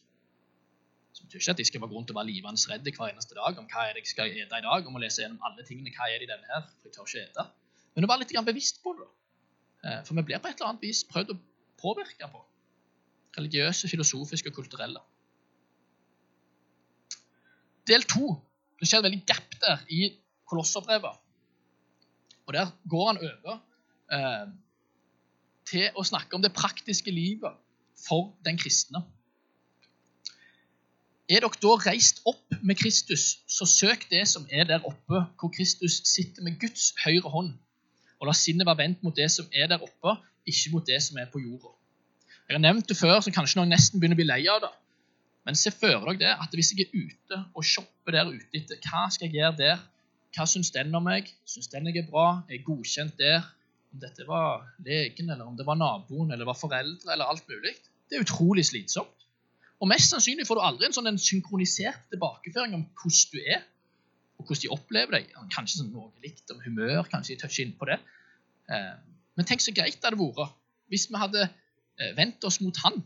Som 1.12 1.26
betyr 1.26 1.42
ikke 1.42 1.54
at 1.56 1.60
jeg 1.60 1.68
skal 1.68 1.82
være 1.82 1.92
grunn 1.92 2.06
til 2.08 2.14
å 2.14 2.18
være 2.20 2.30
livende 2.30 2.70
redd 2.70 2.88
hver 2.88 3.10
eneste 3.10 3.36
dag 3.36 3.58
om 3.60 3.66
hva 3.68 3.84
er 3.88 3.96
det 3.96 4.04
jeg 4.04 4.12
skal 4.14 4.30
ete 4.30 4.60
i 4.62 4.64
dag, 4.64 4.88
om 4.88 4.96
å 4.96 5.02
lese 5.02 5.24
gjennom 5.24 5.44
alle 5.44 5.66
tingene, 5.68 5.92
hva 5.92 6.08
er 6.08 6.22
det 6.22 6.28
i 6.28 6.30
denne 6.30 6.48
her, 6.48 6.64
for 6.80 6.88
jeg 6.88 6.96
tør 6.96 7.10
ikke 7.10 7.24
ete. 7.26 7.46
Men 7.92 8.06
å 8.06 8.10
være 8.12 8.24
litt 8.24 8.36
bevisst 8.48 8.80
på 8.82 8.94
det. 8.96 9.08
Eh, 9.84 10.00
For 10.06 10.16
vi 10.16 10.24
blir 10.30 10.40
på 10.40 10.48
et 10.48 10.56
eller 10.56 10.72
annet 10.72 10.86
vis 10.86 11.02
prøvd 11.10 11.34
å 11.34 11.38
påvirke 11.82 12.30
på. 12.32 12.44
Religiøse, 13.36 13.90
filosofiske 13.92 14.52
og 14.54 14.56
kulturelle. 14.62 15.02
Del 17.88 18.04
to. 18.08 18.36
Det 18.80 18.88
skjer 18.88 19.02
et 19.02 19.08
veldig 19.08 19.24
gap 19.26 19.56
der 19.62 19.82
i 19.90 20.12
Kolosserbrevet. 20.50 21.18
Og 22.46 22.54
der 22.54 22.70
går 22.90 23.06
han 23.08 23.20
over 23.22 23.58
eh, 24.12 24.46
til 25.70 25.98
å 25.98 26.04
snakke 26.06 26.36
om 26.36 26.42
det 26.42 26.54
praktiske 26.56 27.14
livet 27.14 27.54
for 28.06 28.32
den 28.46 28.58
kristne. 28.58 29.04
Er 31.30 31.40
dere 31.40 31.60
da 31.62 31.76
reist 31.86 32.20
opp 32.28 32.56
med 32.60 32.76
Kristus, 32.76 33.38
så 33.46 33.64
søk 33.64 34.08
det 34.10 34.24
som 34.28 34.44
er 34.50 34.66
der 34.68 34.82
oppe, 34.84 35.22
hvor 35.40 35.52
Kristus 35.54 36.02
sitter 36.04 36.42
med 36.44 36.58
Guds 36.60 36.90
høyre 37.04 37.30
hånd. 37.30 37.54
Og 38.20 38.28
la 38.28 38.34
sinnet 38.36 38.68
være 38.68 38.82
vendt 38.82 39.06
mot 39.06 39.16
det 39.16 39.30
som 39.32 39.46
er 39.54 39.70
der 39.70 39.82
oppe, 39.82 40.18
ikke 40.46 40.74
mot 40.74 40.86
det 40.86 40.98
som 41.02 41.16
er 41.22 41.30
på 41.32 41.40
jorda. 41.40 41.72
Jeg 42.48 42.58
har 42.58 42.62
nevnt 42.66 42.88
det 42.90 42.98
før, 42.98 43.20
så 43.22 43.32
kanskje 43.32 43.60
noen 43.60 43.70
nesten 43.72 44.02
begynner 44.02 44.18
å 44.18 44.20
bli 44.20 44.28
lei 44.28 44.42
av 44.50 44.60
det. 44.66 44.72
Men 45.46 45.58
se 45.58 45.72
for 45.74 45.90
dere 45.90 46.18
det, 46.20 46.30
at 46.30 46.52
hvis 46.54 46.70
jeg 46.72 46.86
er 46.86 46.92
ute 46.94 47.38
og 47.54 47.64
shopper 47.66 48.14
der 48.14 48.30
ute 48.30 48.60
etter 48.60 48.78
hva 48.84 49.08
skal 49.10 49.26
jeg 49.28 49.40
gjøre 49.40 49.58
der, 49.58 49.80
hva 50.32 50.46
syns 50.48 50.70
den 50.74 50.94
om 50.94 51.04
meg, 51.04 51.28
syns 51.48 51.68
den 51.72 51.90
jeg 51.90 52.04
er 52.04 52.10
bra, 52.10 52.26
er 52.46 52.56
jeg 52.56 52.66
godkjent 52.68 53.18
der, 53.18 53.42
om 53.92 54.00
dette 54.00 54.24
var 54.28 54.62
legen, 54.86 55.28
eller 55.28 55.44
om 55.44 55.56
det 55.58 55.66
var 55.68 55.76
naboen, 55.76 56.30
eller 56.32 56.48
var 56.48 56.56
foreldre, 56.56 57.10
eller 57.12 57.28
alt 57.28 57.44
mulig, 57.50 57.74
det 58.08 58.16
er 58.16 58.24
utrolig 58.24 58.64
slitsomt. 58.68 59.26
Og 59.82 59.90
mest 59.90 60.12
sannsynlig 60.12 60.46
får 60.46 60.60
du 60.60 60.62
aldri 60.64 60.86
en 60.86 60.94
sånn 60.94 61.10
en 61.10 61.18
synkronisert 61.20 62.06
tilbakeføring 62.12 62.76
om 62.78 62.84
hvordan 63.02 63.32
du 63.34 63.40
er, 63.42 63.64
og 64.38 64.46
hvordan 64.46 64.62
de 64.62 64.70
opplever 64.74 65.16
deg. 65.18 65.32
Kanskje 65.52 65.80
sånn 65.80 65.90
noe 65.94 66.08
likt 66.24 66.50
om 66.54 66.62
humør, 66.62 67.02
kanskje 67.10 67.34
de 67.34 67.42
toucher 67.42 67.66
inn 67.66 67.74
på 67.78 67.90
det. 67.90 67.98
Eh, 68.70 68.94
Men 69.36 69.48
tenk 69.48 69.62
så 69.64 69.72
greit 69.74 69.96
det 69.96 70.04
hadde 70.04 70.20
vært 70.20 70.54
hvis 70.92 71.06
vi 71.08 71.16
hadde 71.16 71.42
eh, 71.48 72.12
vendt 72.16 72.44
oss 72.44 72.60
mot 72.60 72.76
Han, 72.84 72.98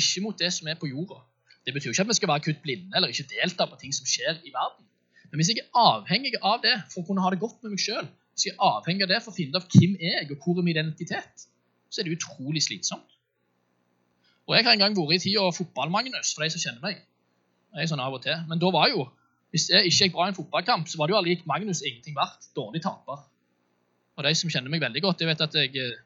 ikke 0.00 0.22
mot 0.24 0.38
det 0.38 0.50
som 0.54 0.68
er 0.70 0.78
på 0.80 0.90
jorda. 0.90 1.20
Det 1.66 1.74
betyr 1.76 1.92
ikke 1.92 2.06
at 2.06 2.12
vi 2.12 2.16
skal 2.16 2.30
være 2.32 2.44
kutt 2.46 2.62
blinde 2.64 2.96
eller 2.96 3.12
ikke 3.12 3.28
delta 3.34 3.66
på 3.68 3.76
ting 3.80 3.92
som 3.94 4.08
skjer 4.08 4.38
i 4.40 4.54
verden. 4.54 4.86
Men 5.28 5.40
hvis 5.40 5.50
jeg 5.52 5.60
er 5.60 5.68
avhengig 5.76 6.32
av 6.40 6.62
det 6.64 6.74
for 6.92 7.02
å 7.02 7.08
kunne 7.10 7.24
ha 7.24 7.30
det 7.34 7.40
godt 7.42 7.60
med 7.62 7.74
meg 7.74 7.82
sjøl, 7.82 8.08
hvis 8.32 8.48
jeg 8.48 8.54
er 8.54 8.64
avhengig 8.64 9.04
av 9.04 9.12
det 9.12 9.20
for 9.24 9.34
å 9.34 9.36
finne 9.36 9.52
ut 9.52 9.60
av 9.60 9.68
hvem 9.74 9.96
er 9.98 10.14
jeg 10.22 10.30
og 10.32 10.44
hvor 10.44 10.60
er 10.60 10.64
min 10.64 10.76
identitet, 10.76 11.48
så 11.90 12.00
er 12.00 12.08
det 12.08 12.16
utrolig 12.16 12.62
slitsomt. 12.64 13.18
Og 14.48 14.56
Jeg 14.56 14.64
har 14.64 14.72
en 14.72 14.80
gang 14.80 14.94
vært 14.96 15.18
i 15.18 15.24
tida 15.26 15.44
fotball-Magnus, 15.52 16.32
for 16.32 16.44
de 16.44 16.54
som 16.54 16.62
kjenner 16.62 16.80
meg. 16.80 17.02
Jeg 17.76 17.84
er 17.84 17.90
sånn 17.90 18.00
av 18.00 18.14
og 18.16 18.22
til. 18.24 18.38
Men 18.48 18.60
da 18.62 18.70
var 18.72 18.88
jo, 18.88 19.04
hvis 19.52 19.68
jeg 19.68 19.90
ikke 19.90 20.06
gikk 20.06 20.14
bra 20.14 20.28
i 20.28 20.32
en 20.32 20.38
fotballkamp, 20.38 20.88
så 20.88 21.00
var 21.00 21.08
det 21.08 21.14
jo 21.14 21.18
aldri 21.20 21.34
Magnus 21.50 21.82
ingenting 21.84 22.16
verdt. 22.16 22.48
Dårlig 22.56 22.80
taper. 22.86 23.26
Og 24.16 24.24
de 24.24 24.32
som 24.40 24.48
kjenner 24.54 24.72
meg 24.72 24.80
veldig 24.80 25.02
godt, 25.04 25.20
de 25.20 25.28
vet 25.28 25.44
at 25.44 25.58
jeg 25.60 25.74
eh, 25.76 26.00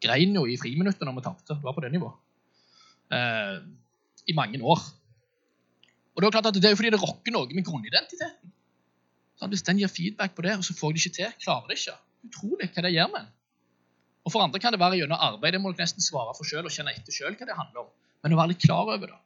grein 0.00 0.32
jo 0.38 0.46
i 0.48 0.56
friminuttene 0.60 1.10
når 1.10 1.18
vi 1.18 1.26
tapte. 1.28 1.58
Det 1.58 1.66
var 1.66 1.76
på 1.76 1.84
det 1.84 1.92
nivået. 1.92 2.23
Eh, 3.14 3.56
I 4.30 4.36
mange 4.36 4.60
år. 4.62 4.80
Og 6.14 6.22
Det 6.22 6.24
er 6.24 6.30
jo 6.30 6.34
klart 6.36 6.48
at 6.50 6.56
det 6.56 6.64
er 6.64 6.74
jo 6.74 6.80
fordi 6.80 6.92
det 6.94 7.02
rokker 7.02 7.34
noe 7.34 7.50
med 7.50 7.66
grunnidentiteten. 7.66 8.52
Sånn, 9.40 9.50
hvis 9.50 9.64
den 9.66 9.80
gir 9.82 9.90
feedback 9.90 10.36
på 10.36 10.44
det, 10.46 10.54
og 10.60 10.64
så 10.66 10.76
får 10.78 10.92
jeg 10.92 10.94
det 10.94 11.02
ikke 11.02 11.16
til, 11.16 11.32
klarer 11.42 11.70
det 11.70 11.78
ikke. 11.80 11.96
Utrolig 12.28 12.68
hva 12.70 12.84
det 12.86 12.92
gjør 12.94 13.10
med 13.12 13.24
en. 13.24 13.32
Og 14.24 14.32
For 14.32 14.40
andre 14.40 14.60
kan 14.62 14.72
det 14.72 14.80
være 14.80 15.00
gjennom 15.02 15.20
arbeid. 15.20 15.52
Det 15.52 15.60
må 15.60 15.72
dere 15.74 15.84
nesten 15.84 16.04
svare 16.04 16.32
for 16.36 16.48
selv 16.48 16.70
og 16.70 16.72
kjenne 16.72 16.94
etter 16.96 17.12
selv 17.12 17.36
hva 17.36 17.48
det 17.48 17.58
handler 17.58 17.82
om. 17.84 17.90
Men 18.24 18.36
å 18.36 18.38
være 18.40 18.54
litt 18.54 18.62
klar 18.62 18.86
over 18.86 19.10
det. 19.10 19.18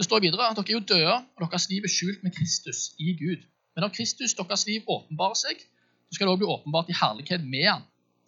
Det 0.00 0.06
står 0.08 0.24
videre 0.24 0.50
at 0.50 0.58
dere 0.58 0.68
er 0.68 0.76
jo 0.76 0.84
døde, 0.90 1.14
og 1.16 1.46
deres 1.46 1.68
liv 1.70 1.86
er 1.86 1.92
skjult 1.92 2.22
med 2.26 2.34
Kristus 2.36 2.90
i 3.00 3.14
Gud. 3.16 3.46
Men 3.76 3.86
når 3.86 3.94
Kristus, 3.96 4.34
deres 4.36 4.66
liv, 4.68 4.84
åpenbarer 4.84 5.38
seg, 5.38 5.62
så 6.08 6.16
skal 6.16 6.26
det 6.26 6.34
også 6.34 6.42
bli 6.42 6.52
åpenbart 6.56 6.92
i 6.92 6.96
herlighet 6.98 7.44
med 7.46 7.68
han. 7.68 7.84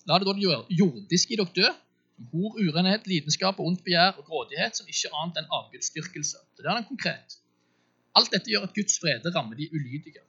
La 0.08 0.18
det 0.18 0.28
da 0.28 0.62
jordiske 0.80 1.34
i 1.34 1.40
dere 1.40 1.56
dø, 1.56 1.72
hor, 2.30 2.58
urenhet, 2.60 3.06
lidenskap 3.10 3.60
og 3.60 3.70
ondt 3.70 3.84
begjær 3.86 4.18
og 4.20 4.26
grådighet, 4.28 4.76
som 4.78 4.88
ikke 4.88 5.10
annet 5.20 5.40
enn 5.40 5.54
avgudsdyrkelse. 5.58 6.42
Det 6.58 6.66
er 6.66 6.78
den 6.78 6.88
konkret. 6.88 7.38
Alt 8.18 8.32
dette 8.34 8.52
gjør 8.52 8.68
at 8.68 8.76
Guds 8.76 8.98
frede 9.00 9.32
rammer 9.34 9.58
de 9.58 9.68
ulydige. 9.72 10.22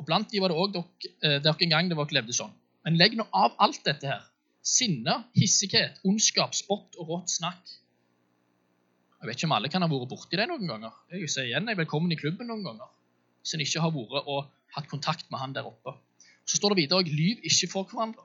Og 0.00 0.06
Blant 0.08 0.30
de 0.32 0.40
var 0.40 0.52
det 0.52 0.58
òg 0.60 0.74
dere, 0.76 1.40
dere 1.44 1.66
en 1.66 1.74
gang 1.74 1.90
det 1.90 1.98
var 1.98 2.12
levde 2.14 2.36
sånn. 2.36 2.52
Men 2.86 2.96
legg 3.00 3.16
nå 3.18 3.26
av 3.36 3.56
alt 3.60 3.82
dette 3.84 4.08
her. 4.08 4.22
Sinne, 4.64 5.22
hissighet, 5.36 6.00
ondskap, 6.04 6.54
spott 6.56 6.96
og 7.00 7.12
rått 7.14 7.32
snakk. 7.32 7.74
Jeg 9.20 9.28
vet 9.28 9.36
ikke 9.36 9.48
om 9.50 9.56
alle 9.56 9.68
kan 9.72 9.84
ha 9.84 9.88
vært 9.90 10.08
borti 10.08 10.38
det 10.40 10.46
noen 10.48 10.68
ganger. 10.68 10.94
Jeg 11.12 11.28
sier 11.28 11.50
igjen, 11.50 11.68
jeg 11.68 11.76
er 11.76 11.82
velkommen 11.82 12.12
i 12.12 12.16
klubben 12.20 12.48
noen 12.48 12.64
ganger. 12.64 12.88
Hvis 13.40 13.56
ikke 13.66 13.84
har 13.84 13.92
vært 13.92 14.28
og 14.32 14.48
hatt 14.76 14.88
kontakt 14.88 15.28
med 15.32 15.42
han 15.42 15.56
der 15.56 15.68
oppe. 15.68 15.92
Så 16.48 16.56
står 16.56 16.74
det 16.74 16.84
videre 16.84 17.04
lyv 17.04 17.44
ikke 17.44 17.68
for 17.72 17.88
hverandre. 17.88 18.24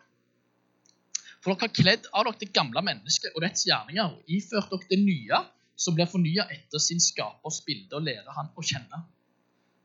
For 1.45 1.53
dere 1.53 1.67
har 1.67 1.75
kledd 1.77 2.07
av 2.09 2.23
dere 2.25 2.39
det 2.41 2.47
gamle 2.57 2.81
mennesket 2.81 3.35
og 3.35 3.43
dets 3.43 3.67
gjerninger 3.67 4.15
og 4.15 4.31
iført 4.33 4.71
dere 4.71 4.87
det 4.89 4.97
nye, 4.97 5.41
som 5.77 5.93
blir 5.93 6.07
fornya 6.09 6.47
etter 6.49 6.81
sin 6.81 7.03
skapers 7.03 7.59
bilde, 7.67 7.91
og 7.93 8.01
lærer 8.07 8.33
han 8.33 8.49
å 8.57 8.63
kjenne. 8.65 9.03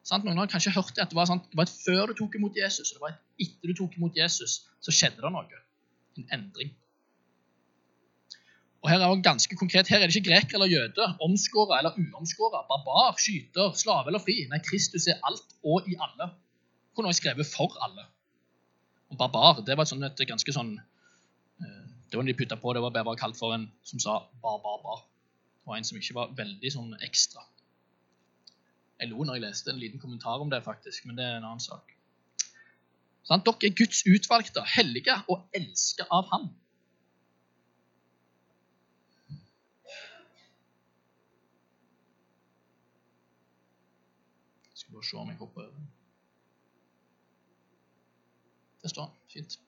Sant? 0.08 0.24
Noen 0.24 0.40
har 0.40 0.48
kanskje 0.48 0.72
hørt 0.72 0.94
det 0.96 1.04
at 1.04 1.12
det 1.12 1.18
var, 1.18 1.28
sånn, 1.28 1.42
det 1.50 1.58
var 1.60 1.68
et 1.68 1.74
før 1.82 2.08
du 2.08 2.14
tok 2.16 2.38
imot 2.38 2.56
Jesus, 2.56 2.94
og 2.94 2.96
det 2.96 3.02
var 3.02 3.12
et 3.12 3.44
etter 3.44 3.68
du 3.68 3.76
tok 3.76 3.98
imot 3.98 4.16
Jesus, 4.16 4.54
så 4.80 4.94
skjedde 4.94 5.20
det 5.20 5.32
noe. 5.34 5.60
En 6.16 6.32
endring. 6.38 6.72
Og 8.80 8.88
Her 8.88 9.02
er 9.04 9.12
det 9.12 9.26
ganske 9.26 9.58
konkret, 9.60 9.90
her 9.92 10.00
er 10.00 10.08
det 10.08 10.16
ikke 10.16 10.30
greker 10.30 10.56
eller 10.56 10.72
jøde, 10.72 11.08
omskåra 11.20 11.82
eller 11.82 11.98
uomskåra, 12.00 12.62
barbar, 12.70 13.18
skyter, 13.20 13.74
slave 13.76 14.08
eller 14.08 14.24
fri. 14.24 14.46
Nei, 14.48 14.62
Kristus 14.64 15.10
er 15.12 15.20
alt 15.28 15.58
og 15.60 15.84
i 15.92 15.98
alle. 16.00 16.30
Kunne 16.96 17.12
også 17.12 17.20
skrevet 17.20 17.46
'for 17.46 17.76
alle'. 17.84 18.08
Og 19.12 19.18
barbar 19.20 19.60
det 19.60 19.76
var 19.76 19.84
et, 19.84 19.92
sånt, 19.92 20.04
et 20.08 20.28
ganske 20.28 20.52
sånn 20.52 20.78
Det 22.10 22.18
var 22.18 22.26
de 22.26 22.34
putta 22.34 22.56
på, 22.56 22.72
det 22.72 22.82
var 22.82 22.90
bare 22.90 23.16
kalt 23.16 23.38
for 23.38 23.54
en 23.54 23.68
som 23.86 24.02
sa 24.02 24.16
bar, 24.42 24.58
bar, 24.64 24.80
bar. 24.82 25.04
Og 25.66 25.76
en 25.76 25.84
som 25.86 25.98
ikke 25.98 26.16
var 26.16 26.32
veldig 26.34 26.72
sånn 26.74 26.96
ekstra. 27.06 27.44
Jeg 29.00 29.12
lo 29.12 29.24
når 29.24 29.38
jeg 29.38 29.44
leste 29.44 29.70
en 29.70 29.78
liten 29.80 30.02
kommentar 30.02 30.42
om 30.42 30.50
det, 30.50 30.58
faktisk, 30.64 31.06
men 31.06 31.16
det 31.16 31.24
er 31.24 31.38
en 31.38 31.46
annen 31.46 31.62
sak. 31.62 31.94
Sånn, 33.28 33.44
dere 33.46 33.68
er 33.68 33.76
Guds 33.78 34.02
utvalgte, 34.10 34.64
hellige 34.74 35.14
og 35.30 35.46
elska 35.54 36.08
av 36.10 36.26
Ham. 36.32 36.50
Jeg 44.66 44.82
skal 44.82 44.98
bare 44.98 45.08
se 45.12 45.22
om 45.22 45.30
jeg 45.30 45.40
hopper 45.40 45.70
over. 45.70 45.88
Det 48.82 48.90
står 48.90 49.10
fint. 49.30 49.58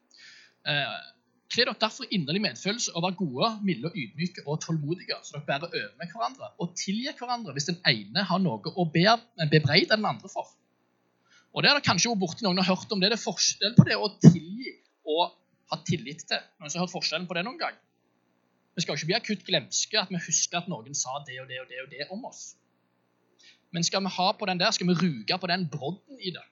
Eh, 0.67 0.97
Kle 1.53 1.67
dere 1.67 1.77
derfor 1.77 2.09
inderlig 2.17 2.41
medfølelse 2.47 2.95
og 2.97 3.05
vær 3.05 3.17
gode, 3.19 3.49
milde 3.67 3.91
og 3.91 3.97
ydmyke 3.99 4.45
og 4.47 4.61
tålmodige, 4.63 5.19
så 5.21 5.37
dere 5.37 5.45
bærer 5.51 5.69
over 5.69 5.91
med 6.01 6.13
hverandre 6.15 6.49
og 6.65 6.73
tilgir 6.81 7.17
hverandre 7.19 7.53
hvis 7.53 7.69
den 7.69 7.79
ene 7.91 8.25
har 8.31 8.41
noe 8.41 8.73
å 8.73 8.87
be, 8.95 9.05
bebreide 9.53 9.93
den 9.93 10.09
andre 10.09 10.31
for. 10.33 10.49
Og 11.53 11.61
Det 11.61 11.69
har 11.69 11.77
dere 11.77 11.85
kanskje 11.85 12.09
vært 12.15 12.23
borti 12.23 12.47
noen 12.47 12.63
har 12.63 12.71
hørt 12.73 12.93
om 12.95 13.03
det. 13.03 13.11
Det 13.13 13.19
er 13.19 13.27
forskjell 13.27 13.77
på 13.77 13.85
det 13.85 13.99
å 14.01 14.09
tilgi 14.23 14.73
og 15.13 15.35
ha 15.73 15.81
tillit 15.85 16.25
til. 16.31 16.41
Noen 16.61 16.73
som 16.73 16.81
har 16.81 16.87
hørt 16.87 16.95
forskjellen 16.95 17.29
på 17.29 17.37
det 17.37 17.45
noen 17.45 17.61
gang? 17.61 17.77
Vi 18.73 18.85
skal 18.85 18.95
jo 18.95 19.03
ikke 19.03 19.11
bli 19.11 19.19
akutt 19.19 19.45
glemske 19.45 20.01
at 20.01 20.09
vi 20.09 20.21
husker 20.25 20.63
at 20.63 20.73
noen 20.73 20.97
sa 20.97 21.19
det 21.27 21.37
og 21.43 21.51
det 21.53 21.61
og 21.61 21.69
det 21.69 21.83
og 21.85 21.91
det 21.93 22.09
om 22.15 22.25
oss. 22.31 22.55
Men 23.73 23.85
skal 23.85 24.01
vi 24.05 24.13
ha 24.17 24.31
på 24.37 24.49
den 24.49 24.61
der, 24.61 24.73
skal 24.73 24.89
vi 24.89 24.97
ruge 24.97 25.39
på 25.41 25.53
den 25.53 25.69
brodden 25.69 26.17
i 26.21 26.33
det, 26.33 26.45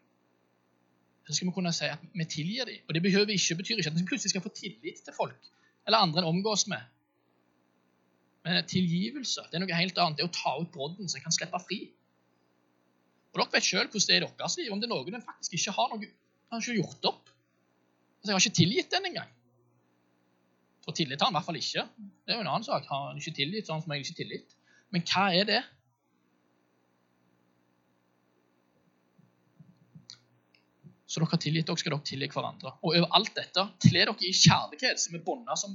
så 1.26 1.37
skal 1.37 1.48
vi 1.48 1.54
kunne 1.54 1.72
si 1.74 1.88
at 1.90 2.02
vi 2.14 2.26
tilgir 2.26 2.68
dem. 2.68 2.83
Og 2.88 2.94
det 2.96 3.02
behøver 3.02 3.35
ikke, 3.35 3.59
betyr 3.61 3.80
ikke 3.80 3.92
at 3.92 3.98
vi 3.98 4.09
plutselig 4.09 4.33
skal 4.35 4.44
få 4.44 4.52
tillit 4.56 5.02
til 5.04 5.16
folk 5.16 5.50
eller 5.87 6.04
andre 6.04 6.22
en 6.22 6.28
omgås 6.28 6.66
med. 6.70 6.83
Men 8.44 8.64
tilgivelse 8.68 9.42
det 9.50 9.59
er 9.59 9.64
noe 9.64 9.78
helt 9.78 9.98
annet. 9.98 10.18
Det 10.18 10.24
er 10.24 10.30
å 10.30 10.37
ta 10.37 10.52
ut 10.61 10.70
brodden 10.72 11.09
så 11.09 11.18
en 11.18 11.24
kan 11.26 11.35
slippe 11.35 11.61
fri. 11.64 11.80
Og 13.30 13.40
Dere 13.40 13.52
vet 13.54 13.66
sjøl 13.66 13.87
hvordan 13.87 14.06
det 14.06 14.16
er 14.16 14.24
i 14.24 14.30
deres 14.40 14.56
liv. 14.59 14.70
Om 14.72 14.80
det 14.80 14.88
er 14.88 14.92
noen 14.94 15.18
en 15.18 15.26
faktisk 15.26 15.56
ikke 15.59 15.74
har 15.76 15.92
noe, 15.92 16.09
har 16.50 16.62
ikke 16.62 16.78
gjort 16.80 17.11
opp. 17.12 17.28
Altså, 18.20 18.30
Jeg 18.30 18.35
har 18.35 18.44
ikke 18.44 18.59
tilgitt 18.61 18.94
den 18.94 19.11
engang. 19.11 19.35
Og 20.88 20.96
tillit 20.96 21.20
har 21.20 21.28
han 21.28 21.35
i 21.35 21.38
hvert 21.38 21.46
fall 21.46 21.61
ikke. 21.61 21.85
Det 22.24 22.33
er 22.33 22.40
jo 22.40 22.46
en 22.46 22.52
annen 22.54 22.66
sak. 22.66 22.88
Har 22.90 23.11
han 23.11 23.20
ikke 23.20 23.37
tilgitt, 23.37 23.68
han 23.70 23.85
som 23.85 23.92
regel 23.92 24.09
ikke 24.09 24.22
tillit. 24.22 24.56
Men 24.90 25.04
hva 25.06 25.28
er 25.37 25.46
det? 25.46 25.61
Så 31.11 31.18
dere 31.18 31.33
har 31.33 31.40
tilgitt 31.42 31.66
dere, 31.66 31.81
skal 31.81 31.96
dere 31.96 32.07
tilgi 32.07 32.29
hverandre. 32.31 32.70
Og 32.87 32.92
over 32.92 33.14
alt 33.18 33.33
dette, 33.35 33.64
kle 33.83 34.05
dere 34.05 34.14
i 34.23 34.31
kjærlighet, 34.31 35.01
som 35.03 35.16
er 35.18 35.25
båndet 35.27 35.59
som, 35.59 35.73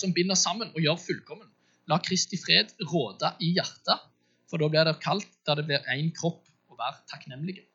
som 0.00 0.14
binder 0.16 0.38
sammen 0.40 0.70
og 0.72 0.80
gjør 0.80 1.02
fullkommen. 1.02 1.50
La 1.90 1.98
Kristi 2.00 2.38
fred 2.40 2.72
råde 2.88 3.34
i 3.44 3.50
hjertet, 3.58 4.06
for 4.48 4.62
da 4.62 4.70
blir 4.72 4.88
det 4.88 5.00
kaldt 5.04 5.28
der 5.44 5.60
det 5.60 5.66
blir 5.68 5.90
én 5.92 6.08
kropp, 6.16 6.46
og 6.72 6.80
vær 6.80 6.96
takknemlige. 7.12 7.66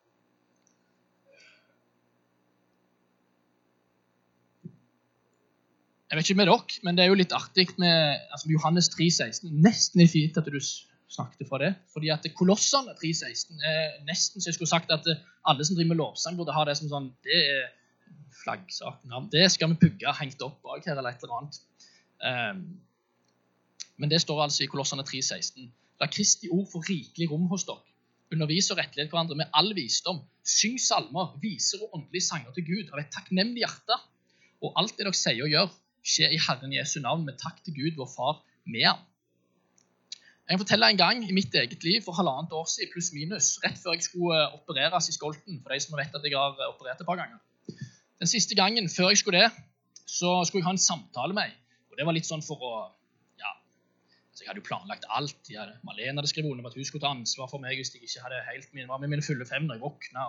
Jeg 6.10 6.18
vet 6.18 6.26
ikke 6.26 6.38
med 6.40 6.50
dere, 6.50 6.82
men 6.86 6.98
det 6.98 7.04
er 7.04 7.10
jo 7.10 7.20
litt 7.22 7.34
artig 7.34 7.68
med 7.82 8.18
altså 8.34 8.50
Johannes 8.50 8.90
3, 8.94 9.08
16. 9.14 9.54
Nesten 9.62 10.02
er 10.02 10.10
fint 10.10 10.38
at 10.38 10.50
du 10.50 10.58
snakket 11.12 11.48
fra 11.48 11.60
det. 11.62 11.72
Fordi 11.92 12.10
at 12.14 12.26
Kolossene 12.36 12.94
3.16 12.98 13.62
er 13.64 13.96
nesten 14.08 14.42
så 14.42 14.50
jeg 14.50 14.58
skulle 14.58 14.72
sagt 14.72 14.92
at 14.94 15.06
alle 15.46 15.66
som 15.66 15.78
driver 15.78 15.94
med 15.94 16.00
lovsang, 16.00 16.38
burde 16.38 16.54
ha 16.56 16.64
det 16.66 16.76
som 16.78 16.90
sånn 16.90 17.10
Det 17.24 17.40
er 17.40 17.66
flaggsak. 18.42 19.02
Det 19.32 19.46
skal 19.52 19.72
vi 19.72 19.80
pugge 19.86 20.12
hengt 20.20 20.42
opp 20.44 20.60
bak 20.62 20.84
her, 20.86 20.98
eller 20.98 21.14
et 21.14 21.24
eller 21.24 21.38
annet. 21.40 21.60
Um, 22.20 22.60
men 23.96 24.12
det 24.12 24.20
står 24.22 24.42
altså 24.44 24.64
i 24.64 24.70
Kolossene 24.70 25.04
3.16. 25.06 25.70
La 26.00 26.08
Kristi 26.12 26.50
ord 26.52 26.68
få 26.70 26.82
rikelig 26.84 27.30
rom 27.30 27.46
hos 27.50 27.64
dere. 27.68 27.82
Undervis 28.34 28.68
og 28.74 28.80
rettled 28.80 29.08
hverandre 29.08 29.38
med 29.38 29.52
all 29.56 29.72
visdom. 29.76 30.20
Syng 30.46 30.76
salmer, 30.82 31.32
viser 31.42 31.82
og 31.86 31.94
åndelige 31.96 32.26
sanger 32.28 32.54
til 32.54 32.66
Gud 32.66 32.92
av 32.92 33.00
et 33.00 33.12
takknemlig 33.14 33.62
hjerte. 33.64 33.98
Og 34.64 34.74
alt 34.80 34.96
det 34.98 35.06
dere 35.06 35.16
sier 35.16 35.46
og 35.46 35.52
gjør, 35.52 35.70
skjer 36.06 36.34
i 36.34 36.40
Herren 36.42 36.74
Jesu 36.74 36.98
navn 37.02 37.24
med 37.26 37.38
takk 37.40 37.62
til 37.64 37.76
Gud, 37.78 37.94
vår 37.98 38.10
Far, 38.12 38.42
med 38.66 38.84
ham. 38.88 39.04
Jeg 40.46 40.54
kan 40.54 40.62
fortelle 40.62 40.88
en 40.92 40.98
gang 40.98 41.22
i 41.26 41.34
mitt 41.34 41.54
eget 41.58 41.82
liv 41.82 42.04
for 42.06 42.14
halvannet 42.14 42.52
år 42.54 42.68
siden, 42.70 42.92
pluss 42.92 43.08
minus, 43.10 43.46
rett 43.64 43.80
før 43.82 43.96
jeg 43.96 44.04
skulle 44.06 44.36
eh, 44.38 44.52
opereres 44.54 45.08
i 45.10 45.14
skolten, 45.16 45.56
for 45.62 45.74
de 45.74 45.78
som 45.82 45.96
vet 45.98 46.14
at 46.14 46.28
jeg 46.28 46.36
har 46.38 46.54
eh, 46.54 46.68
operert 46.70 47.00
et 47.02 47.08
par 47.08 47.18
ganger. 47.18 47.40
Den 48.22 48.30
siste 48.30 48.54
gangen 48.54 48.86
før 48.92 49.10
jeg 49.10 49.18
skulle 49.24 49.40
det, 49.42 49.48
så 50.06 50.36
skulle 50.46 50.62
jeg 50.62 50.68
ha 50.68 50.74
en 50.76 50.84
samtale 50.84 51.34
med 51.34 51.40
meg. 51.40 51.56
Og 51.90 51.98
det 51.98 52.06
var 52.06 52.14
litt 52.14 52.28
sånn 52.28 52.46
for 52.46 52.62
å 52.62 52.70
Ja, 53.42 53.50
altså 54.30 54.44
jeg 54.44 54.52
hadde 54.52 54.62
jo 54.62 54.68
planlagt 54.68 55.08
alt. 55.18 55.50
Jeg 55.50 55.58
hadde, 55.58 55.80
Malene 55.88 56.22
hadde 56.22 56.30
skrevet 56.30 56.54
under 56.54 56.68
på 56.68 56.70
at 56.70 56.78
hun 56.78 56.88
skulle 56.92 57.02
ta 57.08 57.10
ansvar 57.16 57.50
for 57.50 57.66
meg 57.66 57.82
hvis 57.82 57.90
jeg 57.96 58.06
ikke 58.06 58.22
hadde 58.28 58.38
helt 58.46 58.70
min, 58.70 58.86
var 58.92 59.02
med 59.02 59.16
mine 59.16 59.26
fulle 59.26 59.50
fem 59.50 59.66
når 59.66 59.80
jeg 59.80 59.86
våkna. 59.88 60.28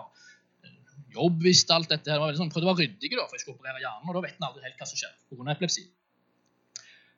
Eh, 0.66 0.76
jobb 1.14 1.46
visste 1.46 1.78
alt 1.78 1.94
dette. 1.94 2.10
Det 2.10 2.18
var 2.18 2.34
sånn, 2.42 2.50
prøvde 2.50 2.66
å 2.66 2.74
være 2.74 2.88
ryddig, 2.88 3.14
da, 3.14 3.30
for 3.30 3.38
jeg 3.38 3.46
skulle 3.46 3.62
operere 3.62 3.86
hjernen, 3.86 4.10
og 4.10 4.18
da 4.18 4.26
vet 4.26 4.42
en 4.42 4.50
aldri 4.50 4.66
helt 4.66 4.82
hva 4.82 4.90
som 4.90 4.98
skjer 4.98 5.14
pga. 5.30 5.46
epilepsi. 5.54 5.86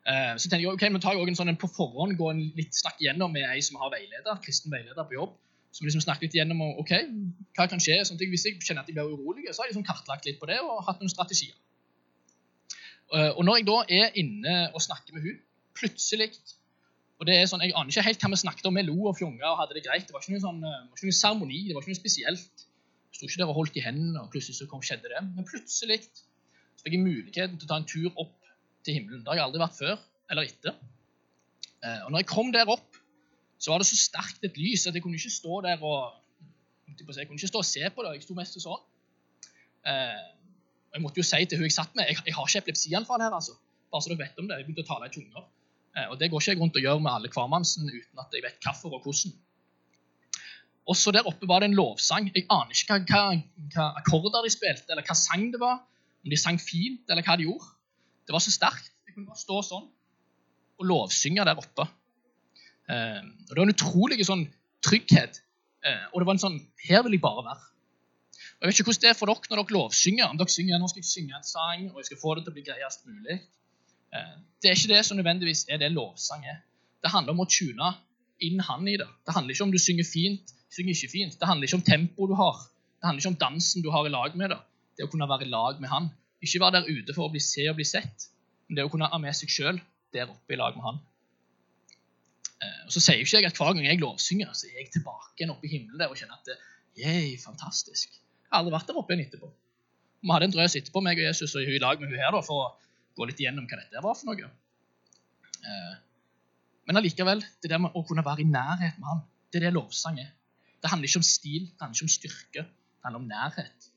Eh, 0.01 0.33
så 0.41 0.49
tenker 0.49 0.65
jeg, 0.65 0.73
ok, 0.73 0.83
Vi 0.89 0.99
tar 0.99 1.13
jeg 1.13 1.21
også 1.21 1.31
en 1.31 1.39
sånn 1.43 1.53
en 1.53 1.61
på 1.61 1.69
forhånd 1.69 2.17
gå 2.17 2.29
en 2.31 2.41
litt 2.57 2.73
snakk 2.73 3.01
igjennom 3.03 3.33
med 3.33 3.45
ei 3.45 3.61
som 3.61 3.77
har 3.81 3.91
veileder, 3.93 4.39
kristen 4.45 4.73
veileder 4.73 5.05
på 5.05 5.17
jobb. 5.17 5.35
Som 5.71 5.85
liksom 5.87 6.03
snakker 6.03 6.27
litt 6.27 6.35
igjennom 6.35 6.63
ok, 6.81 6.95
hva 7.55 7.67
kan 7.71 7.79
skje. 7.79 8.01
Sånn 8.07 8.19
Hvis 8.19 8.47
jeg 8.47 8.57
kjenner 8.59 8.83
at 8.83 8.89
jeg 8.89 8.97
blir 8.97 9.13
urolig, 9.13 9.45
så 9.51 9.61
har 9.61 9.69
jeg 9.69 9.75
liksom 9.75 9.87
kartlagt 9.87 10.25
litt 10.27 10.39
på 10.41 10.49
det 10.49 10.57
og 10.59 10.81
hatt 10.87 10.99
noen 10.99 11.13
strategier. 11.13 11.55
Eh, 13.13 13.31
og 13.35 13.45
når 13.45 13.61
jeg 13.61 13.69
da 13.69 13.77
er 14.01 14.17
inne 14.19 14.57
og 14.73 14.83
snakker 14.83 15.15
med 15.15 15.27
hun, 15.27 15.39
plutselig 15.77 16.33
og 17.21 17.27
det 17.29 17.35
er 17.37 17.45
sånn, 17.45 17.61
Jeg 17.61 17.75
aner 17.77 17.93
ikke 17.93 18.01
helt 18.01 18.23
hva 18.23 18.29
vi 18.33 18.37
snakket 18.41 18.65
om. 18.65 18.77
Vi 18.79 18.81
lo 18.87 18.95
og 19.05 19.17
fjonga 19.19 19.45
og 19.51 19.59
hadde 19.59 19.75
det 19.77 19.83
greit. 19.85 20.07
Det 20.09 20.13
var 20.15 20.23
ikke 20.23 20.33
noe 20.33 20.41
sånn, 20.41 20.61
var 20.65 20.97
ikke 20.97 21.05
noen 21.05 21.17
seremoni, 21.19 21.59
det 21.67 21.75
var 21.77 21.83
ikke 21.83 21.93
noe 21.93 21.99
spesielt. 21.99 22.63
Jeg 22.65 23.19
sto 23.19 23.27
ikke 23.27 23.41
der 23.43 23.51
og 23.51 23.57
holdt 23.59 23.77
i 23.77 23.83
hendene, 23.85 24.23
og 24.23 24.31
plutselig 24.33 24.57
så 24.57 24.65
kom, 24.71 24.81
skjedde 24.81 25.11
det. 25.11 25.21
Men 25.35 25.45
plutselig 25.45 25.99
så 26.01 26.81
fikk 26.81 26.95
jeg 26.97 27.03
muligheten 27.03 27.59
til 27.61 27.67
å 27.67 27.69
ta 27.69 27.77
en 27.77 27.85
tur 27.91 28.09
opp 28.15 28.40
til 28.85 28.97
himmelen. 28.97 29.21
Det 29.23 29.31
har 29.31 29.41
jeg 29.41 29.47
aldri 29.49 29.61
vært 29.61 29.77
før 29.77 29.95
eller 30.31 30.47
etter. 30.47 30.75
Eh, 31.81 32.01
og 32.05 32.11
når 32.11 32.23
jeg 32.23 32.29
kom 32.31 32.51
der 32.53 32.69
opp, 32.71 32.99
så 33.61 33.73
var 33.73 33.81
det 33.81 33.89
så 33.89 33.97
sterkt 33.99 34.45
et 34.47 34.57
lys 34.57 34.87
at 34.89 34.97
jeg 34.97 35.03
kunne 35.03 35.19
ikke 35.19 35.33
stå 35.33 35.61
der 35.65 35.81
og 35.85 36.17
jeg 36.91 37.27
kunne 37.27 37.37
ikke 37.39 37.49
stå 37.49 37.61
og 37.61 37.67
se 37.67 37.89
på 37.95 38.03
det. 38.03 38.13
Jeg 38.17 38.25
sto 38.25 38.35
mest 38.37 38.57
sånn. 38.61 38.83
Eh, 39.87 40.21
og 40.91 40.97
jeg 40.97 41.03
måtte 41.05 41.21
jo 41.21 41.25
si 41.25 41.45
til 41.47 41.61
hun 41.61 41.69
jeg 41.69 41.75
satt 41.75 41.93
med, 41.95 42.09
jeg, 42.09 42.19
jeg 42.27 42.35
har 42.35 42.49
ikke 42.49 42.63
epilepsianfall 42.65 43.23
her. 43.23 43.35
altså. 43.37 43.55
Bare 43.91 44.03
så 44.03 44.11
dere 44.11 44.23
vet 44.25 44.41
om 44.41 44.49
det. 44.49 44.59
Jeg 44.59 44.67
begynte 44.67 44.85
å 44.85 44.89
tale 44.89 45.07
i 45.07 45.13
tunger. 45.13 45.47
Eh, 45.95 46.07
og 46.09 46.19
det 46.19 46.29
går 46.31 46.43
ikke 46.43 46.53
jeg 46.53 46.61
rundt 46.61 46.77
og 46.79 46.85
gjør 46.85 46.99
med 47.03 47.13
alle 47.13 47.31
hvermannsen 47.31 47.87
uten 47.89 48.23
at 48.23 48.35
jeg 48.35 48.45
vet 48.45 48.59
hvorfor 48.65 48.97
og 48.97 49.07
hvordan. 49.07 49.33
Og 50.91 50.97
så 50.97 51.13
der 51.15 51.27
oppe 51.29 51.47
var 51.47 51.61
det 51.61 51.71
en 51.71 51.77
lovsang. 51.77 52.31
Jeg 52.35 52.47
aner 52.51 52.75
ikke 52.75 52.97
hva, 52.97 53.05
hva, 53.07 53.67
hva 53.75 53.87
akkorder 54.01 54.43
de 54.45 54.51
spilte, 54.53 54.89
eller 54.91 55.05
hva 55.07 55.15
sang 55.17 55.47
det 55.53 55.61
var. 55.61 55.83
Om 56.21 56.33
de 56.33 56.37
sang 56.37 56.59
fint, 56.61 57.05
eller 57.09 57.25
hva 57.25 57.37
de 57.39 57.47
gjorde. 57.47 57.69
Det 58.31 58.37
var 58.37 58.43
så 58.45 58.51
sterkt. 58.53 58.85
Jeg 59.03 59.17
kunne 59.17 59.27
bare 59.27 59.41
stå 59.41 59.57
sånn 59.67 59.87
og 60.79 60.85
lovsynge 60.87 61.43
der 61.43 61.59
oppe. 61.59 61.83
Eh, 62.87 63.17
og 63.19 63.49
Det 63.51 63.57
var 63.57 63.65
en 63.65 63.73
utrolig 63.73 64.23
sånn 64.23 64.45
trygghet. 64.87 65.41
Eh, 65.83 66.05
og 66.13 66.21
det 66.21 66.27
var 66.29 66.37
en 66.37 66.45
sånn 66.45 66.55
Her 66.79 67.03
vil 67.03 67.17
jeg 67.17 67.23
bare 67.25 67.43
være. 67.43 67.65
Og 68.55 68.63
Jeg 68.63 68.69
vet 68.69 68.79
ikke 68.79 68.87
hvordan 68.87 69.03
det 69.03 69.09
er 69.09 69.19
for 69.19 69.27
dere 69.27 69.51
når 69.51 69.59
dere 69.59 69.75
lovsynger. 69.75 70.29
Om 70.31 70.39
dere 70.39 70.55
synger, 70.55 70.79
nå 70.79 70.87
skal 70.87 71.03
jeg 71.03 71.09
synge 71.09 71.35
en 71.35 71.49
sang, 71.49 71.83
og 71.91 71.99
jeg 71.99 72.07
skal 72.07 72.21
få 72.21 72.37
det 72.37 72.45
til 72.45 72.53
å 72.53 72.55
bli 72.55 72.63
greiest 72.69 73.03
mulig. 73.09 73.37
Eh, 74.15 74.31
det 74.63 74.71
er 74.71 74.79
ikke 74.79 74.93
det 74.93 75.03
som 75.09 75.19
nødvendigvis 75.19 75.65
er 75.67 75.83
det 75.83 75.91
lovsang 75.91 76.47
er. 76.47 76.63
Det 77.03 77.11
handler 77.11 77.35
om 77.35 77.43
å 77.43 77.49
tune 77.51 77.91
inn 78.47 78.63
han 78.63 78.87
i 78.87 78.95
det. 78.95 79.09
Det 79.27 79.35
handler 79.35 79.57
ikke 79.57 79.67
om 79.67 79.75
du 79.75 79.81
synger 79.81 80.07
fint, 80.07 80.55
synger 80.71 80.95
ikke 80.95 81.11
fint. 81.17 81.35
Det 81.35 81.51
handler 81.51 81.67
ikke 81.67 81.81
om 81.81 81.87
tempoet 81.91 82.31
du 82.31 82.39
har. 82.39 82.63
Det 82.95 83.11
handler 83.11 83.25
ikke 83.25 83.35
om 83.35 83.41
dansen 83.43 83.83
du 83.83 83.91
har 83.91 84.07
i 84.07 84.15
lag 84.15 84.39
med 84.39 84.55
det. 84.55 84.61
Det 84.95 85.03
å 85.03 85.11
kunne 85.11 85.27
være 85.27 85.49
i 85.49 85.51
lag 85.51 85.83
med 85.83 85.91
han. 85.91 86.11
Ikke 86.41 86.61
være 86.63 86.79
der 86.79 86.89
ute 86.89 87.15
for 87.15 87.27
å 87.27 87.33
bli 87.33 87.41
se 87.43 87.67
og 87.69 87.77
bli 87.77 87.85
sett, 87.87 88.27
men 88.67 88.79
det 88.79 88.85
å 88.85 88.91
kunne 88.91 89.09
ha 89.11 89.19
med 89.21 89.35
seg 89.37 89.51
sjøl 89.53 89.79
der 90.15 90.31
oppe 90.31 90.55
i 90.55 90.59
lag 90.59 90.75
med 90.77 90.85
han. 90.87 90.99
Eh, 92.61 92.81
og 92.87 92.93
Så 92.93 93.03
sier 93.03 93.19
jo 93.19 93.27
ikke 93.27 93.41
jeg 93.41 93.51
at 93.51 93.57
hver 93.59 93.73
gang 93.75 93.87
jeg 93.87 94.01
lovsynger, 94.01 94.53
så 94.57 94.69
er 94.69 94.81
jeg 94.81 94.91
tilbake 94.97 95.49
oppe 95.49 95.67
i 95.67 95.73
himmelen 95.73 96.01
der 96.01 96.11
og 96.11 96.19
kjenner 96.19 96.37
at 96.37 96.53
yay, 96.99 97.37
fantastisk. 97.41 98.11
Jeg 98.11 98.51
har 98.51 98.61
aldri 98.61 98.75
vært 98.75 98.89
der 98.89 98.99
oppe 98.99 99.15
igjen 99.15 99.25
etterpå. 99.27 99.51
Vi 100.21 100.29
hadde 100.29 100.49
en 100.49 100.53
drøs 100.53 100.75
etterpå, 100.77 101.01
meg 101.01 101.21
og 101.21 101.29
Jesus, 101.29 101.55
og 101.57 101.65
i 101.65 101.81
lag 101.81 102.01
med 102.01 102.11
hun 102.11 102.19
her 102.21 102.33
da, 102.35 102.41
for 102.45 102.65
å 102.65 102.67
gå 103.17 103.27
litt 103.29 103.39
igjennom 103.41 103.67
hva 103.69 103.79
dette 103.79 104.03
var 104.03 104.17
for 104.17 104.29
noe. 104.29 104.49
Eh, 105.61 105.95
men 106.89 106.99
allikevel, 106.99 107.41
det 107.63 107.71
der 107.71 107.81
med 107.81 107.95
å 107.95 108.03
kunne 108.07 108.25
være 108.25 108.43
i 108.43 108.49
nærhet 108.49 108.99
med 108.99 109.09
han, 109.09 109.23
det 109.51 109.61
er 109.61 109.67
det 109.69 109.75
lovsang 109.77 110.19
er. 110.21 110.29
Det 110.81 110.89
handler 110.91 111.09
ikke 111.09 111.21
om 111.21 111.27
stil, 111.27 111.67
det 111.69 111.83
handler 111.83 111.97
ikke 111.97 112.07
om 112.07 112.13
styrke, 112.15 112.65
det 112.65 113.07
handler 113.07 113.21
om 113.21 113.29
nærhet. 113.29 113.90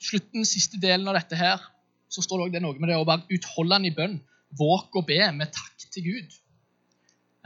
Slutten, 0.00 0.46
siste 0.48 0.80
delen 0.80 1.08
av 1.10 1.18
dette 1.18 1.38
her, 1.38 1.62
så 2.10 2.24
står 2.24 2.38
det 2.38 2.44
også 2.46 2.56
det 2.56 2.62
noe 2.64 2.80
med 2.80 2.90
det 2.90 2.98
å 2.98 3.06
være 3.06 3.36
utholdende 3.36 3.90
i 3.90 3.94
bønn. 3.94 4.18
Våk 4.58 4.96
og 4.98 5.06
be 5.06 5.20
med 5.36 5.52
takk 5.54 5.84
til 5.94 6.06
Gud. 6.08 6.38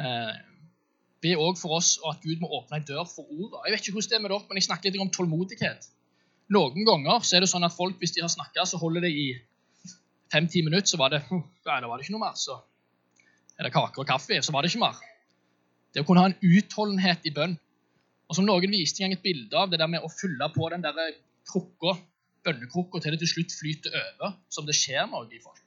Eh, 0.01 0.37
be 1.25 1.35
òg 1.41 1.59
for 1.61 1.79
oss 1.79 1.97
og 2.03 2.15
at 2.15 2.23
Gud 2.25 2.41
må 2.43 2.51
åpne 2.61 2.81
en 2.81 2.87
dør 2.89 3.05
for 3.09 3.29
ordet. 3.29 3.61
Jeg 3.67 3.75
vet 3.75 3.85
ikke 3.85 3.97
hvordan 3.97 4.13
det 4.13 4.19
er 4.19 4.25
med 4.25 4.33
dere, 4.35 4.47
men 4.49 4.61
jeg 4.61 4.69
snakker 4.69 4.93
litt 4.93 5.05
om 5.05 5.13
tålmodighet. 5.13 5.91
Noen 6.55 6.87
ganger 6.87 7.25
så 7.25 7.37
er 7.37 7.45
det 7.45 7.51
sånn 7.53 7.65
at 7.65 7.75
folk, 7.77 7.97
hvis 8.01 8.15
de 8.17 8.25
har 8.25 8.33
snakka, 8.33 8.67
så 8.69 8.81
holder 8.81 9.07
det 9.07 9.13
i 9.17 9.27
fem-ti 10.33 10.65
minutter, 10.65 10.89
så 10.91 11.01
var 11.01 11.15
det, 11.15 11.23
ja, 11.31 11.81
da 11.81 11.89
var 11.89 11.99
det 11.99 12.07
ikke 12.07 12.17
noe 12.17 12.25
mer. 12.27 12.39
Så 12.41 12.57
er 13.59 13.69
det 13.69 13.75
kaker 13.75 14.05
og 14.05 14.09
kaffe, 14.09 14.41
så 14.45 14.53
var 14.53 14.65
det 14.65 14.73
ikke 14.73 14.85
mer. 14.85 14.99
Det 15.95 16.03
å 16.03 16.09
kunne 16.09 16.25
ha 16.25 16.33
en 16.33 16.41
utholdenhet 16.43 17.29
i 17.29 17.33
bønn. 17.35 17.55
Og 18.29 18.37
som 18.37 18.49
noen 18.49 18.73
viste 18.73 19.03
en 19.03 19.13
gang 19.13 19.19
et 19.19 19.25
bilde 19.25 19.57
av, 19.57 19.71
det 19.71 19.81
der 19.81 19.91
med 19.91 20.05
å 20.05 20.11
fylle 20.13 20.49
på 20.53 20.69
den 20.73 20.85
der 20.85 21.17
krukka 21.49 21.95
bønnekrukka 22.45 23.01
til 23.01 23.15
det 23.15 23.21
til 23.23 23.31
slutt 23.31 23.55
flyter 23.59 23.95
over, 24.01 24.35
som 24.53 24.67
det 24.69 24.77
skjer 24.79 25.07
noe 25.11 25.29
i 25.33 25.41
folk. 25.43 25.63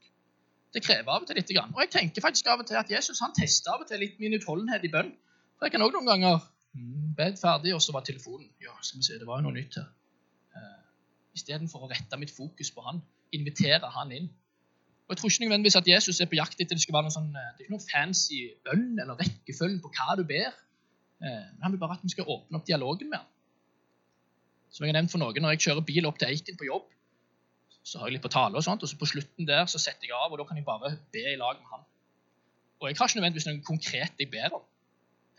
Det 0.76 0.84
krever 0.86 1.10
av 1.10 1.24
og 1.24 1.30
til 1.30 1.40
litt. 1.40 1.52
Og 1.58 1.80
jeg 1.82 1.92
tenker 1.94 2.24
faktisk 2.24 2.50
av 2.52 2.62
og 2.62 2.68
til 2.70 2.78
at 2.80 2.92
Jesus 2.92 3.22
han 3.24 3.34
tester 3.36 3.74
av 3.74 3.84
og 3.84 3.90
til 3.90 4.02
litt 4.04 4.20
min 4.22 4.36
utholdenhet 4.38 4.84
i 4.86 4.92
bønn. 4.94 5.14
For 5.58 5.68
jeg 5.68 5.74
kan 5.74 5.86
også 5.86 5.98
noen 5.98 6.10
ganger 6.12 6.42
mm, 6.78 7.14
bed 7.18 7.40
ferdig, 7.42 7.74
og 7.74 7.82
så 7.82 7.96
var 7.96 8.06
telefonen 8.06 8.50
Ja, 8.62 8.76
skal 8.82 9.02
vi 9.02 9.08
se, 9.08 9.18
det 9.18 9.30
var 9.30 9.40
jo 9.40 9.48
noe 9.48 9.56
nytt 9.56 9.80
her. 9.80 9.88
Uh, 10.58 10.84
Istedenfor 11.38 11.88
å 11.88 11.90
rette 11.90 12.20
mitt 12.22 12.34
fokus 12.36 12.70
på 12.76 12.84
han, 12.86 13.02
invitere 13.34 13.90
han 13.96 14.14
inn. 14.14 14.30
Og 15.08 15.16
Jeg 15.16 15.22
tror 15.22 15.32
ikke 15.32 15.46
nødvendigvis 15.46 15.80
at 15.80 15.88
Jesus 15.88 16.20
er 16.22 16.30
på 16.30 16.38
jakt 16.38 16.60
etter 16.60 16.76
det 16.76 16.84
skal 16.84 16.98
være 16.98 17.08
noe 17.08 17.16
sånn, 17.16 17.32
eh, 17.32 17.52
det 17.56 17.64
er 17.64 17.68
ikke 17.70 17.78
noe 17.78 17.88
fancy 17.88 18.42
bønn 18.68 19.00
eller 19.00 19.18
rekkefølge 19.22 19.80
på 19.82 19.92
hva 19.96 20.18
du 20.20 20.26
ber. 20.28 20.52
Uh, 21.24 21.48
men 21.56 21.64
Han 21.64 21.74
vil 21.74 21.82
bare 21.82 21.98
at 21.98 22.06
vi 22.06 22.14
skal 22.14 22.28
åpne 22.28 22.60
opp 22.60 22.68
dialogen 22.68 23.10
med 23.14 23.24
ham. 23.24 23.34
Som 24.72 24.86
jeg 24.86 24.94
har 24.94 25.00
nevnt 25.00 25.14
for 25.14 25.22
noen, 25.22 25.42
Når 25.42 25.56
jeg 25.56 25.64
kjører 25.68 25.86
bil 25.88 26.06
opp 26.10 26.20
til 26.20 26.28
Eiken 26.28 26.58
på 26.60 26.68
jobb, 26.68 26.88
så 27.88 28.00
har 28.00 28.10
jeg 28.10 28.18
litt 28.18 28.26
på 28.26 28.32
tale, 28.34 28.58
og 28.60 28.64
sånt, 28.64 28.84
og 28.84 28.90
så 28.90 28.98
på 29.00 29.08
slutten 29.08 29.48
der 29.48 29.66
så 29.66 29.80
setter 29.80 30.10
jeg 30.10 30.16
av, 30.18 30.32
og 30.32 30.40
da 30.40 30.44
kan 30.44 30.58
jeg 30.60 30.66
bare 30.68 30.98
be 31.14 31.24
i 31.24 31.38
lag 31.40 31.56
med 31.62 31.70
han. 31.72 31.86
Og 32.82 32.90
jeg 32.90 32.98
har 33.00 33.08
ikke 33.08 33.20
nødvendigvis 33.20 33.48
noe 33.48 33.64
konkret 33.66 34.20
jeg 34.20 34.30
ber 34.32 34.58
om. 34.60 34.66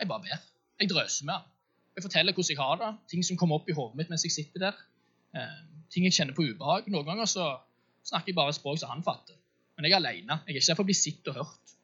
Jeg 0.01 0.09
bare 0.09 0.25
ber. 0.25 0.47
Jeg 0.81 0.91
drøser 0.91 1.29
med 1.29 1.35
han. 1.35 1.51
Jeg 1.99 2.07
forteller 2.07 2.33
hvordan 2.33 2.55
jeg 2.55 2.62
har 2.62 2.77
det, 2.81 2.93
ting 3.11 3.27
som 3.27 3.37
kommer 3.37 3.59
opp 3.59 3.69
i 3.69 3.77
hodet 3.77 3.99
mitt 3.99 4.11
mens 4.11 4.25
jeg 4.25 4.33
sitter 4.33 4.64
der. 4.69 4.81
Eh, 5.37 5.61
ting 5.93 6.07
jeg 6.07 6.17
kjenner 6.17 6.37
på 6.37 6.47
ubehag. 6.47 6.88
Noen 6.95 7.07
ganger 7.07 7.29
så 7.31 7.47
snakker 8.07 8.33
jeg 8.33 8.38
bare 8.38 8.55
språk 8.57 8.81
som 8.81 8.93
han 8.95 9.05
fatter. 9.07 9.37
Men 9.77 9.87
jeg 9.87 9.97
er 9.97 10.01
alene. 10.01 10.41
Jeg 10.47 10.55
er 10.55 10.61
ikke 10.61 10.71
der 10.71 10.79
for 10.79 10.87
å 10.87 10.91
bli 10.91 10.97
sett 10.97 11.31
og 11.31 11.41
hørt. 11.43 11.75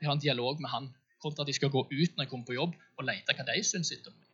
Jeg 0.00 0.08
har 0.08 0.16
en 0.16 0.22
dialog 0.24 0.62
med 0.62 0.72
han 0.72 0.88
kontra 1.22 1.44
at 1.44 1.50
de 1.50 1.56
skal 1.56 1.72
gå 1.72 1.84
ut 1.90 2.16
når 2.16 2.24
jeg 2.24 2.30
kommer 2.30 2.48
på 2.48 2.56
jobb 2.56 2.74
og 2.98 3.06
lete 3.08 3.36
hva 3.36 3.46
de 3.48 3.60
syns 3.66 3.92
om 3.96 4.14
meg. 4.14 4.30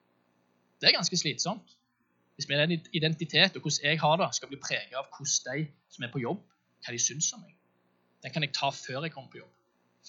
Det 0.80 0.88
er 0.88 0.96
ganske 0.96 1.18
slitsomt. 1.18 1.76
Hvis 2.40 2.48
min 2.48 2.80
identitet 2.96 3.56
og 3.58 3.66
hvordan 3.66 3.84
jeg 3.84 4.00
har 4.00 4.16
det, 4.16 4.28
skal 4.32 4.48
bli 4.48 4.58
preget 4.64 4.94
av 4.96 5.10
hvordan 5.12 5.58
de 5.60 5.66
som 5.92 6.04
er 6.06 6.12
på 6.12 6.22
jobb, 6.22 6.40
hva 6.80 6.94
de 6.94 7.00
syns 7.04 7.34
om 7.36 7.42
meg. 7.44 7.52
Den 8.24 8.32
kan 8.32 8.46
jeg 8.46 8.54
ta 8.56 8.70
før 8.72 9.04
jeg 9.04 9.12
kommer 9.12 9.28
på 9.32 9.42
jobb. 9.42 9.52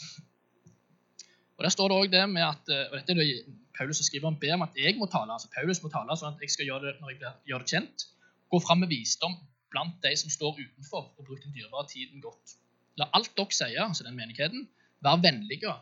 Og 1.59 1.65
Der 1.67 1.73
står 1.75 1.91
det 1.91 1.97
også 1.97 2.11
det 2.11 2.21
med 2.31 2.41
at, 2.41 2.69
og 2.89 2.93
dette 2.95 3.13
er 3.13 3.17
det 3.19 3.57
Paulus 3.77 3.99
som 3.99 4.05
skriver 4.07 4.31
om, 4.31 4.37
ber 4.39 4.55
om 4.55 4.63
at 4.65 4.77
jeg 4.79 4.95
må 4.97 5.05
tale. 5.05 5.35
altså 5.35 5.51
Paulus 5.53 5.83
må 5.83 5.91
tale 5.93 6.15
sånn 6.17 6.33
at 6.33 6.41
jeg 6.41 6.53
skal 6.55 6.65
gjøre 6.65 6.87
det 6.87 6.93
når 7.01 7.11
jeg 7.11 7.33
gjør 7.51 7.61
det 7.61 7.73
kjent. 7.73 8.05
Gå 8.49 8.59
fram 8.63 8.81
med 8.81 8.89
visdom 8.89 9.35
blant 9.69 9.99
de 10.01 10.15
som 10.17 10.33
står 10.33 10.57
utenfor, 10.57 11.11
og 11.17 11.27
bruker 11.27 11.43
den 11.43 11.53
dyrebare 11.53 11.85
tiden 11.91 12.23
godt. 12.23 12.55
La 12.97 13.11
alt 13.13 13.29
dere 13.37 13.53
sier, 13.53 13.83
altså 13.83 14.07
den 14.07 14.17
menigheten, 14.17 14.65
være 15.05 15.21
vennlige, 15.27 15.75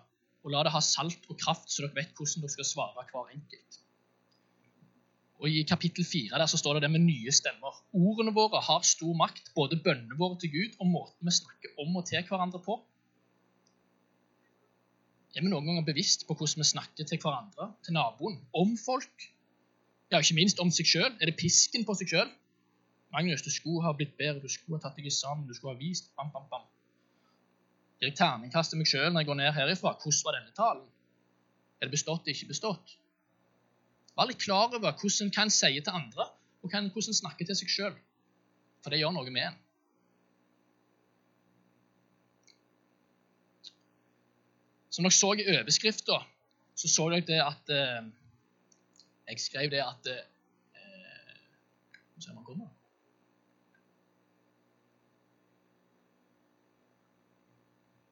og 0.44 0.52
la 0.52 0.66
det 0.68 0.74
ha 0.76 0.82
salt 0.84 1.32
og 1.32 1.40
kraft, 1.40 1.72
så 1.72 1.86
dere 1.86 2.02
vet 2.02 2.12
hvordan 2.18 2.44
dere 2.44 2.56
skal 2.58 2.68
svare 2.68 3.08
hver 3.14 3.32
enkelt. 3.38 3.80
Og 5.40 5.48
I 5.48 5.64
kapittel 5.64 6.04
4 6.04 6.40
der 6.42 6.50
så 6.52 6.60
står 6.60 6.78
det 6.78 6.84
det 6.84 6.92
med 6.92 7.06
nye 7.06 7.32
stemmer. 7.32 7.76
Ordene 7.96 8.34
våre 8.36 8.60
har 8.66 8.84
stor 8.88 9.16
makt, 9.16 9.54
både 9.56 9.80
bønnene 9.84 10.18
våre 10.20 10.36
til 10.40 10.52
Gud 10.52 10.80
og 10.80 10.90
måten 10.92 11.30
vi 11.30 11.36
snakker 11.38 11.80
om 11.80 11.96
og 11.96 12.06
til 12.10 12.26
hverandre 12.28 12.60
på. 12.66 12.76
Er 15.38 15.46
vi 15.46 15.52
noen 15.52 15.68
ganger 15.70 15.86
bevisst 15.88 16.26
på 16.28 16.36
hvordan 16.36 16.64
vi 16.64 16.68
snakker 16.68 17.08
til 17.08 17.22
hverandre, 17.22 17.70
til 17.86 17.96
naboen, 17.96 18.40
om 18.52 18.76
folk? 18.82 19.30
Ja, 20.12 20.20
ikke 20.20 20.36
minst 20.40 20.60
om 20.60 20.72
seg 20.74 20.90
sjøl. 20.90 21.12
Er 21.22 21.30
det 21.30 21.38
pisken 21.40 21.86
på 21.88 21.96
seg 21.96 22.12
sjøl? 22.12 22.32
Magnus, 23.14 23.46
du 23.46 23.52
skulle 23.54 23.86
ha 23.86 23.94
blitt 23.96 24.18
bedre, 24.18 24.42
du 24.42 24.52
skulle 24.52 24.80
ha 24.80 24.84
tatt 24.84 24.98
deg 24.98 25.08
sammen, 25.14 25.48
du 25.48 25.56
skulle 25.56 25.78
ha 25.78 25.80
vist 25.80 26.12
bam, 26.18 26.34
bam, 26.34 26.50
bam. 26.52 26.66
Jeg 28.02 28.16
terningkast 28.18 28.74
til 28.74 28.82
meg 28.82 28.90
sjøl 28.90 29.12
når 29.12 29.24
jeg 29.24 29.30
går 29.30 29.40
ned 29.40 29.54
herifra? 29.56 29.96
Hvordan 30.02 30.26
var 30.26 30.38
denne 30.38 30.56
talen? 30.58 30.88
Er 31.80 31.88
det 31.88 31.96
bestått, 31.96 32.28
ikke 32.32 32.50
bestått? 32.52 32.98
Vær 34.20 34.28
litt 34.28 34.42
klar 34.44 34.74
over 34.76 34.98
hvordan 35.00 35.30
hva 35.32 35.44
en 35.46 35.52
sier 35.56 35.80
til 35.80 35.96
andre, 35.96 36.26
og 36.60 36.68
hvordan 36.68 36.90
en 36.92 37.18
snakker 37.22 37.48
til 37.48 37.56
seg 37.56 37.70
sjøl. 37.72 37.94
For 38.84 38.92
det 38.92 38.98
gjør 39.00 39.14
noe 39.16 39.32
med 39.32 39.46
en. 39.48 39.56
Som 44.92 45.08
dere 45.08 45.16
så 45.16 45.30
i 45.40 45.46
overskrifta, 45.54 46.18
så 46.76 46.92
så 46.92 47.08
dere 47.14 47.28
det 47.30 47.40
at 47.46 47.72
eh, 47.72 48.12
Jeg 49.30 49.40
skrev 49.40 49.72
det 49.72 49.80
at 49.86 50.12
eh, 50.12 50.28
Skal 51.96 52.20
vi 52.20 52.26
se 52.26 52.32
om 52.34 52.42
han 52.42 52.46
kommer. 52.52 52.76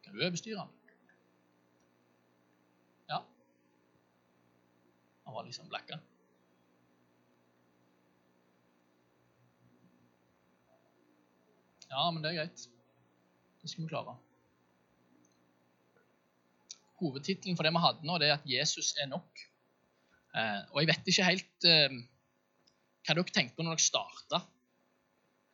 Kan 0.06 0.16
du 0.16 0.24
overstyre 0.24 0.64
han? 0.64 0.78
Han 5.28 5.36
var 5.36 5.37
liksom 5.50 5.70
blacka. 5.72 6.00
Ja, 11.92 12.10
men 12.12 12.24
det 12.24 12.32
er 12.32 12.40
greit. 12.42 12.66
Det 13.62 13.72
skal 13.72 13.84
vi 13.84 13.92
klare. 13.92 14.18
Hovedtittelen 17.02 17.58
for 17.58 17.66
det 17.66 17.74
vi 17.76 17.84
hadde 17.84 18.08
nå, 18.08 18.18
det 18.20 18.30
er 18.30 18.38
at 18.40 18.50
Jesus 18.50 18.94
er 19.02 19.10
nok. 19.12 19.46
Eh, 20.38 20.62
og 20.74 20.82
jeg 20.82 20.90
vet 20.92 21.12
ikke 21.12 21.30
helt 21.30 21.68
eh, 21.70 21.96
hva 23.08 23.16
dere 23.16 23.34
tenkte 23.34 23.58
på 23.58 23.66
når 23.66 23.78
dere 23.78 23.86
starta. 23.86 24.42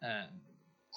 Eh, 0.03 0.33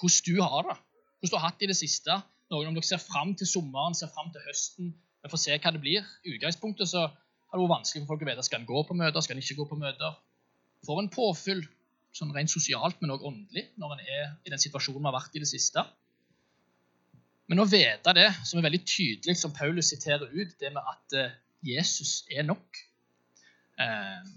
hvordan 0.01 0.25
du 0.27 0.41
har 0.41 0.71
det. 0.71 0.77
Hvordan 1.17 1.33
du 1.33 1.37
har 1.37 1.45
hatt 1.47 1.59
det 1.61 1.69
i 1.69 1.73
det 1.73 1.79
siste. 1.79 2.17
Noen 2.51 2.71
om 2.71 2.77
dere 2.77 2.89
ser 2.89 3.03
fram 3.03 3.35
til 3.37 3.49
sommeren, 3.49 3.95
ser 3.97 4.11
fram 4.13 4.31
til 4.33 4.43
høsten. 4.47 4.91
Vi 5.23 5.31
får 5.31 5.43
se 5.43 5.57
hva 5.57 5.73
det 5.75 5.83
blir. 5.83 6.11
I 6.23 6.35
utgangspunktet 6.37 6.89
så 6.91 7.07
har 7.47 7.57
det 7.57 7.63
vært 7.63 7.75
vanskelig 7.77 8.03
for 8.03 8.13
folk 8.13 8.25
å 8.25 8.29
vite 8.29 8.45
skal 8.45 8.61
en 8.61 8.69
gå 8.69 8.83
på 8.87 8.97
møter, 8.97 9.23
skal 9.23 9.37
en 9.37 9.43
ikke 9.43 9.59
gå 9.61 9.67
på 9.69 9.79
møter. 9.79 10.17
Får 10.87 10.99
en 11.01 11.11
påfyll 11.13 11.63
sånn 12.17 12.33
rent 12.35 12.51
sosialt, 12.51 12.99
men 13.01 13.13
også 13.13 13.29
åndelig, 13.29 13.67
når 13.79 13.93
en 13.95 14.03
er 14.03 14.25
i 14.45 14.51
den 14.51 14.61
situasjonen 14.61 15.03
vi 15.03 15.09
har 15.09 15.17
vært 15.17 15.37
i 15.37 15.43
det 15.43 15.49
siste. 15.49 15.83
Men 17.47 17.63
å 17.63 17.67
vite 17.69 18.13
det, 18.17 18.27
som 18.43 18.59
er 18.59 18.67
veldig 18.67 18.83
tydelig, 18.83 19.37
som 19.39 19.53
Paulus 19.55 19.93
siterer 19.93 20.27
ut, 20.33 20.55
det 20.59 20.73
med 20.75 20.83
at 20.83 21.15
eh, 21.15 21.35
Jesus 21.63 22.25
er 22.33 22.43
nok. 22.47 22.81
Eh, 23.79 24.31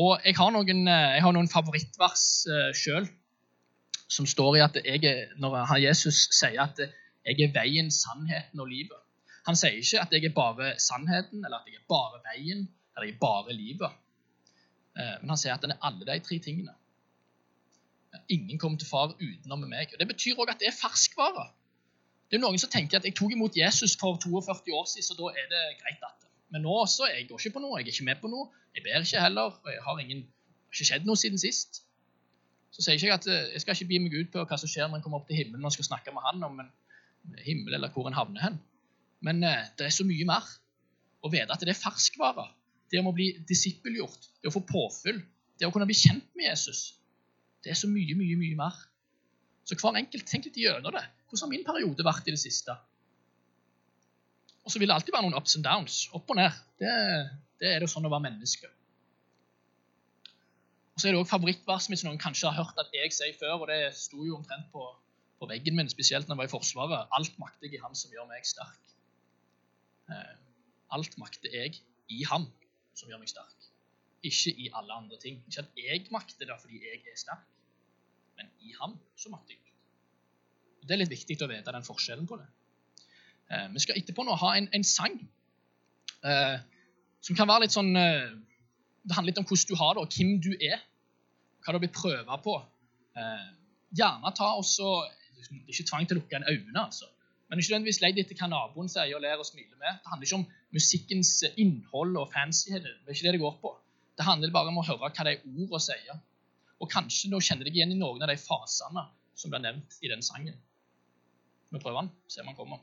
og 0.00 0.24
jeg 0.26 0.36
har 0.38 0.50
noen, 0.54 0.82
eh, 0.88 1.10
jeg 1.16 1.24
har 1.26 1.36
noen 1.36 1.50
favorittvers 1.50 2.24
eh, 2.50 2.70
sjøl 2.76 3.06
som 4.10 4.26
står 4.26 4.58
i 4.58 4.64
at 4.64 4.80
jeg 4.82 5.12
når 5.38 5.76
Jesus 5.78 6.26
sier 6.34 6.58
at 6.64 6.80
'jeg 6.80 7.46
er 7.46 7.52
veien, 7.54 7.90
sannheten 7.90 8.58
og 8.60 8.66
livet'. 8.66 8.99
Han 9.50 9.58
sier 9.58 9.80
ikke 9.80 10.02
at 10.04 10.12
jeg 10.14 10.28
er 10.28 10.34
bare 10.36 10.74
sannheten, 10.78 11.42
eller 11.42 11.58
at 11.58 11.70
jeg 11.70 11.80
er 11.80 11.86
bare 11.90 12.20
veien, 12.28 12.68
eller 12.94 13.08
jeg 13.08 13.16
er 13.16 13.22
bare 13.22 13.56
livet. 13.56 13.96
Eh, 14.94 15.16
men 15.22 15.32
han 15.32 15.40
sier 15.40 15.56
at 15.56 15.64
han 15.66 15.74
er 15.74 15.80
alle 15.88 16.06
de 16.06 16.18
tre 16.26 16.38
tingene. 16.44 16.76
Ingen 18.30 18.58
kommer 18.62 18.78
til 18.78 18.86
far 18.86 19.16
utenom 19.16 19.66
meg. 19.70 19.90
Og 19.94 19.98
Det 19.98 20.06
betyr 20.12 20.38
òg 20.38 20.52
at 20.54 20.62
det 20.62 20.70
er 20.70 20.76
ferskvare. 20.76 21.48
Det 22.30 22.38
er 22.38 22.44
noen 22.44 22.62
som 22.62 22.70
tenker 22.70 23.00
at 23.00 23.06
jeg 23.06 23.16
tok 23.18 23.34
imot 23.34 23.58
Jesus 23.58 23.96
for 23.98 24.18
42 24.22 24.74
år 24.78 24.86
siden, 24.86 25.06
så 25.08 25.18
da 25.18 25.32
er 25.34 25.50
det 25.50 25.62
greit. 25.82 26.02
at 26.06 26.28
Men 26.54 26.62
nå 26.66 26.76
så 26.86 27.10
jeg 27.10 27.26
går 27.28 27.42
ikke 27.42 27.56
på 27.58 27.62
noe, 27.64 27.78
jeg 27.80 27.88
er 27.88 27.94
ikke 27.94 28.06
med 28.06 28.22
på 28.22 28.30
noe, 28.30 28.50
jeg 28.74 28.86
ber 28.86 29.02
ikke 29.02 29.22
heller, 29.24 29.50
og 29.50 29.70
jeg 29.72 29.82
har 29.86 30.02
ingen, 30.02 30.24
ikke 30.70 30.86
skjedd 30.92 31.10
noe 31.10 31.18
siden 31.18 31.42
sist. 31.42 31.82
Så 32.70 32.84
sier 32.84 32.94
jeg 32.94 33.02
ikke 33.02 33.18
at 33.18 33.26
eh, 33.26 33.52
jeg 33.56 33.64
skal 33.64 33.74
ikke 33.74 33.90
bi 33.90 34.02
meg 34.06 34.14
ut 34.14 34.30
på 34.30 34.46
hva 34.46 34.58
som 34.62 34.70
skjer 34.70 34.86
når 34.86 35.00
en 35.00 35.06
kommer 35.06 35.18
opp 35.18 35.26
til 35.30 35.40
himmelen 35.42 35.66
og 35.66 35.74
skal 35.74 35.90
snakke 35.90 36.14
med 36.14 36.22
han 36.28 36.46
om 36.46 36.62
en 36.62 36.70
himmel 37.42 37.74
eller 37.74 37.90
hvor 37.90 38.06
en 38.06 38.14
havner 38.14 38.46
hen. 38.46 38.60
Men 39.26 39.42
eh, 39.44 39.68
det 39.78 39.88
er 39.88 39.94
så 39.94 40.06
mye 40.08 40.26
mer. 40.28 40.46
Å 41.20 41.30
vite 41.32 41.52
at 41.52 41.62
det 41.64 41.74
er 41.74 41.80
ferskvare. 41.80 42.46
Det 42.90 43.00
om 43.00 43.10
å 43.10 43.14
bli 43.14 43.30
disippelgjort, 43.46 44.30
det 44.40 44.50
å 44.50 44.54
få 44.54 44.64
påfyll, 44.66 45.20
det 45.60 45.68
å 45.68 45.72
kunne 45.74 45.86
bli 45.86 45.98
kjent 45.98 46.26
med 46.34 46.48
Jesus. 46.48 46.96
Det 47.62 47.74
er 47.74 47.78
så 47.78 47.90
mye, 47.90 48.16
mye, 48.18 48.38
mye 48.40 48.56
mer. 48.58 48.78
Så 49.68 49.76
hver 49.78 50.00
enkelt 50.00 50.26
tenk 50.26 50.48
litt 50.48 50.58
gjennom 50.58 50.94
det. 50.96 51.04
Hvordan 51.28 51.44
har 51.44 51.52
min 51.52 51.66
periode 51.66 52.06
vært 52.06 52.26
i 52.26 52.34
det 52.34 52.40
siste? 52.42 52.74
Og 54.64 54.72
så 54.72 54.80
vil 54.80 54.90
det 54.90 54.96
alltid 54.96 55.14
være 55.14 55.28
noen 55.28 55.38
ups 55.38 55.56
and 55.58 55.66
downs. 55.66 56.00
Opp 56.16 56.32
og 56.32 56.40
ned. 56.40 56.56
Det, 56.80 56.90
det 57.62 57.74
er 57.74 57.84
det 57.84 57.90
sånn 57.92 58.08
å 58.08 58.12
være 58.12 58.26
menneske. 58.26 58.72
Og 60.96 61.02
så 61.02 61.08
er 61.08 61.14
det 61.14 61.20
også 61.20 61.36
favorittverset 61.36 61.92
mitt 61.92 62.02
som 62.02 62.10
noen 62.10 62.20
kanskje 62.20 62.50
har 62.50 62.64
hørt 62.64 62.80
at 62.82 62.90
jeg 62.96 63.12
sier 63.16 63.36
før, 63.40 63.62
og 63.62 63.70
det 63.70 63.94
sto 63.96 64.24
jo 64.26 64.36
omtrent 64.36 64.66
på, 64.74 64.82
på 65.40 65.48
veggen 65.48 65.78
min, 65.78 65.88
spesielt 65.92 66.28
når 66.28 66.34
jeg 66.34 66.40
var 66.42 66.50
i 66.50 66.52
Forsvaret. 66.56 67.14
Alt 67.16 67.38
makter 67.40 67.68
jeg 67.70 67.78
i 67.78 67.84
Han 67.84 67.96
som 67.96 68.12
gjør 68.12 68.26
meg 68.28 68.48
sterk. 68.48 68.89
Eh, 70.10 70.36
alt 70.96 71.16
makter 71.22 71.52
jeg 71.54 71.78
i 72.10 72.24
ham 72.26 72.48
som 72.98 73.10
gjør 73.10 73.20
meg 73.22 73.30
sterk. 73.30 73.68
Ikke 74.26 74.52
i 74.52 74.68
alle 74.76 74.96
andre 74.96 75.18
ting. 75.22 75.38
Ikke 75.46 75.62
at 75.62 75.78
jeg 75.78 76.06
makter 76.12 76.48
det 76.48 76.56
fordi 76.60 76.80
jeg 76.82 77.02
er 77.06 77.18
sterk, 77.18 77.44
men 78.38 78.50
i 78.66 78.74
ham 78.80 78.96
så 79.16 79.32
makter 79.32 79.54
jeg 79.54 79.62
det. 79.62 80.90
Er 80.90 80.98
litt 80.98 81.12
viktig 81.12 81.36
å 81.44 81.48
vite 81.50 81.74
den 81.76 81.86
forskjellen 81.86 82.26
på 82.26 82.40
det. 82.40 82.48
Eh, 83.50 83.68
vi 83.74 83.84
skal 83.84 84.00
etterpå 84.00 84.26
nå 84.26 84.34
ha 84.40 84.54
en, 84.58 84.66
en 84.74 84.86
sang 84.86 85.14
eh, 86.26 86.58
som 87.20 87.36
kan 87.38 87.48
være 87.50 87.66
litt 87.66 87.74
sånn 87.74 87.92
Det 87.92 89.14
handler 89.16 89.30
litt 89.30 89.40
om 89.42 89.46
hvordan 89.46 89.68
du 89.68 89.76
har 89.76 89.94
det, 89.94 90.02
og 90.02 90.14
hvem 90.16 90.30
du 90.42 90.50
er. 90.56 90.80
Hva 91.60 91.72
du 91.72 91.76
har 91.76 91.82
blitt 91.82 91.96
prøva 91.96 92.38
på. 92.40 92.54
Gjerne 93.96 94.32
ta 94.36 94.48
også 94.56 94.88
Ikke 95.68 95.84
tvang 95.88 96.06
til 96.08 96.16
å 96.16 96.20
lukke 96.20 96.38
en 96.38 96.48
øynene, 96.48 96.84
altså. 96.86 97.08
Men 97.50 97.58
ikke 97.58 97.72
nødvendigvis 97.72 98.00
legg 98.04 98.18
etter 98.22 98.38
hva 98.38 98.46
naboen 98.46 98.90
sier 98.90 99.16
og 99.16 99.22
ler 99.24 99.40
og 99.42 99.46
smiler 99.48 99.74
med. 99.74 99.96
Det 99.98 100.10
handler 100.12 100.28
ikke 100.28 100.38
om 100.38 100.44
musikkens 100.76 101.32
innhold 101.58 102.18
og 102.20 102.28
fancyhet. 102.30 102.84
Det 102.86 103.10
er 103.10 103.16
ikke 103.16 103.26
det 103.26 103.32
det 103.34 103.42
går 103.42 103.56
på. 103.62 103.72
Det 104.14 104.26
handler 104.26 104.52
bare 104.54 104.70
om 104.70 104.78
å 104.78 104.84
høre 104.86 105.00
hva 105.02 105.26
de 105.26 105.32
ordene 105.34 105.80
sier. 105.82 106.20
Og 106.80 106.90
kanskje 106.92 107.32
nå 107.32 107.40
kjenner 107.42 107.66
deg 107.66 107.74
igjen 107.74 107.96
i 107.96 107.98
noen 107.98 108.22
av 108.22 108.30
de 108.30 108.38
fasene 108.38 109.02
som 109.34 109.50
blir 109.50 109.64
nevnt 109.64 109.98
i 110.04 110.12
den 110.12 110.22
sangen. 110.22 110.54
Vi 111.70 111.82
prøver 111.82 112.04
den, 112.04 112.12
se 112.30 112.44
om 112.44 112.52
han 112.52 112.58
kommer. 112.58 112.78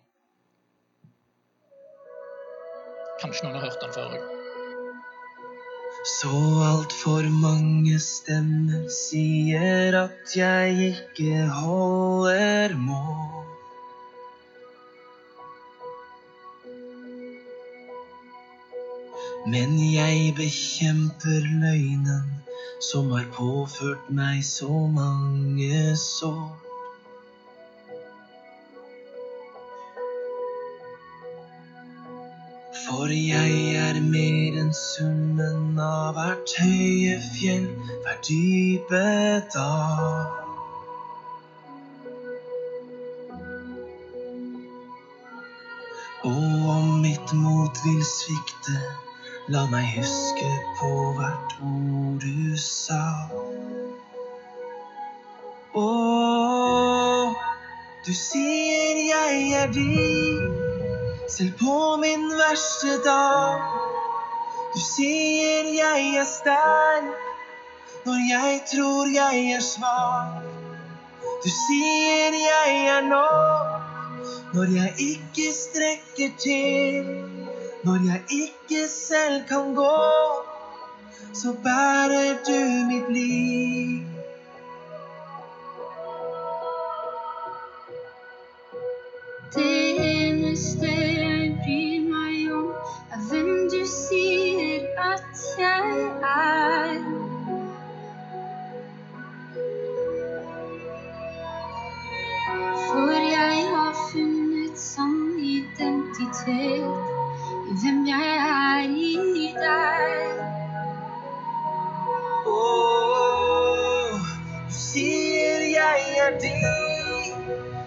Kanskje 3.21 3.47
noen 3.47 3.56
har 3.58 3.69
hørt 3.69 3.82
den 3.82 3.95
før 3.95 4.17
òg. 4.17 4.34
Så 6.19 6.34
altfor 6.63 7.25
mange 7.39 7.97
stemmer 8.03 8.86
sier 8.93 9.95
at 10.03 10.36
jeg 10.38 10.91
ikke 10.91 11.47
holder 11.56 12.75
mål. 12.80 13.57
Men 19.47 19.77
jeg 19.79 20.33
bekjemper 20.36 21.45
løgnen 21.62 22.25
som 22.83 23.13
har 23.15 23.29
påført 23.31 24.10
meg 24.12 24.41
så 24.43 24.88
mange 24.91 25.93
sår. 26.01 26.49
For 32.81 33.15
jeg 33.15 33.55
er 33.86 34.01
mer 34.03 34.60
enn 34.65 34.75
summen 34.75 35.79
av 35.79 36.19
hvert 36.19 36.57
høye 36.60 37.15
fjell, 37.31 37.71
hver 38.03 38.21
dype 38.27 39.01
dag. 39.55 40.45
Og 46.27 46.71
om 46.75 46.95
mitt 47.07 47.38
mot 47.47 47.83
vil 47.88 48.03
svikte, 48.12 48.81
La 49.47 49.62
meg 49.71 49.86
huske 49.95 50.47
på 50.75 50.88
hvert 51.15 51.53
ord 51.63 52.15
du 52.19 52.55
sa. 52.60 53.03
Å, 55.71 55.83
du 58.03 58.10
sier 58.12 58.99
jeg 59.05 59.45
er 59.62 59.71
din, 59.71 60.51
selv 61.31 61.53
på 61.62 61.77
min 62.01 62.27
verste 62.41 62.97
dag. 63.07 63.63
Du 64.75 64.81
sier 64.83 65.71
jeg 65.77 66.12
er 66.19 66.27
sterk 66.27 68.03
når 68.03 68.19
jeg 68.33 68.60
tror 68.73 69.15
jeg 69.15 69.47
er 69.55 69.63
svak. 69.63 70.43
Du 71.23 71.47
sier 71.55 72.36
jeg 72.36 72.83
er 72.97 73.07
nok 73.07 74.36
når 74.60 74.75
jeg 74.75 75.10
ikke 75.13 75.49
strekker 75.55 76.36
til. 76.43 77.27
Når 77.84 78.06
jeg 78.06 78.22
ikke 78.30 78.88
selv 78.90 79.48
kan 79.48 79.76
gå, 79.76 79.98
så 81.34 81.54
bærer 81.63 82.38
du 82.48 82.88
mitt 82.88 83.13
liv. 83.13 84.06
Det 89.56 89.96
eneste 90.00 90.88
jeg 90.88 91.58
bryr 91.66 92.02
meg 92.10 92.54
om, 92.54 92.72
er 93.13 93.22
hvem 93.30 93.52
du 93.74 93.82
sier 93.86 94.88
at 95.12 95.44
jeg 95.60 96.10
er. 96.32 96.98
For 102.88 103.12
jeg 103.32 103.68
har 103.76 103.94
funnet 104.12 104.80
sann 104.80 105.22
identitet 105.40 107.07
er 107.86 108.82
i 109.36 109.54
deg. 109.54 110.40
Du 112.46 112.62
sier 114.70 115.62
jeg 115.74 116.00
er 116.26 116.40
din, 116.42 117.34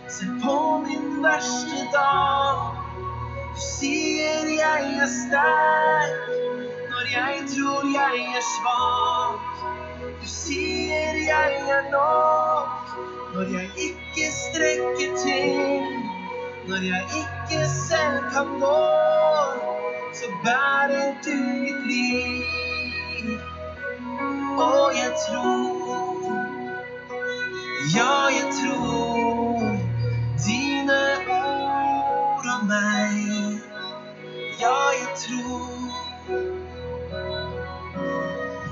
selv 0.08 0.26
på 0.42 0.56
min 0.86 1.22
verste 1.22 1.82
dag. 1.92 2.76
Du 3.54 3.60
sier 3.60 4.46
jeg 4.60 4.92
er 5.02 5.10
sterk 5.10 6.30
når 6.90 7.10
jeg 7.12 7.42
tror 7.54 7.82
jeg 7.94 8.22
er 8.36 8.44
svak. 8.54 9.64
Du 10.20 10.26
sier 10.26 11.18
jeg 11.26 11.58
er 11.78 11.90
nok 11.90 12.94
når 13.34 13.58
jeg 13.58 13.70
ikke 13.88 14.30
strekker 14.38 15.18
til. 15.24 16.10
Når 16.68 16.82
jeg 16.86 17.02
ikke 17.22 17.66
selv 17.88 18.30
kan 18.32 18.46
gå, 18.60 18.76
så 20.12 20.26
bærer 20.44 21.14
du 21.24 21.34
mitt 21.62 21.86
liv. 21.86 23.40
Og 24.58 24.90
jeg 25.00 25.12
tror, 25.26 26.30
ja, 27.96 28.14
jeg 28.38 28.46
tror 28.58 29.60
dine 30.46 31.02
ord 31.28 32.46
om 32.56 32.66
meg. 32.66 33.60
Ja, 34.60 34.78
jeg 35.00 35.10
tror 35.22 35.70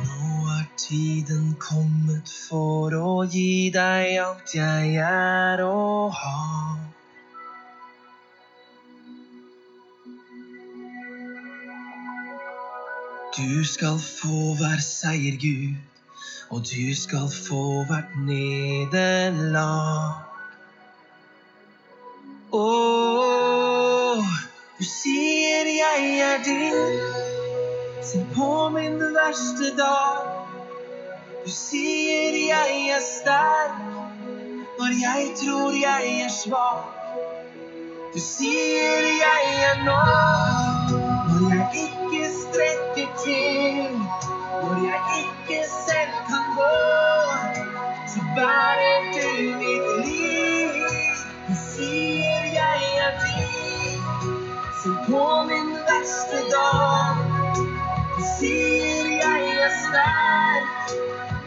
Nå 0.04 0.50
er 0.58 0.66
tiden 0.76 1.56
kommet 1.60 2.28
for 2.48 2.94
å 2.98 3.14
gi 3.24 3.70
deg 3.74 4.18
alt 4.26 4.54
jeg 4.54 4.96
er 5.08 5.64
og 5.64 6.12
har. 6.20 6.87
Du 13.38 13.64
skal 13.64 13.98
få 14.02 14.54
hver 14.58 14.80
seier, 14.82 15.36
Gud, 15.38 15.74
og 16.50 16.58
du 16.58 16.94
skal 17.02 17.28
få 17.46 17.84
hvert 17.86 18.16
nederlag. 18.26 20.12
Åh, 22.52 24.24
du 24.78 24.84
sier 24.84 25.70
jeg 25.76 26.18
er 26.30 26.42
din, 26.48 26.80
selv 28.10 28.26
på 28.34 28.68
min 28.74 28.98
verste 29.20 29.70
dag. 29.78 30.18
Du 31.46 31.50
sier 31.50 32.34
jeg 32.48 32.90
er 32.96 33.06
sterk 33.06 33.78
når 34.80 34.98
jeg 35.04 35.30
tror 35.44 35.78
jeg 35.84 36.10
er 36.26 36.34
svak. 36.40 36.90
Du 38.14 38.18
sier 38.18 39.08
jeg 39.22 39.56
er 39.70 39.82
nok 39.86 40.94
når 41.30 41.50
jeg 41.54 41.86
ikke 41.86 42.26
strekker 42.42 42.87
til. 43.24 44.00
Når 44.62 44.76
jeg 44.88 45.00
ikke 45.22 45.58
selv 45.86 46.14
kan 46.30 46.46
gå, 46.58 46.76
så 48.12 48.20
bærer 48.36 48.98
du 49.14 49.28
mitt 49.60 49.88
liv. 50.06 50.74
Du 51.48 51.54
sier 51.74 52.42
jeg 52.60 52.80
er 53.06 53.12
din, 53.24 54.02
selv 54.82 54.98
på 55.06 55.24
min 55.50 55.68
verste 55.88 56.40
dag. 56.54 57.16
Du 58.16 58.22
sier 58.38 59.06
jeg 59.24 59.42
er 59.66 59.72
sterk 59.84 60.94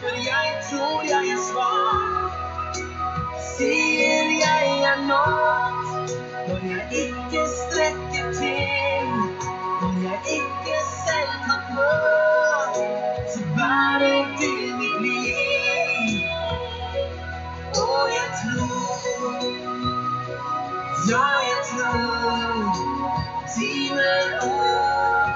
når 0.01 0.15
jeg 0.31 0.47
tror 0.69 1.01
jeg 1.13 1.33
er 1.35 1.41
svak. 1.49 2.75
Du 2.77 3.41
sier 3.57 4.27
jeg 4.45 4.83
er 4.91 4.99
nok 5.07 5.75
når 6.47 6.59
jeg 6.71 6.83
ikke 7.05 7.45
strekker 7.57 8.33
til. 8.39 9.10
Når 10.11 10.17
jeg 10.17 10.33
ikke 10.33 10.77
selv 11.05 11.31
kan 11.45 11.61
gå, 11.75 11.91
så 13.33 13.39
bærer 13.55 14.23
du 14.39 14.51
mitt 14.79 15.01
liv. 15.01 16.27
Og 17.83 18.03
jeg 18.17 18.29
tror, 18.39 18.89
ja, 21.09 21.27
jeg 21.49 21.59
tror 21.69 22.51
dine 23.55 24.11
ord 24.41 25.31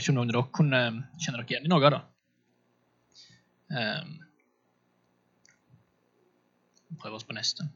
vet 0.00 0.08
ikke 0.08 0.14
om 0.14 0.20
noen 0.22 0.30
av 0.30 0.36
dere 0.38 0.56
kunne 0.56 0.80
kjenne 1.20 1.42
dere 1.42 1.52
igjen 1.52 1.66
i 1.68 1.70
noe 1.70 1.84
av 1.84 1.92
det. 1.92 2.00
Um, 3.70 4.14
prøve 7.00 7.18
oss 7.18 7.26
på 7.28 7.36
neste. 7.36 7.66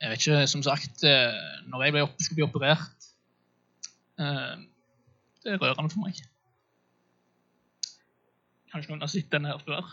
Jeg 0.00 0.12
vet 0.12 0.22
ikke, 0.22 0.46
som 0.48 0.62
sagt, 0.64 1.02
eh, 1.04 1.34
når 1.68 1.82
jeg 1.84 1.94
ble 1.94 2.04
opp, 2.06 2.14
skulle 2.22 2.38
bli 2.38 2.46
operert 2.46 3.08
um, 4.16 4.62
Det 5.42 5.52
er 5.52 5.60
rørende 5.60 5.92
for 5.92 6.06
meg. 6.06 6.22
Kanskje 8.70 8.94
noen 8.94 9.04
har 9.04 9.12
sett 9.12 9.28
den 9.34 9.48
her 9.50 9.60
før. 9.60 9.90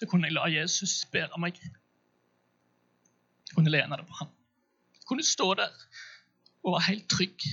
Så 0.00 0.06
kunne 0.08 0.30
jeg 0.30 0.32
la 0.32 0.46
Jesus 0.48 1.02
bære 1.12 1.36
meg. 1.42 1.58
Jeg 1.60 3.56
kunne 3.56 3.72
lene 3.72 3.98
det 4.00 4.06
på 4.08 4.16
ham. 4.22 4.30
Jeg 4.96 5.08
kunne 5.10 5.24
stå 5.26 5.48
der 5.58 5.74
og 6.64 6.72
være 6.72 6.86
helt 6.86 7.08
trygg. 7.12 7.44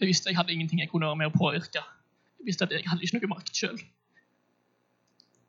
Jeg 0.00 0.08
visste 0.10 0.28
jeg 0.28 0.36
hadde 0.36 0.52
ingenting 0.52 0.82
jeg 0.82 0.90
kunne 0.92 1.08
være 1.08 1.16
med 1.22 1.30
å 1.30 1.36
påvirke. 1.38 1.80
Jeg 2.36 2.48
visste 2.50 2.66
at 2.66 2.74
jeg 2.76 2.84
hadde 2.84 3.06
ikke 3.06 3.22
noe 3.22 3.30
makt 3.32 3.52
sjøl. 3.56 3.78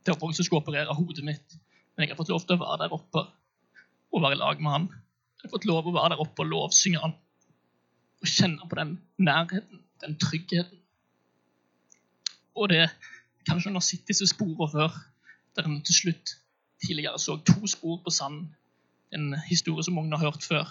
Det 0.06 0.14
var 0.14 0.22
folk 0.22 0.38
som 0.38 0.48
skulle 0.48 0.64
operere 0.64 0.96
hodet 0.96 1.26
mitt. 1.28 1.58
Men 1.96 2.06
jeg 2.06 2.14
har 2.14 2.22
fått 2.22 2.32
lov 2.32 2.46
til 2.46 2.56
å 2.56 2.62
være 2.64 2.80
der 2.86 2.96
oppe 2.96 3.26
og 4.16 4.24
være 4.24 4.38
i 4.38 4.40
lag 4.40 4.64
med 4.64 4.72
han. 4.72 4.88
Jeg 5.36 5.50
har 5.50 5.56
fått 5.58 5.68
lov 5.68 5.82
til 5.84 5.92
å 5.92 5.98
være 5.98 6.14
der 6.14 6.24
oppe 6.24 6.46
og 6.46 6.52
lovsynge 6.54 7.04
han. 7.04 7.18
Og 8.24 8.32
kjenne 8.32 8.72
på 8.72 8.80
den 8.80 8.96
nærheten, 9.20 9.84
den 10.06 10.16
tryggheten. 10.22 10.80
Og 12.56 12.72
det 12.72 12.88
Kanskje 13.48 13.72
sett 13.80 14.10
disse 14.10 14.26
sporene 14.28 14.68
før, 14.68 14.96
der 15.58 15.68
en 15.68 15.82
til 15.86 15.96
slutt 15.96 16.36
tidligere 16.86 17.20
så 17.20 17.38
to 17.48 17.68
spor 17.68 18.02
på 18.06 18.14
sanden. 18.14 18.56
En 19.14 19.34
historie 19.50 19.84
som 19.84 19.96
mange 19.98 20.18
har 20.18 20.26
hørt 20.30 20.44
før. 20.44 20.68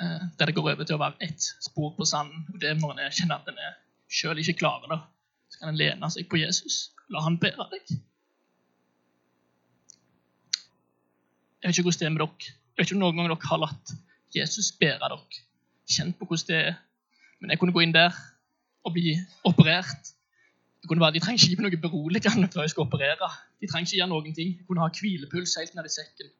eh, 0.00 0.20
Der 0.38 0.46
det 0.46 0.54
går 0.54 0.62
over 0.72 0.84
til 0.84 0.94
å 0.96 1.02
være 1.02 1.20
ett 1.20 1.42
spor 1.60 1.94
på 1.96 2.04
sanden. 2.04 2.46
Og 2.54 2.60
det 2.60 2.74
må 2.80 2.90
en 2.92 2.98
kjenne 3.10 3.34
at 3.38 3.48
en 3.48 3.58
er 3.58 3.74
sjøl 4.10 4.38
ikke 4.38 4.58
klarer 4.60 4.88
det. 4.92 5.00
Så 5.50 5.58
kan 5.60 5.68
en 5.72 5.76
lene 5.80 6.10
seg 6.10 6.28
på 6.28 6.36
Jesus. 6.40 6.90
La 7.08 7.20
han 7.24 7.38
bære 7.38 7.68
deg. 7.72 7.98
Jeg 11.62 11.68
vet 11.68 11.78
ikke 11.78 11.86
hvordan 11.86 12.00
det 12.00 12.06
er 12.06 12.14
med 12.14 12.20
dere. 12.24 12.52
Jeg 12.72 12.78
vet 12.78 12.86
ikke 12.88 12.96
om 12.96 13.02
noen 13.04 13.16
gang 13.20 13.28
dere 13.30 13.48
har 13.50 13.60
latt 13.62 13.92
Jesus 14.34 14.72
bære 14.80 14.98
dere. 14.98 15.42
Kjent 15.92 16.18
på 16.18 16.26
hvordan 16.26 16.48
det 16.48 16.60
er. 16.66 16.74
Men 17.40 17.50
jeg 17.50 17.58
kunne 17.60 17.74
gå 17.76 17.82
inn 17.84 17.94
der 17.94 18.16
og 18.84 18.92
bli 18.96 19.14
operert. 19.44 20.12
Kunne 20.88 21.00
være, 21.00 21.14
De 21.14 21.20
trenger 21.22 21.38
ikke 21.38 21.50
gi 21.50 21.58
meg 21.60 21.68
noe 21.68 21.82
beroligende 21.82 22.48
før 22.52 22.66
jeg 22.66 22.72
skal 22.74 22.86
operere. 22.86 23.28
De 23.60 23.68
trenger 23.70 23.88
ikke 23.88 24.00
gjøre 24.00 24.12
noen 24.12 24.34
ting. 24.38 24.54
Jeg 24.58 24.66
kunne 24.68 24.82
ha 24.82 24.88
hvilepuls 24.98 25.58
helt 25.60 25.76
ned 25.78 25.90
i 25.90 25.92
sekken. 25.94 26.32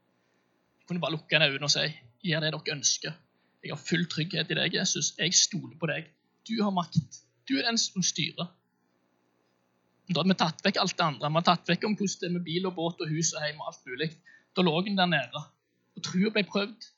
Jeg 0.80 0.88
kunne 0.88 1.02
bare 1.04 1.14
lukke 1.14 1.38
øynene 1.38 1.68
og 1.68 1.74
si 1.74 1.84
gjør 2.26 2.42
det 2.42 2.50
dere 2.54 2.74
ønsker. 2.76 3.14
Jeg 3.62 3.70
har 3.70 3.78
full 3.78 4.08
trygghet 4.10 4.50
i 4.50 4.58
deg, 4.58 4.74
Jesus. 4.74 5.12
Jeg 5.18 5.34
stoler 5.38 5.76
på 5.78 5.86
deg. 5.90 6.10
Du 6.48 6.56
har 6.62 6.74
makt. 6.74 7.22
Du 7.48 7.54
er 7.58 7.68
den 7.68 7.78
som 7.78 8.02
styrer. 8.02 8.50
Da 10.10 10.18
hadde 10.18 10.32
vi 10.32 10.38
tatt 10.38 10.64
vekk 10.66 10.80
alt 10.82 10.96
det 10.98 11.04
andre. 11.06 11.28
Vi 11.28 11.38
hadde 11.38 11.48
tatt 11.48 11.70
vekk 11.70 11.86
om 11.86 11.94
hvordan 11.98 12.18
det 12.20 12.28
er 12.28 12.34
med 12.34 12.46
bil 12.46 12.66
og 12.68 12.74
båt 12.78 13.04
og 13.04 13.12
hus 13.14 13.30
og 13.36 13.46
hjem 13.46 13.62
og 13.62 13.70
alt 13.70 13.86
mulig. 13.86 14.08
Da 14.52 14.64
lå 14.66 14.74
den 14.84 14.98
der 14.98 15.08
nede, 15.08 15.44
og 15.96 16.04
trua 16.04 16.32
ble 16.34 16.42
prøvd. 16.48 16.90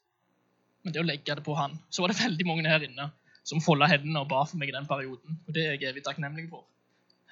men 0.85 0.93
det 0.93 1.01
å 1.01 1.07
legge 1.07 1.35
det 1.37 1.45
på 1.45 1.55
han. 1.57 1.79
Så 1.89 2.03
var 2.03 2.13
det 2.13 2.21
veldig 2.21 2.45
mange 2.45 2.69
her 2.69 2.83
inne 2.85 3.07
som 3.45 3.61
folda 3.65 3.87
hendene 3.89 4.21
og 4.21 4.29
ba 4.29 4.43
for 4.45 4.61
meg 4.61 4.69
i 4.69 4.75
den 4.75 4.89
perioden. 4.89 5.39
Og 5.47 5.55
det 5.57 5.63
er 5.65 5.79
jeg 5.79 5.95
evig 5.95 6.03
takknemlig 6.05 6.45
for. 6.51 6.67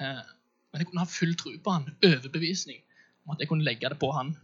Eh, 0.03 0.25
men 0.73 0.81
jeg 0.81 0.89
kunne 0.89 1.05
ha 1.05 1.11
full 1.11 1.35
tro 1.39 1.53
på 1.65 1.75
han, 1.77 1.89
overbevisning 2.09 2.81
om 3.25 3.35
at 3.35 3.43
jeg 3.43 3.49
kunne 3.51 3.67
legge 3.67 3.89
det 3.93 3.99
på 4.03 4.11
han. 4.17 4.35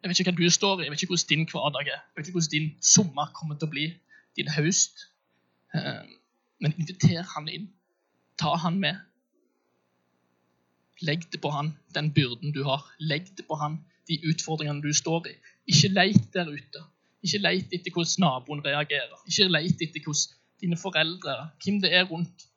Jeg 0.00 0.10
vet 0.10 0.20
ikke 0.20 0.32
hva 0.32 0.40
du 0.40 0.54
står 0.56 0.80
i, 0.80 0.86
jeg 0.86 0.92
vet 0.92 1.02
ikke 1.04 1.14
hvordan 1.14 1.30
din 1.32 1.46
hverdag 1.52 1.92
er. 1.92 2.00
Jeg 2.00 2.16
vet 2.16 2.30
ikke 2.30 2.38
hvordan 2.38 2.54
din 2.56 2.70
sommer 2.92 3.32
kommer 3.36 3.58
til 3.60 3.68
å 3.68 3.74
bli, 3.74 3.86
din 4.36 4.50
høst. 4.56 5.06
Eh, 5.76 6.08
men 6.60 6.76
inviter 6.76 7.22
han 7.34 7.48
inn. 7.52 7.68
Ta 8.40 8.54
han 8.62 8.80
med. 8.80 8.96
Legg 11.04 11.28
det 11.32 11.40
på 11.40 11.52
han, 11.52 11.74
den 11.96 12.10
byrden 12.16 12.52
du 12.56 12.64
har. 12.64 12.84
Legg 12.98 13.28
det 13.36 13.46
på 13.48 13.56
han, 13.60 13.78
de 14.08 14.18
utfordringene 14.32 14.84
du 14.84 14.92
står 14.96 15.30
i. 15.30 15.36
Ikke 15.72 15.92
leit 15.92 16.26
der 16.34 16.48
ute. 16.48 16.84
Ikke 17.24 17.40
leit 17.40 17.72
etter 17.72 17.92
hvordan 17.92 18.24
naboen 18.24 18.64
reagerer. 18.64 19.20
Ikke 19.28 19.48
leit 19.52 19.80
etter 19.80 20.04
hvordan 20.04 20.36
dine 20.60 20.76
foreldre, 20.76 21.36
hvem 21.64 21.80
det 21.80 21.92
er 21.96 22.08
rundt. 22.08 22.49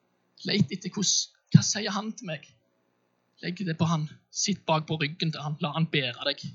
Leit 0.48 0.72
etter 0.72 0.92
hvordan 0.92 1.32
Hva 1.54 1.62
sier 1.62 1.94
han 1.94 2.12
til 2.18 2.28
meg? 2.32 2.46
Legg 3.44 3.60
det 3.68 3.76
på 3.78 3.86
han. 3.86 4.08
Sitt 4.34 4.64
bak 4.66 4.88
på 4.90 4.98
ryggen 5.02 5.34
til 5.34 5.44
han. 5.44 5.58
La 5.62 5.74
han 5.76 5.86
bære 5.92 6.26
deg. 6.30 6.46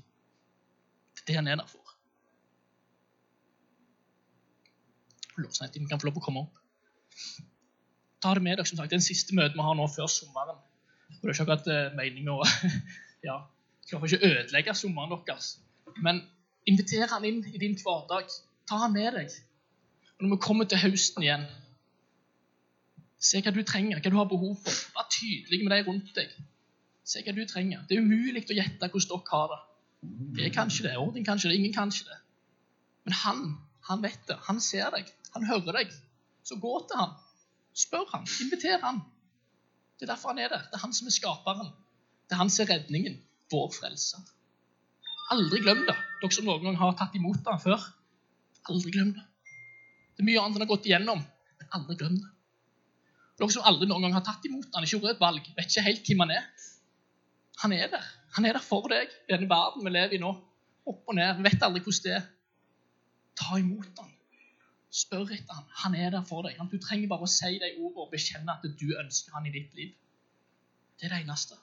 Det 1.15 1.21
er 1.23 1.27
det 1.29 1.37
han 1.37 1.47
er 1.47 1.61
der 1.61 1.69
for. 1.69 1.85
Vi 5.39 5.85
kan 5.87 6.01
få 6.01 6.09
lov 6.09 6.17
å 6.19 6.23
komme 6.23 6.43
opp. 6.43 6.57
Ta 8.19 8.33
det 8.35 8.43
med 8.43 8.57
dere. 8.57 8.65
som 8.65 8.77
sagt. 8.77 8.89
Det 8.89 8.97
er 8.97 8.99
den 8.99 9.07
siste 9.07 9.35
møtet 9.37 9.55
vi 9.55 9.63
har 9.63 9.77
nå 9.79 9.87
før 9.93 10.09
sommeren. 10.11 10.59
Og 10.59 11.21
det 11.21 11.29
er 11.29 11.33
ikke 11.33 11.45
akkurat 11.45 11.69
uh, 11.71 11.95
meninga 11.95 12.35
å 12.35 12.43
ja, 13.29 13.37
Klarer 13.89 14.05
ikke 14.05 14.19
å 14.19 14.29
ødelegge 14.29 14.75
sommeren 14.77 15.23
deres. 15.25 15.53
Men 16.05 16.21
inviter 16.69 17.07
han 17.09 17.25
inn 17.25 17.39
i 17.47 17.61
din 17.61 17.77
hverdag. 17.79 18.29
Ta 18.69 18.83
han 18.83 18.93
med 18.93 19.15
deg. 19.15 19.31
Og 20.17 20.25
når 20.25 20.35
vi 20.35 20.41
kommer 20.43 20.67
til 20.69 20.81
høsten 20.83 21.25
igjen, 21.25 21.47
se 23.19 23.41
hva 23.43 23.51
du 23.55 23.61
trenger, 23.67 23.99
hva 23.99 24.11
du 24.11 24.17
har 24.17 24.29
behov 24.31 24.55
for. 24.63 24.79
Vær 24.95 25.07
tydelig 25.11 25.61
med 25.65 25.75
de 25.75 25.81
rundt 25.87 26.13
deg. 26.15 26.31
Se 27.03 27.23
hva 27.25 27.35
du 27.35 27.43
trenger. 27.49 27.83
Det 27.89 27.97
er 27.97 28.05
umulig 28.05 28.45
å 28.47 28.57
gjette 28.57 28.89
hvordan 28.91 29.09
dere 29.11 29.33
har 29.33 29.53
det. 29.53 29.59
Det 30.39 30.51
kan 30.55 30.71
ikke 30.71 30.85
det, 30.87 30.95
Ordin 30.97 31.25
kan 31.27 31.39
ikke 31.39 31.51
det, 31.51 31.59
ingen 31.59 31.75
kan 31.75 31.91
ikke 31.91 32.07
det. 32.07 32.19
Men 33.03 33.17
han, 33.23 33.45
han 33.89 34.03
vet 34.05 34.21
det. 34.29 34.37
Han 34.47 34.61
ser 34.63 34.91
deg. 34.95 35.09
Han 35.35 35.47
hører 35.49 35.81
deg. 35.81 35.93
Så 36.47 36.57
gå 36.61 36.73
til 36.87 37.01
han. 37.01 37.15
Spør 37.75 38.07
han. 38.13 38.27
Inviter 38.43 38.79
han. 38.83 39.01
Det 39.99 40.07
er 40.07 40.13
derfor 40.13 40.31
han 40.31 40.39
er 40.39 40.53
der. 40.53 40.67
Det 40.69 40.79
er 40.79 40.85
han 40.85 40.95
som 40.95 41.09
er 41.09 41.15
skaperen. 41.15 41.71
Det 42.29 42.37
er 42.37 42.43
han 42.43 42.51
som 42.53 42.63
er 42.65 42.77
redningen. 42.77 43.19
Vår 43.51 43.71
frelser. 43.75 44.23
Aldri 45.33 45.59
glem 45.61 45.83
det, 45.85 45.95
dere 46.21 46.33
som 46.33 46.47
noen 46.47 46.63
gang 46.65 46.77
har 46.79 46.95
tatt 46.97 47.15
imot 47.17 47.41
det 47.45 47.55
før. 47.61 47.83
Aldri 48.71 48.93
glem 48.95 49.11
det. 49.17 49.25
Det 50.15 50.23
er 50.23 50.27
mye 50.29 50.41
annet 50.41 50.57
han 50.57 50.63
har 50.65 50.69
gått 50.71 50.87
igjennom, 50.89 51.21
men 51.59 51.75
aldri 51.77 51.97
glem 51.99 52.15
det. 52.17 52.29
Dere 53.39 53.55
som 53.55 53.67
aldri 53.67 53.87
noen 53.87 54.03
gang 54.03 54.17
har 54.17 54.25
tatt 54.27 54.45
imot 54.49 54.67
han, 54.75 54.83
ikke 54.83 54.97
gjort 54.97 55.13
et 55.13 55.21
valg, 55.23 55.45
vet 55.55 55.71
ikke 55.71 55.85
helt 55.85 56.09
hvem 56.09 56.23
han 56.25 56.33
er. 56.35 56.47
Han 57.63 57.75
er 57.75 57.87
der. 57.91 58.07
Han 58.35 58.45
er 58.45 58.55
der 58.55 58.63
for 58.63 58.87
deg 58.91 59.07
i 59.09 59.33
denne 59.33 59.49
verden 59.49 59.85
vi 59.85 59.93
lever 59.93 60.17
i 60.17 60.21
nå. 60.21 60.33
Opp 60.89 61.11
og 61.11 61.15
ned. 61.17 61.39
Vet 61.45 61.63
aldri 61.65 61.81
hvordan 61.85 62.05
det 62.05 62.15
er. 62.17 62.27
Ta 63.39 63.59
imot 63.59 64.01
han. 64.01 64.11
Spør 64.99 65.31
etter 65.35 65.55
han. 65.55 65.65
Han 65.83 65.95
er 65.95 66.13
der 66.15 66.27
for 66.27 66.45
deg. 66.45 66.59
Du 66.71 66.77
trenger 66.81 67.11
bare 67.11 67.27
å 67.27 67.31
si 67.31 67.55
de 67.61 67.71
ordene 67.77 68.05
og 68.05 68.11
bekjenne 68.13 68.55
at 68.55 68.65
du 68.81 68.87
ønsker 68.99 69.35
han 69.37 69.47
i 69.47 69.53
ditt 69.55 69.75
liv. 69.77 69.95
Det 70.99 71.07
er 71.07 71.15
det 71.15 71.21
eneste. 71.23 71.55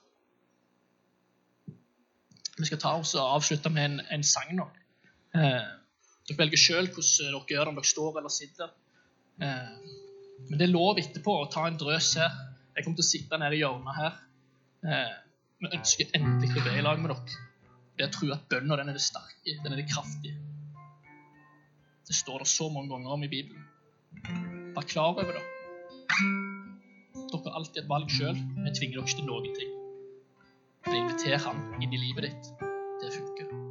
Vi 2.56 2.68
skal 2.70 2.80
ta 2.80 2.94
oss 2.96 3.12
og 3.18 3.34
avslutte 3.36 3.72
med 3.72 3.84
en, 3.84 3.98
en 4.16 4.24
sang 4.24 4.54
nå. 4.56 4.64
Eh, 5.36 5.66
dere 6.26 6.40
velger 6.40 6.60
sjøl 6.60 6.88
hvordan 6.88 7.34
dere 7.34 7.52
gjør 7.52 7.68
det, 7.68 7.72
om 7.72 7.80
dere 7.80 7.90
står 7.92 8.20
eller 8.22 8.32
sitter. 8.32 8.72
Eh, 9.44 10.05
men 10.48 10.58
det 10.58 10.66
er 10.66 10.72
lov 10.72 11.00
etterpå 11.00 11.34
å 11.42 11.48
ta 11.52 11.66
en 11.68 11.78
drøs 11.80 12.12
her. 12.20 12.34
Jeg 12.76 12.84
kommer 12.84 13.00
til 13.00 13.06
å 13.06 13.10
sitte 13.10 13.38
nede 13.40 13.56
i 13.56 13.62
hjørnet 13.62 13.98
her. 13.98 14.18
Eh, 14.86 15.14
men 15.62 15.78
ønsker 15.78 16.12
endelig 16.16 16.60
å 16.60 16.64
be 16.66 16.74
i 16.76 16.84
lag 16.84 17.00
med 17.00 17.12
dere. 17.14 17.44
Jeg 17.96 18.12
tror 18.12 18.34
at 18.34 18.44
bønna 18.52 18.76
er 18.76 18.92
det 18.92 19.00
sterke, 19.00 19.56
den 19.64 19.72
er 19.72 19.80
det 19.80 19.88
kraftige. 19.88 20.36
Det 22.06 22.14
står 22.14 22.44
det 22.44 22.50
så 22.52 22.68
mange 22.70 22.92
ganger 22.92 23.16
om 23.16 23.24
i 23.24 23.30
Bibelen. 23.32 23.64
Vær 24.76 24.86
klar 24.86 25.14
over 25.14 25.32
det. 25.32 25.44
Dere 27.16 27.42
har 27.48 27.58
alltid 27.58 27.82
et 27.82 27.90
valg 27.90 28.12
sjøl. 28.12 28.36
Vi 28.36 28.76
tvinger 28.78 29.00
dere 29.00 29.08
ikke 29.08 29.20
til 29.22 29.30
noen 29.32 29.56
ting. 29.58 29.74
Men 30.86 31.00
inviter 31.02 31.40
han 31.48 31.64
inn 31.80 31.96
i 31.96 32.04
livet 32.04 32.28
ditt. 32.28 33.65